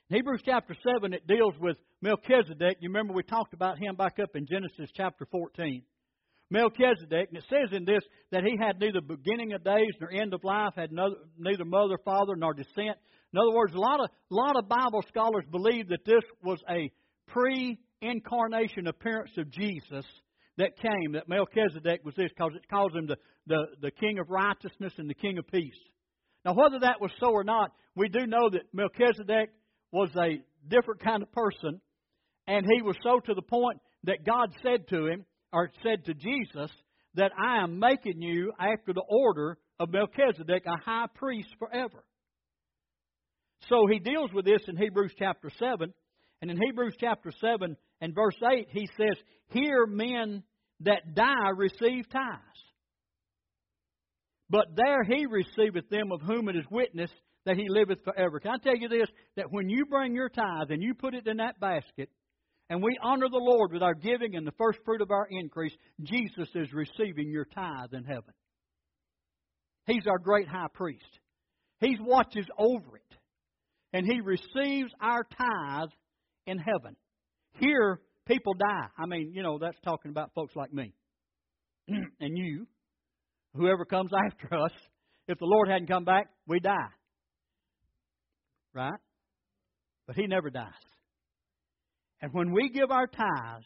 In 0.10 0.16
Hebrews 0.16 0.42
chapter 0.46 0.76
7, 0.96 1.14
it 1.14 1.28
deals 1.28 1.54
with 1.60 1.78
Melchizedek. 2.02 2.78
You 2.80 2.90
remember 2.90 3.14
we 3.14 3.24
talked 3.24 3.54
about 3.54 3.78
him 3.78 3.96
back 3.96 4.18
up 4.22 4.36
in 4.36 4.48
Genesis 4.48 4.90
chapter 4.96 5.26
14. 5.30 5.84
Melchizedek, 6.52 7.30
and 7.30 7.38
it 7.38 7.44
says 7.50 7.70
in 7.72 7.86
this 7.86 8.02
that 8.32 8.44
he 8.44 8.58
had 8.60 8.80
neither 8.80 9.02
beginning 9.02 9.54
of 9.54 9.64
days 9.64 9.94
nor 10.00 10.12
end 10.12 10.34
of 10.34 10.44
life, 10.44 10.74
had 10.76 10.92
no, 10.92 11.16
neither 11.38 11.66
mother, 11.66 11.98
father, 12.04 12.36
nor 12.36 12.54
descent. 12.54 12.98
In 13.34 13.40
other 13.40 13.56
words, 13.56 13.76
a 13.76 13.80
lot 13.80 14.00
of 14.00 14.10
lot 14.32 14.58
of 14.58 14.68
Bible 14.68 15.04
scholars 15.10 15.44
believe 15.52 15.90
that 15.90 16.06
this 16.06 16.24
was 16.44 16.60
a 16.68 16.92
pre-incarnation 17.28 18.88
appearance 18.88 19.32
of 19.38 19.52
Jesus 19.52 20.06
that 20.58 20.78
came, 20.78 21.12
that 21.12 21.30
Melchizedek 21.30 22.04
was 22.04 22.16
this, 22.16 22.32
because 22.36 22.54
it 22.56 22.68
calls 22.68 22.94
him 22.96 23.06
the, 23.06 23.18
the, 23.46 23.66
the 23.82 23.92
king 23.92 24.18
of 24.18 24.30
righteousness 24.30 24.94
and 24.98 25.08
the 25.08 25.14
king 25.14 25.38
of 25.38 25.46
peace. 25.48 25.78
Now, 26.46 26.54
whether 26.54 26.80
that 26.80 27.02
was 27.02 27.12
so 27.20 27.32
or 27.32 27.44
not, 27.44 27.72
we 27.96 28.10
do 28.10 28.26
know 28.26 28.50
that 28.50 28.74
Melchizedek 28.74 29.50
was 29.92 30.10
a 30.16 30.42
different 30.68 31.04
kind 31.04 31.22
of 31.22 31.32
person, 31.32 31.82
and 32.48 32.66
he 32.66 32.82
was 32.82 32.96
so 33.04 33.20
to 33.20 33.34
the 33.34 33.42
point 33.42 33.80
that 34.04 34.26
God 34.26 34.54
said 34.64 34.88
to 34.90 35.08
him, 35.08 35.26
or 35.52 35.70
said 35.84 36.06
to 36.06 36.14
Jesus, 36.14 36.72
that 37.16 37.32
I 37.38 37.64
am 37.64 37.80
making 37.80 38.22
you 38.22 38.54
after 38.60 38.94
the 38.94 39.04
order 39.08 39.58
of 39.80 39.90
Melchizedek 39.92 40.64
a 40.66 40.84
high 40.84 41.08
priest 41.16 41.50
forever. 41.58 42.04
So 43.68 43.88
he 43.92 44.00
deals 44.00 44.32
with 44.34 44.46
this 44.46 44.62
in 44.68 44.78
Hebrews 44.78 45.14
chapter 45.18 45.50
7. 45.58 45.94
And 46.42 46.52
in 46.52 46.58
Hebrews 46.58 46.96
chapter 47.00 47.32
7 47.42 47.76
and 48.00 48.16
verse 48.16 48.38
8, 48.42 48.68
he 48.72 48.88
says, 48.98 49.18
Here 49.50 49.86
men 49.86 50.44
that 50.82 51.14
die 51.14 51.50
receive 51.56 52.10
tithes. 52.10 52.49
But 54.50 54.76
there 54.76 55.04
he 55.04 55.26
receiveth 55.26 55.90
them 55.90 56.12
of 56.12 56.22
whom 56.22 56.50
it 56.50 56.56
is 56.56 56.66
witnessed 56.72 57.14
that 57.46 57.58
he 57.58 57.70
liveth 57.70 58.04
forever. 58.04 58.40
Can 58.40 58.52
I 58.52 58.58
tell 58.58 58.76
you 58.76 58.90
this? 58.90 59.08
That 59.36 59.52
when 59.52 59.70
you 59.70 59.86
bring 59.86 60.16
your 60.16 60.30
tithe 60.30 60.72
and 60.72 60.82
you 60.82 60.94
put 60.94 61.14
it 61.14 61.28
in 61.28 61.38
that 61.38 61.60
basket, 61.60 62.10
and 62.70 62.84
we 62.84 62.98
honor 63.02 63.30
the 63.30 63.38
Lord 63.38 63.72
with 63.72 63.82
our 63.82 63.96
giving 63.96 64.36
and 64.36 64.46
the 64.46 64.54
first 64.58 64.80
fruit 64.86 65.02
of 65.02 65.12
our 65.12 65.28
increase, 65.30 65.74
Jesus 66.04 66.50
is 66.54 66.72
receiving 66.74 67.30
your 67.30 67.46
tithe 67.46 67.94
in 67.94 68.04
heaven. 68.04 68.34
He's 69.86 70.06
our 70.08 70.20
great 70.20 70.48
high 70.48 70.68
priest. 70.74 71.20
He 71.80 71.98
watches 72.00 72.46
over 72.58 72.98
it. 72.98 73.18
And 73.92 74.06
he 74.06 74.22
receives 74.22 74.92
our 75.02 75.24
tithe 75.24 75.90
in 76.46 76.60
heaven. 76.60 76.96
Here, 77.60 78.00
people 78.28 78.54
die. 78.54 78.88
I 78.98 79.08
mean, 79.08 79.32
you 79.34 79.42
know, 79.42 79.58
that's 79.58 79.80
talking 79.84 80.12
about 80.12 80.32
folks 80.36 80.56
like 80.56 80.72
me 80.72 80.94
and 81.88 82.38
you, 82.38 82.68
whoever 83.60 83.86
comes 83.86 84.12
after 84.26 84.56
us. 84.56 84.72
If 85.28 85.38
the 85.38 85.46
Lord 85.46 85.70
hadn't 85.70 85.88
come 85.88 86.06
back, 86.06 86.30
we 86.48 86.60
die. 86.60 86.90
Right? 88.74 89.00
But 90.08 90.16
he 90.16 90.26
never 90.26 90.50
dies. 90.50 90.72
And 92.22 92.34
when 92.34 92.52
we 92.52 92.70
give 92.70 92.92
our 92.92 93.08
tithes, 93.08 93.66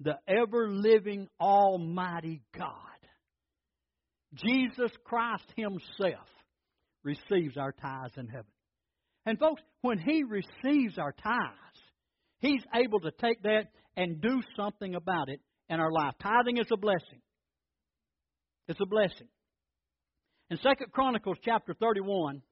the 0.00 0.18
ever 0.26 0.68
living 0.70 1.28
Almighty 1.40 2.42
God, 2.56 2.66
Jesus 4.34 4.90
Christ 5.04 5.44
Himself, 5.56 6.26
receives 7.04 7.56
our 7.56 7.72
tithes 7.72 8.14
in 8.16 8.26
heaven. 8.28 8.46
And 9.26 9.38
folks, 9.38 9.62
when 9.82 9.98
He 9.98 10.24
receives 10.24 10.98
our 10.98 11.12
tithes, 11.12 11.82
He's 12.38 12.62
able 12.74 13.00
to 13.00 13.10
take 13.20 13.42
that 13.42 13.66
and 13.96 14.20
do 14.20 14.40
something 14.56 14.94
about 14.94 15.28
it 15.28 15.40
in 15.68 15.78
our 15.78 15.92
life. 15.92 16.14
Tithing 16.20 16.58
is 16.58 16.66
a 16.72 16.76
blessing. 16.76 17.20
It's 18.68 18.80
a 18.80 18.86
blessing. 18.86 19.28
In 20.50 20.58
Second 20.58 20.92
Chronicles 20.92 21.38
chapter 21.44 21.74
31 21.74 22.42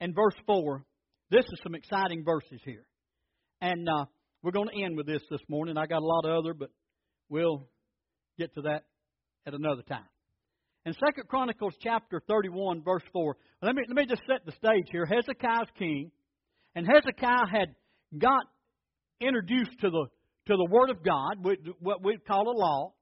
and 0.00 0.14
verse 0.14 0.34
4, 0.46 0.84
this 1.30 1.44
is 1.44 1.60
some 1.62 1.74
exciting 1.74 2.24
verses 2.24 2.60
here. 2.64 2.86
And 3.60 3.88
uh, 3.88 4.04
we're 4.42 4.52
going 4.52 4.68
to 4.68 4.82
end 4.82 4.96
with 4.96 5.06
this 5.06 5.22
this 5.30 5.40
morning. 5.48 5.76
I 5.76 5.86
got 5.86 6.02
a 6.02 6.06
lot 6.06 6.24
of 6.24 6.38
other, 6.38 6.54
but 6.54 6.70
we'll 7.28 7.66
get 8.38 8.54
to 8.54 8.62
that 8.62 8.84
at 9.46 9.54
another 9.54 9.82
time. 9.82 10.06
In 10.84 10.92
Second 10.94 11.28
Chronicles 11.28 11.74
chapter 11.80 12.20
31, 12.28 12.82
verse 12.82 13.02
4, 13.12 13.36
let 13.62 13.74
me, 13.74 13.82
let 13.88 13.96
me 13.96 14.06
just 14.06 14.22
set 14.26 14.44
the 14.44 14.52
stage 14.52 14.86
here. 14.90 15.06
Hezekiah's 15.06 15.68
king, 15.78 16.10
and 16.74 16.86
Hezekiah 16.86 17.46
had 17.50 17.74
got 18.18 18.42
introduced 19.20 19.78
to 19.80 19.90
the, 19.90 20.06
to 20.46 20.56
the 20.56 20.68
Word 20.70 20.90
of 20.90 21.04
God, 21.04 21.44
what 21.80 22.04
we 22.04 22.18
call 22.18 22.48
a 22.48 22.56
law, 22.56 22.92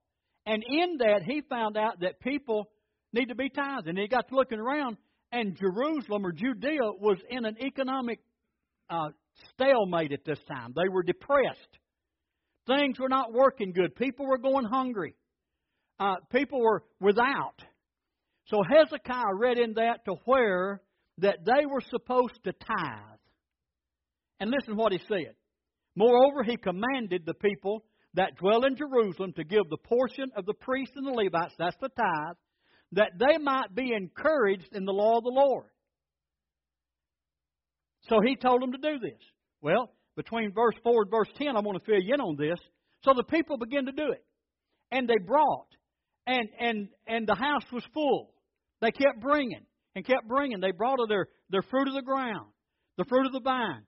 and 0.47 0.63
in 0.67 0.99
that 0.99 1.23
he 1.23 1.43
found 1.49 1.77
out 1.77 2.01
that 2.01 2.21
people 2.21 2.71
need 3.13 3.27
to 3.27 3.35
be 3.35 3.49
tithing. 3.51 3.91
And 3.91 3.99
he 3.99 4.09
got 4.09 4.29
to 4.29 4.35
looking 4.35 4.59
around, 4.59 4.97
and 5.33 5.57
Jerusalem 5.57 6.25
or 6.25 6.33
Judea 6.33 6.93
was 6.99 7.19
in 7.29 7.45
an 7.45 7.57
economic 7.63 8.21
uh, 8.89 9.09
stalemate 9.53 10.13
at 10.13 10.25
this 10.25 10.39
time. 10.49 10.73
They 10.75 10.89
were 10.89 11.03
depressed. 11.03 11.79
Things 12.67 12.99
were 12.99 13.09
not 13.09 13.33
working 13.33 13.73
good. 13.73 13.95
People 13.97 14.27
were 14.27 14.39
going 14.39 14.65
hungry. 14.65 15.15
Uh, 15.99 16.17
people 16.33 16.61
were 16.61 16.85
without. 17.01 17.63
So 18.47 18.63
Hezekiah 18.69 19.35
read 19.39 19.59
in 19.59 19.75
that 19.75 20.05
to 20.07 20.17
where 20.25 20.81
that 21.19 21.45
they 21.45 21.67
were 21.67 21.83
supposed 21.91 22.39
to 22.45 22.53
tithe. 22.53 23.19
And 24.41 24.51
listen 24.51 24.77
what 24.77 24.93
he 24.93 25.01
said. 25.07 25.35
Moreover, 25.95 26.43
he 26.43 26.57
commanded 26.57 27.25
the 27.27 27.35
people 27.35 27.85
that 28.15 28.37
dwell 28.37 28.65
in 28.65 28.77
Jerusalem 28.77 29.33
to 29.35 29.45
give 29.45 29.69
the 29.69 29.77
portion 29.77 30.31
of 30.37 30.47
the 30.47 30.55
priests 30.55 30.95
and 30.97 31.07
the 31.07 31.13
Levites, 31.13 31.55
that's 31.59 31.77
the 31.81 31.89
tithe, 31.89 32.37
that 32.93 33.13
they 33.19 33.39
might 33.39 33.75
be 33.75 33.93
encouraged 33.93 34.69
in 34.73 34.85
the 34.85 34.93
law 34.93 35.19
of 35.19 35.25
the 35.25 35.31
Lord. 35.31 35.67
So 38.09 38.21
he 38.21 38.37
told 38.37 38.63
them 38.63 38.73
to 38.73 38.79
do 38.79 38.99
this. 38.99 39.21
Well, 39.61 39.93
between 40.17 40.53
verse 40.53 40.75
4 40.83 41.03
and 41.03 41.11
verse 41.11 41.29
10, 41.37 41.57
I 41.57 41.61
want 41.61 41.79
to 41.79 41.85
fill 41.85 42.03
you 42.03 42.15
in 42.15 42.21
on 42.21 42.37
this. 42.37 42.59
So 43.05 43.13
the 43.15 43.25
people 43.25 43.59
began 43.59 43.87
to 43.87 43.93
do 43.93 44.11
it. 44.11 44.25
And 44.91 45.09
they 45.09 45.19
brought. 45.25 45.69
And, 46.27 46.49
and, 46.59 46.89
and 47.07 47.27
the 47.27 47.35
house 47.35 47.65
was 47.73 47.85
full. 47.95 48.35
They 48.81 48.91
kept 48.91 49.21
bringing 49.21 49.65
and 49.95 50.05
kept 50.05 50.27
bringing. 50.27 50.61
They 50.61 50.73
brought 50.73 51.01
of 51.01 51.09
their, 51.09 51.29
their 51.51 51.63
fruit 51.63 51.89
of 51.89 51.95
the 51.95 52.03
ground, 52.03 52.51
the 52.97 53.05
fruit 53.05 53.27
of 53.27 53.33
the 53.33 53.41
vine. 53.41 53.83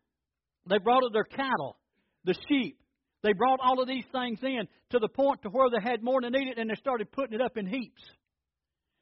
They 0.69 0.79
brought 0.79 1.05
of 1.05 1.13
their 1.13 1.25
cattle, 1.25 1.77
the 2.25 2.35
sheep. 2.49 2.79
They 3.23 3.33
brought 3.33 3.61
all 3.63 3.81
of 3.81 3.89
these 3.89 4.05
things 4.13 4.41
in 4.43 4.67
to 4.91 4.99
the 4.99 5.09
point 5.09 5.43
to 5.43 5.49
where 5.49 5.71
they 5.71 5.83
had 5.83 6.03
more 6.03 6.21
than 6.21 6.33
needed, 6.33 6.59
and 6.59 6.69
they 6.69 6.75
started 6.75 7.13
putting 7.13 7.35
it 7.35 7.41
up 7.41 7.57
in 7.57 7.67
heaps. 7.67 8.03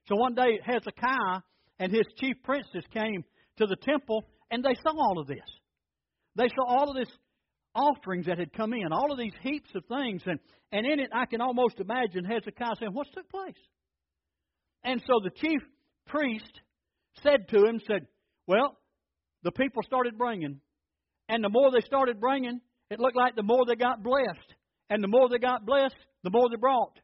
So 0.07 0.17
one 0.17 0.35
day 0.35 0.61
Hezekiah 0.63 1.41
and 1.79 1.93
his 1.93 2.07
chief 2.19 2.37
princes 2.43 2.85
came 2.93 3.25
to 3.57 3.67
the 3.67 3.77
temple, 3.77 4.25
and 4.51 4.63
they 4.63 4.75
saw 4.83 4.93
all 4.99 5.19
of 5.19 5.27
this. 5.27 5.39
They 6.37 6.49
saw 6.49 6.67
all 6.67 6.91
of 6.91 6.97
this 6.97 7.13
offerings 7.75 8.27
that 8.27 8.39
had 8.39 8.53
come 8.53 8.73
in, 8.73 8.93
all 8.93 9.13
of 9.13 9.19
these 9.19 9.35
heaps 9.43 9.71
of 9.75 9.85
things, 9.87 10.23
and, 10.27 10.39
and 10.73 10.87
in 10.87 11.01
it 11.01 11.11
I 11.15 11.27
can 11.27 11.41
almost 11.41 11.81
imagine 11.81 12.25
Hezekiah 12.25 12.77
saying, 12.79 12.93
What's 12.93 13.11
took 13.11 13.29
place? 13.31 13.55
And 14.83 15.03
so 15.07 15.21
the 15.23 15.31
chief 15.31 15.61
priest 16.07 16.61
said 17.23 17.49
to 17.49 17.65
him, 17.65 17.81
said, 17.87 18.07
Well, 18.47 18.77
the 19.43 19.53
people 19.53 19.83
started 19.83 20.19
bringing. 20.19 20.61
And 21.29 21.45
the 21.45 21.49
more 21.49 21.71
they 21.71 21.85
started 21.87 22.21
bringing, 22.21 22.61
it 22.91 22.99
looked 22.99 23.17
like 23.17 23.37
the 23.37 23.43
more 23.43 23.65
they 23.67 23.77
got 23.77 24.03
blessed. 24.03 24.55
And 24.91 25.03
the 25.03 25.09
more 25.09 25.29
they 25.29 25.39
got 25.39 25.65
blessed, 25.65 25.95
the 26.25 26.31
more 26.31 26.49
they 26.51 26.57
brought. 26.57 26.99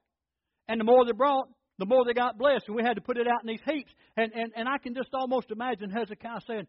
And 0.69 0.81
the 0.81 0.85
more 0.85 1.05
they 1.05 1.13
brought, 1.13 1.49
the 1.79 1.87
more 1.87 2.05
they 2.05 2.15
got 2.15 2.37
blessed. 2.37 2.65
And 2.67 2.77
we 2.77 2.83
had 2.83 2.95
to 2.95 3.01
put 3.01 3.17
it 3.17 3.29
out 3.29 3.43
in 3.43 3.49
these 3.49 3.61
heaps. 3.65 3.93
And, 4.17 4.33
and, 4.35 4.53
and 4.57 4.69
I 4.69 4.79
can 4.79 4.95
just 4.95 5.11
almost 5.15 5.51
imagine 5.51 5.91
Hezekiah 5.91 6.41
saying, 6.47 6.67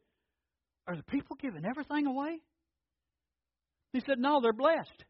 Are 0.88 0.96
the 0.96 1.04
people 1.04 1.36
giving 1.42 1.66
everything 1.66 2.06
away? 2.06 2.40
He 3.94 4.02
said, 4.02 4.20
No, 4.20 4.40
they're 4.42 4.54
blessed. 4.54 5.04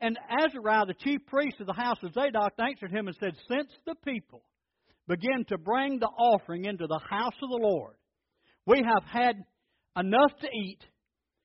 And 0.00 0.18
Azariah, 0.28 0.86
the 0.86 0.94
chief 0.94 1.26
priest 1.26 1.56
of 1.60 1.66
the 1.66 1.72
house 1.72 1.98
of 2.02 2.12
Zadok, 2.12 2.52
answered 2.58 2.92
him 2.92 3.08
and 3.08 3.16
said, 3.18 3.32
Since 3.48 3.70
the 3.86 3.94
people 4.04 4.42
begin 5.08 5.44
to 5.48 5.58
bring 5.58 5.98
the 5.98 6.06
offering 6.06 6.66
into 6.66 6.86
the 6.86 7.00
house 7.10 7.34
of 7.42 7.48
the 7.48 7.58
Lord, 7.60 7.94
we 8.66 8.82
have 8.84 9.04
had 9.10 9.36
enough 9.96 10.32
to 10.40 10.46
eat 10.46 10.80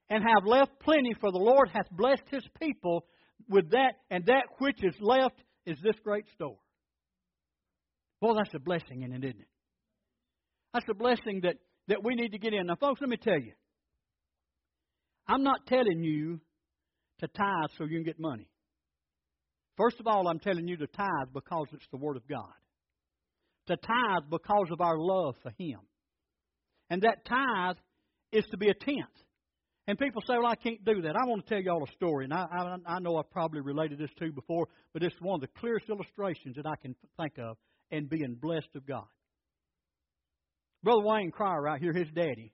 and 0.10 0.24
have 0.24 0.45
left 0.45 0.80
plenty, 0.80 1.14
for 1.20 1.32
the 1.32 1.38
Lord 1.38 1.70
hath 1.70 1.89
blessed 1.91 2.24
his 2.32 2.43
people 2.62 3.05
with 3.47 3.72
that, 3.72 3.93
and 4.10 4.26
that 4.26 4.45
which 4.57 4.84
is 4.84 4.95
left 4.99 5.41
is 5.66 5.78
this 5.84 5.95
great 6.03 6.26
store. 6.34 6.57
Well, 8.22 8.36
that's 8.36 8.53
a 8.53 8.60
blessing 8.60 9.03
in 9.03 9.14
it, 9.14 9.24
isn't 9.24 9.39
it? 9.39 9.47
That's 10.74 10.86
a 10.89 10.93
blessing 10.93 11.41
that, 11.43 11.55
that 11.88 12.03
we 12.03 12.16
need 12.16 12.30
to 12.30 12.38
get 12.38 12.53
in. 12.53 12.68
Now, 12.68 12.76
folks, 12.76 13.01
let 13.01 13.10
me 13.10 13.18
tell 13.18 13.39
you. 13.39 13.53
I'm 15.28 15.43
not 15.43 15.68
telling 15.68 16.03
you 16.03 16.39
to 17.20 17.28
tithe 17.28 17.70
so 17.78 17.86
you 17.86 17.97
can 17.97 18.03
get 18.03 18.20
money. 18.20 18.49
First 19.78 19.99
of 19.99 20.07
all, 20.07 20.28
I'm 20.28 20.39
telling 20.39 20.68
you 20.68 20.76
to 20.78 20.88
tithe 20.88 21.34
because 21.34 21.68
it's 21.72 21.88
the 21.91 21.97
Word 21.97 22.18
of 22.18 22.28
God. 22.28 22.51
To 23.68 23.78
tithe 23.78 24.30
because 24.30 24.68
of 24.72 24.82
our 24.82 24.97
love 24.97 25.36
for 25.41 25.51
Him. 25.57 25.80
And 26.89 27.03
that 27.03 27.26
tithe 27.26 27.78
is 28.32 28.45
to 28.51 28.57
be 28.57 28.70
a 28.70 28.74
tenth. 28.74 28.97
And 29.89 29.97
people 29.97 30.21
say, 30.21 30.35
well, 30.37 30.45
I 30.45 30.53
can't 30.53 30.85
do 30.85 31.01
that. 31.01 31.15
I 31.15 31.25
want 31.25 31.47
to 31.47 31.49
tell 31.49 31.63
you 31.63 31.71
all 31.71 31.83
a 31.83 31.91
story. 31.93 32.25
And 32.25 32.31
I, 32.31 32.45
I, 32.51 32.75
I 32.85 32.99
know 32.99 33.17
I've 33.17 33.31
probably 33.31 33.61
related 33.61 33.97
this 33.97 34.11
to 34.19 34.31
before, 34.31 34.67
but 34.93 35.01
it's 35.01 35.15
one 35.19 35.33
of 35.33 35.41
the 35.41 35.59
clearest 35.59 35.89
illustrations 35.89 36.57
that 36.57 36.67
I 36.67 36.75
can 36.75 36.95
think 37.19 37.39
of 37.39 37.57
in 37.89 38.05
being 38.05 38.37
blessed 38.39 38.69
of 38.75 38.85
God. 38.85 39.07
Brother 40.83 41.01
Wayne 41.03 41.31
Cryer 41.31 41.59
right 41.59 41.81
here, 41.81 41.91
his 41.91 42.07
daddy, 42.13 42.53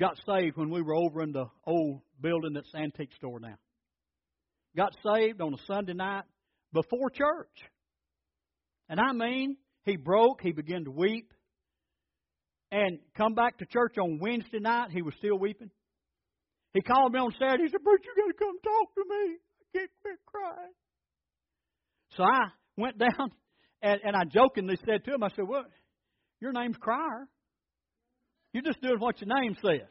got 0.00 0.18
saved 0.28 0.56
when 0.56 0.68
we 0.68 0.82
were 0.82 0.96
over 0.96 1.22
in 1.22 1.30
the 1.30 1.46
old 1.64 2.00
building 2.20 2.54
that's 2.54 2.74
antique 2.74 3.14
store 3.14 3.38
now. 3.38 3.54
Got 4.76 4.96
saved 5.14 5.40
on 5.40 5.54
a 5.54 5.58
Sunday 5.68 5.94
night 5.94 6.24
before 6.72 7.08
church. 7.10 7.56
And 8.88 8.98
I 8.98 9.12
mean, 9.12 9.56
he 9.84 9.96
broke, 9.96 10.40
he 10.42 10.50
began 10.50 10.86
to 10.86 10.90
weep. 10.90 11.32
And 12.78 13.00
come 13.16 13.34
back 13.34 13.58
to 13.58 13.66
church 13.66 13.98
on 13.98 14.20
Wednesday 14.20 14.60
night, 14.60 14.92
he 14.92 15.02
was 15.02 15.12
still 15.18 15.36
weeping. 15.36 15.70
He 16.74 16.80
called 16.80 17.12
me 17.12 17.18
on 17.18 17.32
Saturday. 17.32 17.64
He 17.64 17.70
said, 17.70 17.82
Bruce, 17.82 17.98
you 18.04 18.14
got 18.14 18.30
to 18.30 18.38
come 18.38 18.54
talk 18.62 18.94
to 18.94 19.04
me. 19.08 19.34
I 19.34 19.78
can't 19.78 19.90
quit 20.00 20.18
crying. 20.26 20.74
So 22.16 22.22
I 22.22 22.54
went 22.76 22.96
down 23.02 23.32
and, 23.82 24.00
and 24.04 24.14
I 24.14 24.22
jokingly 24.30 24.76
said 24.86 25.02
to 25.04 25.14
him, 25.14 25.24
I 25.24 25.30
said, 25.34 25.48
Well, 25.48 25.64
your 26.40 26.52
name's 26.52 26.76
Crier. 26.78 27.26
You're 28.52 28.62
just 28.62 28.80
doing 28.80 29.00
what 29.00 29.20
your 29.20 29.34
name 29.42 29.56
says. 29.60 29.90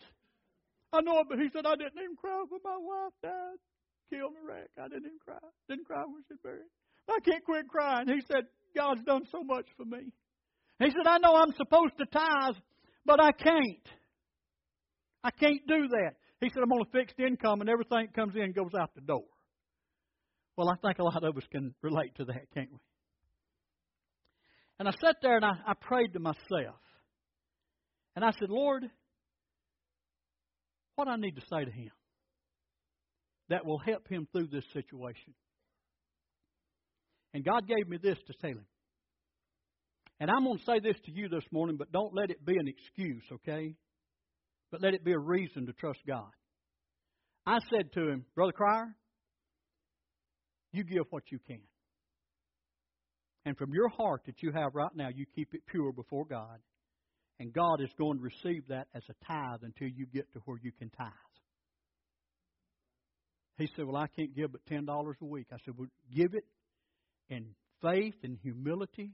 I 0.94 1.02
know 1.02 1.20
it, 1.20 1.28
but 1.28 1.40
he 1.40 1.50
said, 1.52 1.66
I 1.66 1.76
didn't 1.76 2.00
even 2.00 2.16
cry 2.16 2.42
when 2.48 2.62
my 2.64 2.78
wife 2.80 3.14
died, 3.22 3.60
killed 4.10 4.32
in 4.32 4.44
a 4.44 4.48
wreck. 4.48 4.72
I 4.80 4.88
didn't 4.88 5.12
even 5.12 5.20
cry. 5.20 5.44
Didn't 5.68 5.86
cry 5.86 6.04
when 6.08 6.24
she 6.30 6.36
buried. 6.42 6.72
I 7.10 7.20
can't 7.20 7.44
quit 7.44 7.68
crying. 7.68 8.08
He 8.08 8.22
said, 8.32 8.48
God's 8.76 9.04
done 9.04 9.28
so 9.30 9.44
much 9.44 9.68
for 9.76 9.84
me. 9.84 10.08
He 10.80 10.90
said, 10.92 11.06
I 11.06 11.18
know 11.18 11.36
I'm 11.36 11.52
supposed 11.58 11.98
to 12.00 12.06
tithe, 12.06 12.56
but 13.08 13.22
I 13.22 13.32
can't. 13.32 13.88
I 15.24 15.32
can't 15.32 15.66
do 15.68 15.88
that. 15.88 16.12
He 16.42 16.50
said, 16.50 16.62
I'm 16.62 16.72
on 16.72 16.86
a 16.86 16.92
fixed 16.92 17.20
income 17.20 17.62
and 17.62 17.70
everything 17.70 18.06
that 18.06 18.14
comes 18.14 18.36
in 18.36 18.52
goes 18.52 18.72
out 18.80 18.94
the 18.94 19.02
door. 19.02 19.24
Well, 20.56 20.70
I 20.70 20.76
think 20.86 21.00
a 21.00 21.04
lot 21.04 21.24
of 21.24 21.38
us 21.38 21.44
can 21.52 21.74
relate 21.82 22.14
to 22.18 22.26
that, 22.26 22.52
can't 22.54 22.70
we? 22.72 22.80
And 24.80 24.88
I 24.88 24.92
sat 25.02 25.16
there 25.22 25.38
and 25.38 25.46
I, 25.46 25.54
I 25.66 25.74
prayed 25.80 26.14
to 26.14 26.20
myself. 26.20 26.76
And 28.16 28.24
I 28.26 28.32
said, 28.32 28.50
Lord, 28.50 28.84
what 30.96 31.06
do 31.06 31.12
I 31.12 31.18
need 31.18 31.36
to 31.36 31.42
say 31.42 31.66
to 31.66 31.72
him 31.72 31.92
that 33.50 33.66
will 33.66 33.80
help 33.80 34.08
him 34.08 34.28
through 34.32 34.48
this 34.48 34.66
situation? 34.74 35.34
And 37.34 37.46
God 37.46 37.68
gave 37.68 37.88
me 37.88 37.98
this 38.02 38.18
to 38.28 38.34
tell 38.42 38.52
him. 38.52 38.66
And 40.20 40.32
I'm 40.32 40.44
going 40.44 40.58
to 40.58 40.66
say 40.66 40.80
this 40.80 40.98
to 41.06 41.12
you 41.12 41.30
this 41.30 41.44
morning, 41.52 41.78
but 41.78 41.92
don't 41.92 42.14
let 42.14 42.32
it 42.32 42.44
be 42.44 42.54
an 42.58 42.68
excuse, 42.68 43.24
okay? 43.32 43.76
But 44.72 44.82
let 44.82 44.94
it 44.94 45.04
be 45.04 45.14
a 45.14 45.20
reason 45.20 45.68
to 45.68 45.74
trust 45.74 46.00
God. 46.08 46.32
I 47.46 47.60
said 47.70 47.94
to 47.94 48.10
him, 48.10 48.26
Brother 48.36 48.52
Crier, 48.52 48.96
you 50.74 50.84
give 50.84 51.06
what 51.12 51.24
you 51.32 51.40
can. 51.48 51.62
And 53.46 53.58
from 53.58 53.74
your 53.74 53.88
heart 53.90 54.24
that 54.26 54.42
you 54.44 54.52
have 54.52 54.76
right 54.76 54.94
now, 54.96 55.08
you 55.08 55.26
keep 55.34 55.54
it 55.54 55.62
pure 55.68 55.94
before 55.94 56.26
God. 56.26 56.60
And 57.40 57.54
God 57.54 57.82
is 57.82 57.90
going 57.98 58.18
to 58.18 58.24
receive 58.24 58.68
that 58.70 58.88
as 58.94 59.04
a 59.10 59.26
tithe 59.26 59.62
until 59.62 59.88
you 59.88 60.08
get 60.08 60.32
to 60.34 60.40
where 60.46 60.58
you 60.62 60.72
can 60.78 60.90
tithe. 60.90 61.12
He 63.58 63.70
said, 63.76 63.86
Well, 63.86 63.96
I 63.96 64.08
can't 64.08 64.36
give 64.36 64.52
but 64.52 64.66
$10 64.70 64.88
a 65.22 65.26
week. 65.26 65.48
I 65.54 65.58
said, 65.64 65.76
Well, 65.78 65.88
give 66.14 66.34
it 66.34 66.46
in 67.30 67.48
faith 67.82 68.16
and 68.24 68.38
humility, 68.42 69.12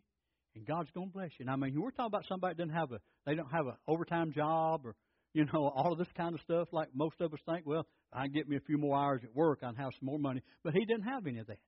and 0.56 0.66
God's 0.66 0.90
going 0.92 1.08
to 1.08 1.14
bless 1.14 1.32
you. 1.38 1.46
And 1.46 1.50
I 1.50 1.56
mean, 1.56 1.80
we're 1.80 1.92
talking 1.92 2.08
about 2.08 2.26
somebody 2.28 2.56
that 2.56 2.64
doesn't 2.64 2.76
have 2.76 2.92
a, 2.92 3.00
they 3.26 3.36
don't 3.36 3.52
have 3.52 3.68
an 3.68 3.76
overtime 3.88 4.32
job 4.34 4.86
or, 4.86 4.96
you 5.34 5.46
know, 5.46 5.68
all 5.76 5.92
of 5.94 5.98
this 5.98 6.12
kind 6.16 6.36
of 6.36 6.42
stuff 6.42 6.68
like 6.72 6.90
most 6.94 7.16
of 7.20 7.34
us 7.34 7.40
think, 7.48 7.66
well, 7.66 7.86
I 8.12 8.24
can 8.26 8.34
get 8.34 8.48
me 8.48 8.56
a 8.58 8.62
few 8.62 8.78
more 8.78 8.98
hours 8.98 9.22
at 9.24 9.36
work, 9.36 9.60
I'll 9.64 9.74
have 9.76 9.94
some 10.00 10.06
more 10.06 10.20
money. 10.20 10.42
But 10.64 10.74
he 10.74 10.86
didn't 10.86 11.04
have 11.04 11.26
any 11.26 11.40
of 11.40 11.48
that. 11.48 11.60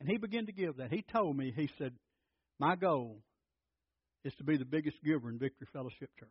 And 0.00 0.08
he 0.08 0.16
began 0.16 0.46
to 0.46 0.52
give 0.52 0.76
that. 0.76 0.92
He 0.92 1.04
told 1.12 1.36
me, 1.36 1.52
he 1.54 1.68
said, 1.78 1.92
My 2.58 2.76
goal 2.76 3.22
is 4.24 4.32
to 4.34 4.44
be 4.44 4.56
the 4.56 4.64
biggest 4.64 4.96
giver 5.04 5.28
in 5.28 5.38
Victory 5.38 5.66
Fellowship 5.72 6.10
Church. 6.18 6.28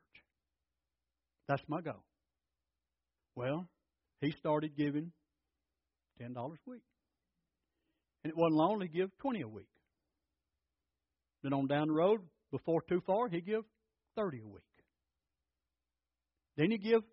That's 1.48 1.64
my 1.68 1.82
goal. 1.82 2.04
Well, 3.36 3.68
he 4.22 4.32
started 4.32 4.76
giving 4.76 5.12
$10 6.22 6.36
a 6.36 6.70
week. 6.70 6.82
And 8.24 8.32
it 8.32 8.38
wasn't 8.38 8.56
long, 8.56 8.82
he 8.82 8.88
give 8.88 9.10
20 9.20 9.42
a 9.42 9.48
week. 9.48 9.68
Then 11.48 11.54
on 11.54 11.68
down 11.68 11.88
the 11.88 11.94
road, 11.94 12.20
before 12.52 12.82
too 12.82 13.00
far, 13.08 13.30
he 13.30 13.40
give 13.40 13.64
30 14.18 14.42
a 14.42 14.48
week. 14.48 14.64
Then 16.58 16.72
he 16.72 16.78
give 16.78 17.04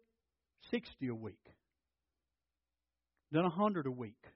60 0.73 1.07
a 1.07 1.15
week. 1.15 1.53
Then 3.31 3.45
100 3.45 3.87
a 3.87 3.93
week. 3.93 4.27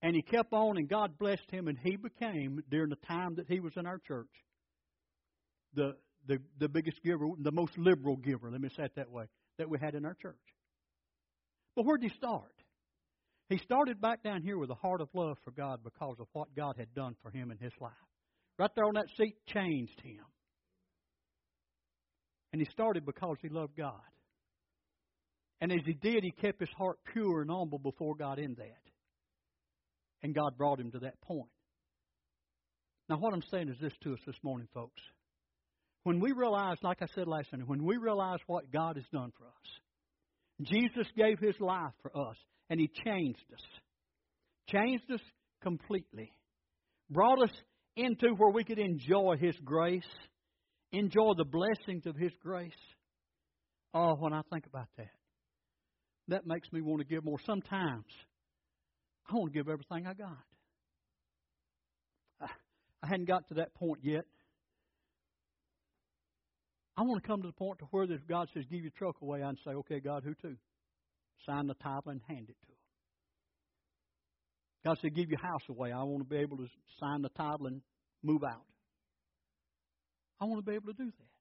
And 0.00 0.14
he 0.14 0.22
kept 0.22 0.52
on, 0.52 0.76
and 0.76 0.88
God 0.88 1.18
blessed 1.18 1.50
him, 1.50 1.66
and 1.66 1.76
he 1.76 1.96
became, 1.96 2.62
during 2.70 2.90
the 2.90 2.96
time 3.04 3.34
that 3.34 3.48
he 3.48 3.58
was 3.58 3.72
in 3.76 3.84
our 3.84 3.98
church, 3.98 4.30
the, 5.74 5.96
the, 6.28 6.38
the 6.60 6.68
biggest 6.68 7.02
giver, 7.02 7.26
the 7.40 7.50
most 7.50 7.76
liberal 7.76 8.16
giver, 8.16 8.48
let 8.48 8.60
me 8.60 8.68
say 8.76 8.84
it 8.84 8.94
that 8.94 9.10
way, 9.10 9.24
that 9.58 9.68
we 9.68 9.80
had 9.80 9.96
in 9.96 10.06
our 10.06 10.14
church. 10.14 10.36
But 11.74 11.84
where 11.84 11.96
did 11.96 12.12
he 12.12 12.16
start? 12.16 12.54
He 13.48 13.58
started 13.58 14.00
back 14.00 14.22
down 14.22 14.42
here 14.42 14.56
with 14.56 14.70
a 14.70 14.76
heart 14.76 15.00
of 15.00 15.08
love 15.14 15.38
for 15.42 15.50
God 15.50 15.80
because 15.82 16.20
of 16.20 16.28
what 16.32 16.54
God 16.54 16.76
had 16.78 16.94
done 16.94 17.16
for 17.24 17.32
him 17.32 17.50
in 17.50 17.58
his 17.58 17.72
life. 17.80 17.90
Right 18.58 18.70
there 18.74 18.84
on 18.84 18.94
that 18.94 19.08
seat 19.16 19.36
changed 19.46 20.00
him. 20.02 20.24
And 22.52 22.60
he 22.60 22.68
started 22.70 23.06
because 23.06 23.36
he 23.40 23.48
loved 23.48 23.76
God. 23.76 23.92
And 25.60 25.72
as 25.72 25.80
he 25.86 25.94
did, 25.94 26.24
he 26.24 26.32
kept 26.32 26.60
his 26.60 26.68
heart 26.76 26.98
pure 27.12 27.40
and 27.40 27.50
humble 27.50 27.78
before 27.78 28.14
God 28.14 28.38
in 28.38 28.54
that. 28.56 28.82
And 30.22 30.34
God 30.34 30.56
brought 30.56 30.80
him 30.80 30.90
to 30.92 30.98
that 31.00 31.20
point. 31.22 31.50
Now, 33.08 33.16
what 33.18 33.32
I'm 33.32 33.42
saying 33.50 33.68
is 33.68 33.76
this 33.80 33.92
to 34.02 34.12
us 34.12 34.20
this 34.26 34.36
morning, 34.42 34.68
folks. 34.74 35.00
When 36.04 36.20
we 36.20 36.32
realize, 36.32 36.78
like 36.82 37.00
I 37.00 37.06
said 37.14 37.28
last 37.28 37.50
Sunday, 37.50 37.64
when 37.66 37.84
we 37.84 37.96
realize 37.96 38.40
what 38.46 38.72
God 38.72 38.96
has 38.96 39.04
done 39.12 39.32
for 39.38 39.46
us, 39.46 40.66
Jesus 40.68 41.06
gave 41.16 41.38
his 41.38 41.54
life 41.60 41.92
for 42.02 42.16
us, 42.16 42.36
and 42.70 42.80
he 42.80 42.90
changed 43.04 43.44
us. 43.52 43.64
Changed 44.68 45.10
us 45.12 45.20
completely. 45.62 46.32
Brought 47.10 47.42
us 47.42 47.50
into 47.96 48.28
where 48.36 48.50
we 48.50 48.64
could 48.64 48.78
enjoy 48.78 49.36
his 49.38 49.54
grace, 49.64 50.02
enjoy 50.92 51.32
the 51.36 51.44
blessings 51.44 52.06
of 52.06 52.16
his 52.16 52.32
grace. 52.42 52.72
Oh, 53.94 54.14
when 54.18 54.32
I 54.32 54.42
think 54.50 54.66
about 54.66 54.88
that, 54.96 55.10
that 56.28 56.46
makes 56.46 56.72
me 56.72 56.80
want 56.80 57.00
to 57.00 57.06
give 57.06 57.24
more. 57.24 57.38
Sometimes 57.44 58.06
I 59.28 59.34
want 59.34 59.52
to 59.52 59.58
give 59.58 59.68
everything 59.68 60.06
I 60.06 60.14
got. 60.14 60.38
I, 62.40 62.46
I 63.02 63.06
hadn't 63.06 63.26
got 63.26 63.46
to 63.48 63.54
that 63.54 63.74
point 63.74 64.00
yet. 64.02 64.24
I 66.96 67.02
want 67.02 67.22
to 67.22 67.26
come 67.26 67.42
to 67.42 67.48
the 67.48 67.54
point 67.54 67.78
to 67.78 67.86
where 67.86 68.04
if 68.04 68.26
God 68.28 68.48
says, 68.52 68.64
give 68.70 68.82
your 68.82 68.92
truck 68.96 69.16
away, 69.22 69.42
I'd 69.42 69.56
say, 69.64 69.72
okay, 69.72 70.00
God, 70.00 70.24
who 70.24 70.34
to? 70.46 70.56
Sign 71.46 71.66
the 71.66 71.74
title 71.74 72.12
and 72.12 72.20
hand 72.28 72.48
it 72.48 72.56
to. 72.66 72.71
God 74.84 74.98
said, 75.00 75.14
give 75.14 75.30
your 75.30 75.40
house 75.40 75.62
away. 75.68 75.92
I 75.92 76.02
want 76.02 76.22
to 76.22 76.28
be 76.28 76.38
able 76.40 76.56
to 76.56 76.66
sign 76.98 77.22
the 77.22 77.28
title 77.30 77.66
and 77.66 77.82
move 78.22 78.42
out. 78.44 78.64
I 80.40 80.44
want 80.44 80.64
to 80.64 80.68
be 80.68 80.74
able 80.74 80.88
to 80.88 80.92
do 80.92 81.06
that. 81.06 81.32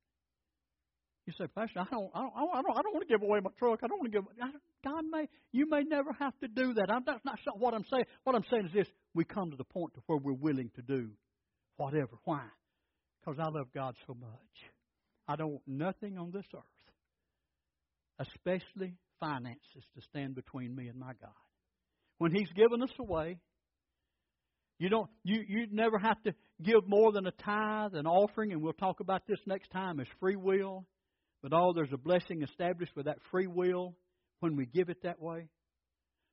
You 1.25 1.33
say, 1.37 1.47
Pastor, 1.53 1.79
I 1.79 1.85
don't, 1.89 2.11
I 2.15 2.21
don't, 2.21 2.33
I 2.35 2.61
don't, 2.61 2.77
I 2.77 2.81
don't 2.81 2.93
want 2.93 3.07
to 3.07 3.13
give 3.13 3.21
away 3.21 3.39
my 3.43 3.51
truck. 3.57 3.79
I 3.83 3.87
don't 3.87 3.99
want 3.99 4.11
to 4.11 4.19
give. 4.19 4.27
God 4.83 5.03
may, 5.09 5.27
you 5.51 5.69
may 5.69 5.83
never 5.83 6.11
have 6.19 6.37
to 6.39 6.47
do 6.47 6.73
that. 6.73 6.87
I'm, 6.89 7.03
that's 7.05 7.23
not 7.23 7.37
what 7.57 7.73
I'm 7.73 7.85
saying. 7.91 8.05
What 8.23 8.35
I'm 8.35 8.43
saying 8.49 8.65
is 8.67 8.73
this: 8.73 8.87
we 9.13 9.23
come 9.23 9.51
to 9.51 9.57
the 9.57 9.63
point 9.63 9.93
to 9.93 10.01
where 10.07 10.17
we're 10.17 10.33
willing 10.33 10.71
to 10.75 10.81
do 10.81 11.09
whatever. 11.77 12.17
Why? 12.25 12.41
Because 13.19 13.39
I 13.39 13.49
love 13.49 13.67
God 13.73 13.95
so 14.07 14.15
much. 14.19 14.29
I 15.27 15.35
don't 15.35 15.51
want 15.51 15.67
nothing 15.67 16.17
on 16.17 16.31
this 16.31 16.45
earth, 16.55 16.63
especially 18.19 18.95
finances, 19.19 19.83
to 19.95 20.01
stand 20.09 20.33
between 20.33 20.75
me 20.75 20.87
and 20.87 20.99
my 20.99 21.13
God. 21.21 21.29
When 22.22 22.32
He's 22.32 22.51
given 22.55 22.84
us 22.84 22.91
away, 22.99 23.39
you 24.78 24.89
don't 24.89 25.09
you 25.24 25.43
you 25.47 25.65
never 25.72 25.97
have 25.97 26.22
to 26.22 26.36
give 26.61 26.88
more 26.88 27.11
than 27.11 27.26
a 27.26 27.32
tithe, 27.32 27.95
an 27.95 28.05
offering, 28.05 28.51
and 28.51 28.61
we'll 28.61 28.74
talk 28.74 28.99
about 28.99 29.24
this 29.28 29.39
next 29.47 29.72
time 29.72 29.99
as 29.99 30.05
free 30.19 30.36
will. 30.36 30.86
But 31.41 31.51
oh, 31.51 31.74
there's 31.74 31.91
a 31.91 31.97
blessing 31.97 32.43
established 32.43 32.91
with 32.95 33.07
that 33.07 33.17
free 33.32 33.47
will 33.47 33.95
when 34.39 34.55
we 34.55 34.67
give 34.67 34.89
it 34.89 35.01
that 35.01 35.19
way. 35.19 35.47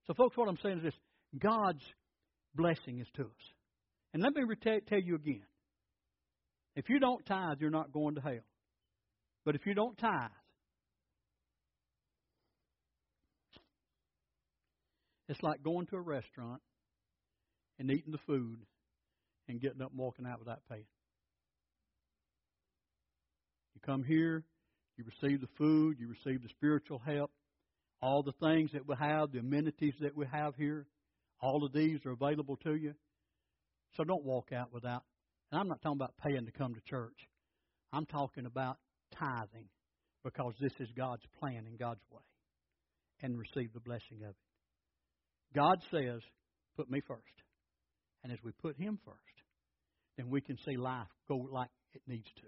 So, 0.06 0.12
folks, 0.12 0.36
what 0.36 0.46
I'm 0.46 0.58
saying 0.62 0.76
is 0.76 0.84
this 0.84 0.94
God's 1.38 1.84
blessing 2.54 2.98
is 2.98 3.06
to 3.16 3.22
us. 3.22 3.52
And 4.12 4.22
let 4.22 4.34
me 4.34 4.42
tell 4.62 5.00
you 5.00 5.14
again 5.14 5.46
if 6.76 6.90
you 6.90 7.00
don't 7.00 7.24
tithe, 7.24 7.62
you're 7.62 7.70
not 7.70 7.94
going 7.94 8.16
to 8.16 8.20
hell. 8.20 8.44
But 9.46 9.54
if 9.54 9.64
you 9.64 9.72
don't 9.72 9.96
tithe, 9.96 10.32
it's 15.28 15.42
like 15.42 15.62
going 15.62 15.86
to 15.86 15.96
a 15.96 16.00
restaurant 16.00 16.62
and 17.78 17.90
eating 17.90 18.12
the 18.12 18.18
food 18.26 18.60
and 19.48 19.60
getting 19.60 19.82
up 19.82 19.90
and 19.90 19.98
walking 19.98 20.26
out 20.26 20.38
without 20.38 20.60
paying. 20.70 20.84
You 23.74 23.80
come 23.84 24.04
here, 24.04 24.44
you 24.96 25.04
receive 25.04 25.40
the 25.40 25.48
food, 25.56 25.98
you 25.98 26.08
receive 26.08 26.42
the 26.42 26.48
spiritual 26.48 27.00
help, 27.04 27.30
all 28.00 28.22
the 28.22 28.32
things 28.46 28.70
that 28.72 28.88
we 28.88 28.94
have, 28.98 29.32
the 29.32 29.38
amenities 29.38 29.94
that 30.00 30.16
we 30.16 30.26
have 30.32 30.54
here, 30.56 30.86
all 31.40 31.64
of 31.64 31.72
these 31.72 31.98
are 32.04 32.12
available 32.12 32.56
to 32.64 32.74
you. 32.74 32.94
So 33.96 34.04
don't 34.04 34.24
walk 34.24 34.52
out 34.52 34.72
without. 34.72 35.04
And 35.50 35.60
I'm 35.60 35.68
not 35.68 35.80
talking 35.82 35.98
about 35.98 36.14
paying 36.22 36.46
to 36.46 36.52
come 36.52 36.74
to 36.74 36.80
church. 36.88 37.16
I'm 37.92 38.06
talking 38.06 38.46
about 38.46 38.78
tithing 39.18 39.68
because 40.24 40.54
this 40.60 40.72
is 40.80 40.88
God's 40.96 41.22
plan 41.40 41.64
and 41.66 41.78
God's 41.78 42.02
way 42.10 42.22
and 43.22 43.38
receive 43.38 43.72
the 43.72 43.80
blessing 43.80 44.22
of 44.22 44.30
it. 44.30 44.47
God 45.54 45.78
says, 45.90 46.20
put 46.76 46.90
me 46.90 47.00
first. 47.06 47.22
And 48.22 48.32
as 48.32 48.38
we 48.44 48.52
put 48.52 48.76
Him 48.76 48.98
first, 49.04 49.16
then 50.16 50.28
we 50.28 50.40
can 50.40 50.56
see 50.66 50.76
life 50.76 51.06
go 51.28 51.36
like 51.50 51.70
it 51.94 52.02
needs 52.06 52.28
to. 52.36 52.46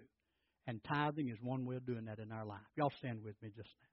And 0.67 0.81
tithing 0.85 1.29
is 1.29 1.39
one 1.43 1.65
way 1.65 1.77
of 1.77 1.87
doing 1.87 2.05
that 2.07 2.19
in 2.19 2.33
our 2.33 2.45
life. 2.45 2.61
Y'all 2.77 2.93
stand 2.99 3.23
with 3.25 3.35
me 3.43 3.51
just 3.57 3.69
now. 3.81 3.89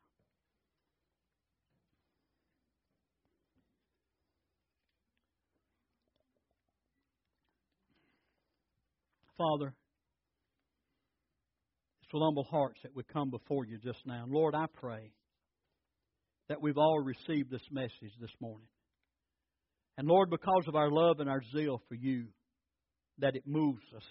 Father, 9.38 9.74
it's 12.02 12.14
with 12.14 12.24
humble 12.24 12.48
hearts 12.50 12.80
that 12.82 12.96
we 12.96 13.04
come 13.04 13.30
before 13.30 13.66
you 13.66 13.78
just 13.78 14.00
now. 14.06 14.26
Lord, 14.28 14.56
I 14.56 14.66
pray 14.74 15.12
that 16.50 16.62
we've 16.62 16.78
all 16.78 17.00
received 17.00 17.52
this 17.52 17.62
message 17.72 18.14
this 18.20 18.32
morning. 18.42 18.68
And 19.98 20.08
Lord, 20.08 20.30
because 20.30 20.66
of 20.68 20.76
our 20.76 20.92
love 20.92 21.20
and 21.20 21.30
our 21.30 21.42
zeal 21.56 21.82
for 21.88 21.96
you, 21.96 22.28
that 23.20 23.36
it 23.36 23.44
moves 23.48 23.84
us 23.96 24.04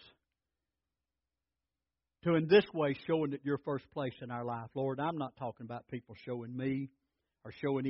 to 2.25 2.35
in 2.35 2.49
this 2.49 2.65
way 2.75 2.97
showing 3.07 3.31
that 3.31 3.45
you're 3.45 3.59
first 3.59 3.85
place 3.93 4.15
in 4.21 4.33
our 4.33 4.45
life. 4.45 4.69
Lord, 4.75 4.99
I'm 4.99 5.17
not 5.17 5.37
talking 5.39 5.65
about 5.65 5.87
people 5.89 6.17
showing 6.25 6.57
me 6.57 6.91
or 7.45 7.53
showing 7.63 7.85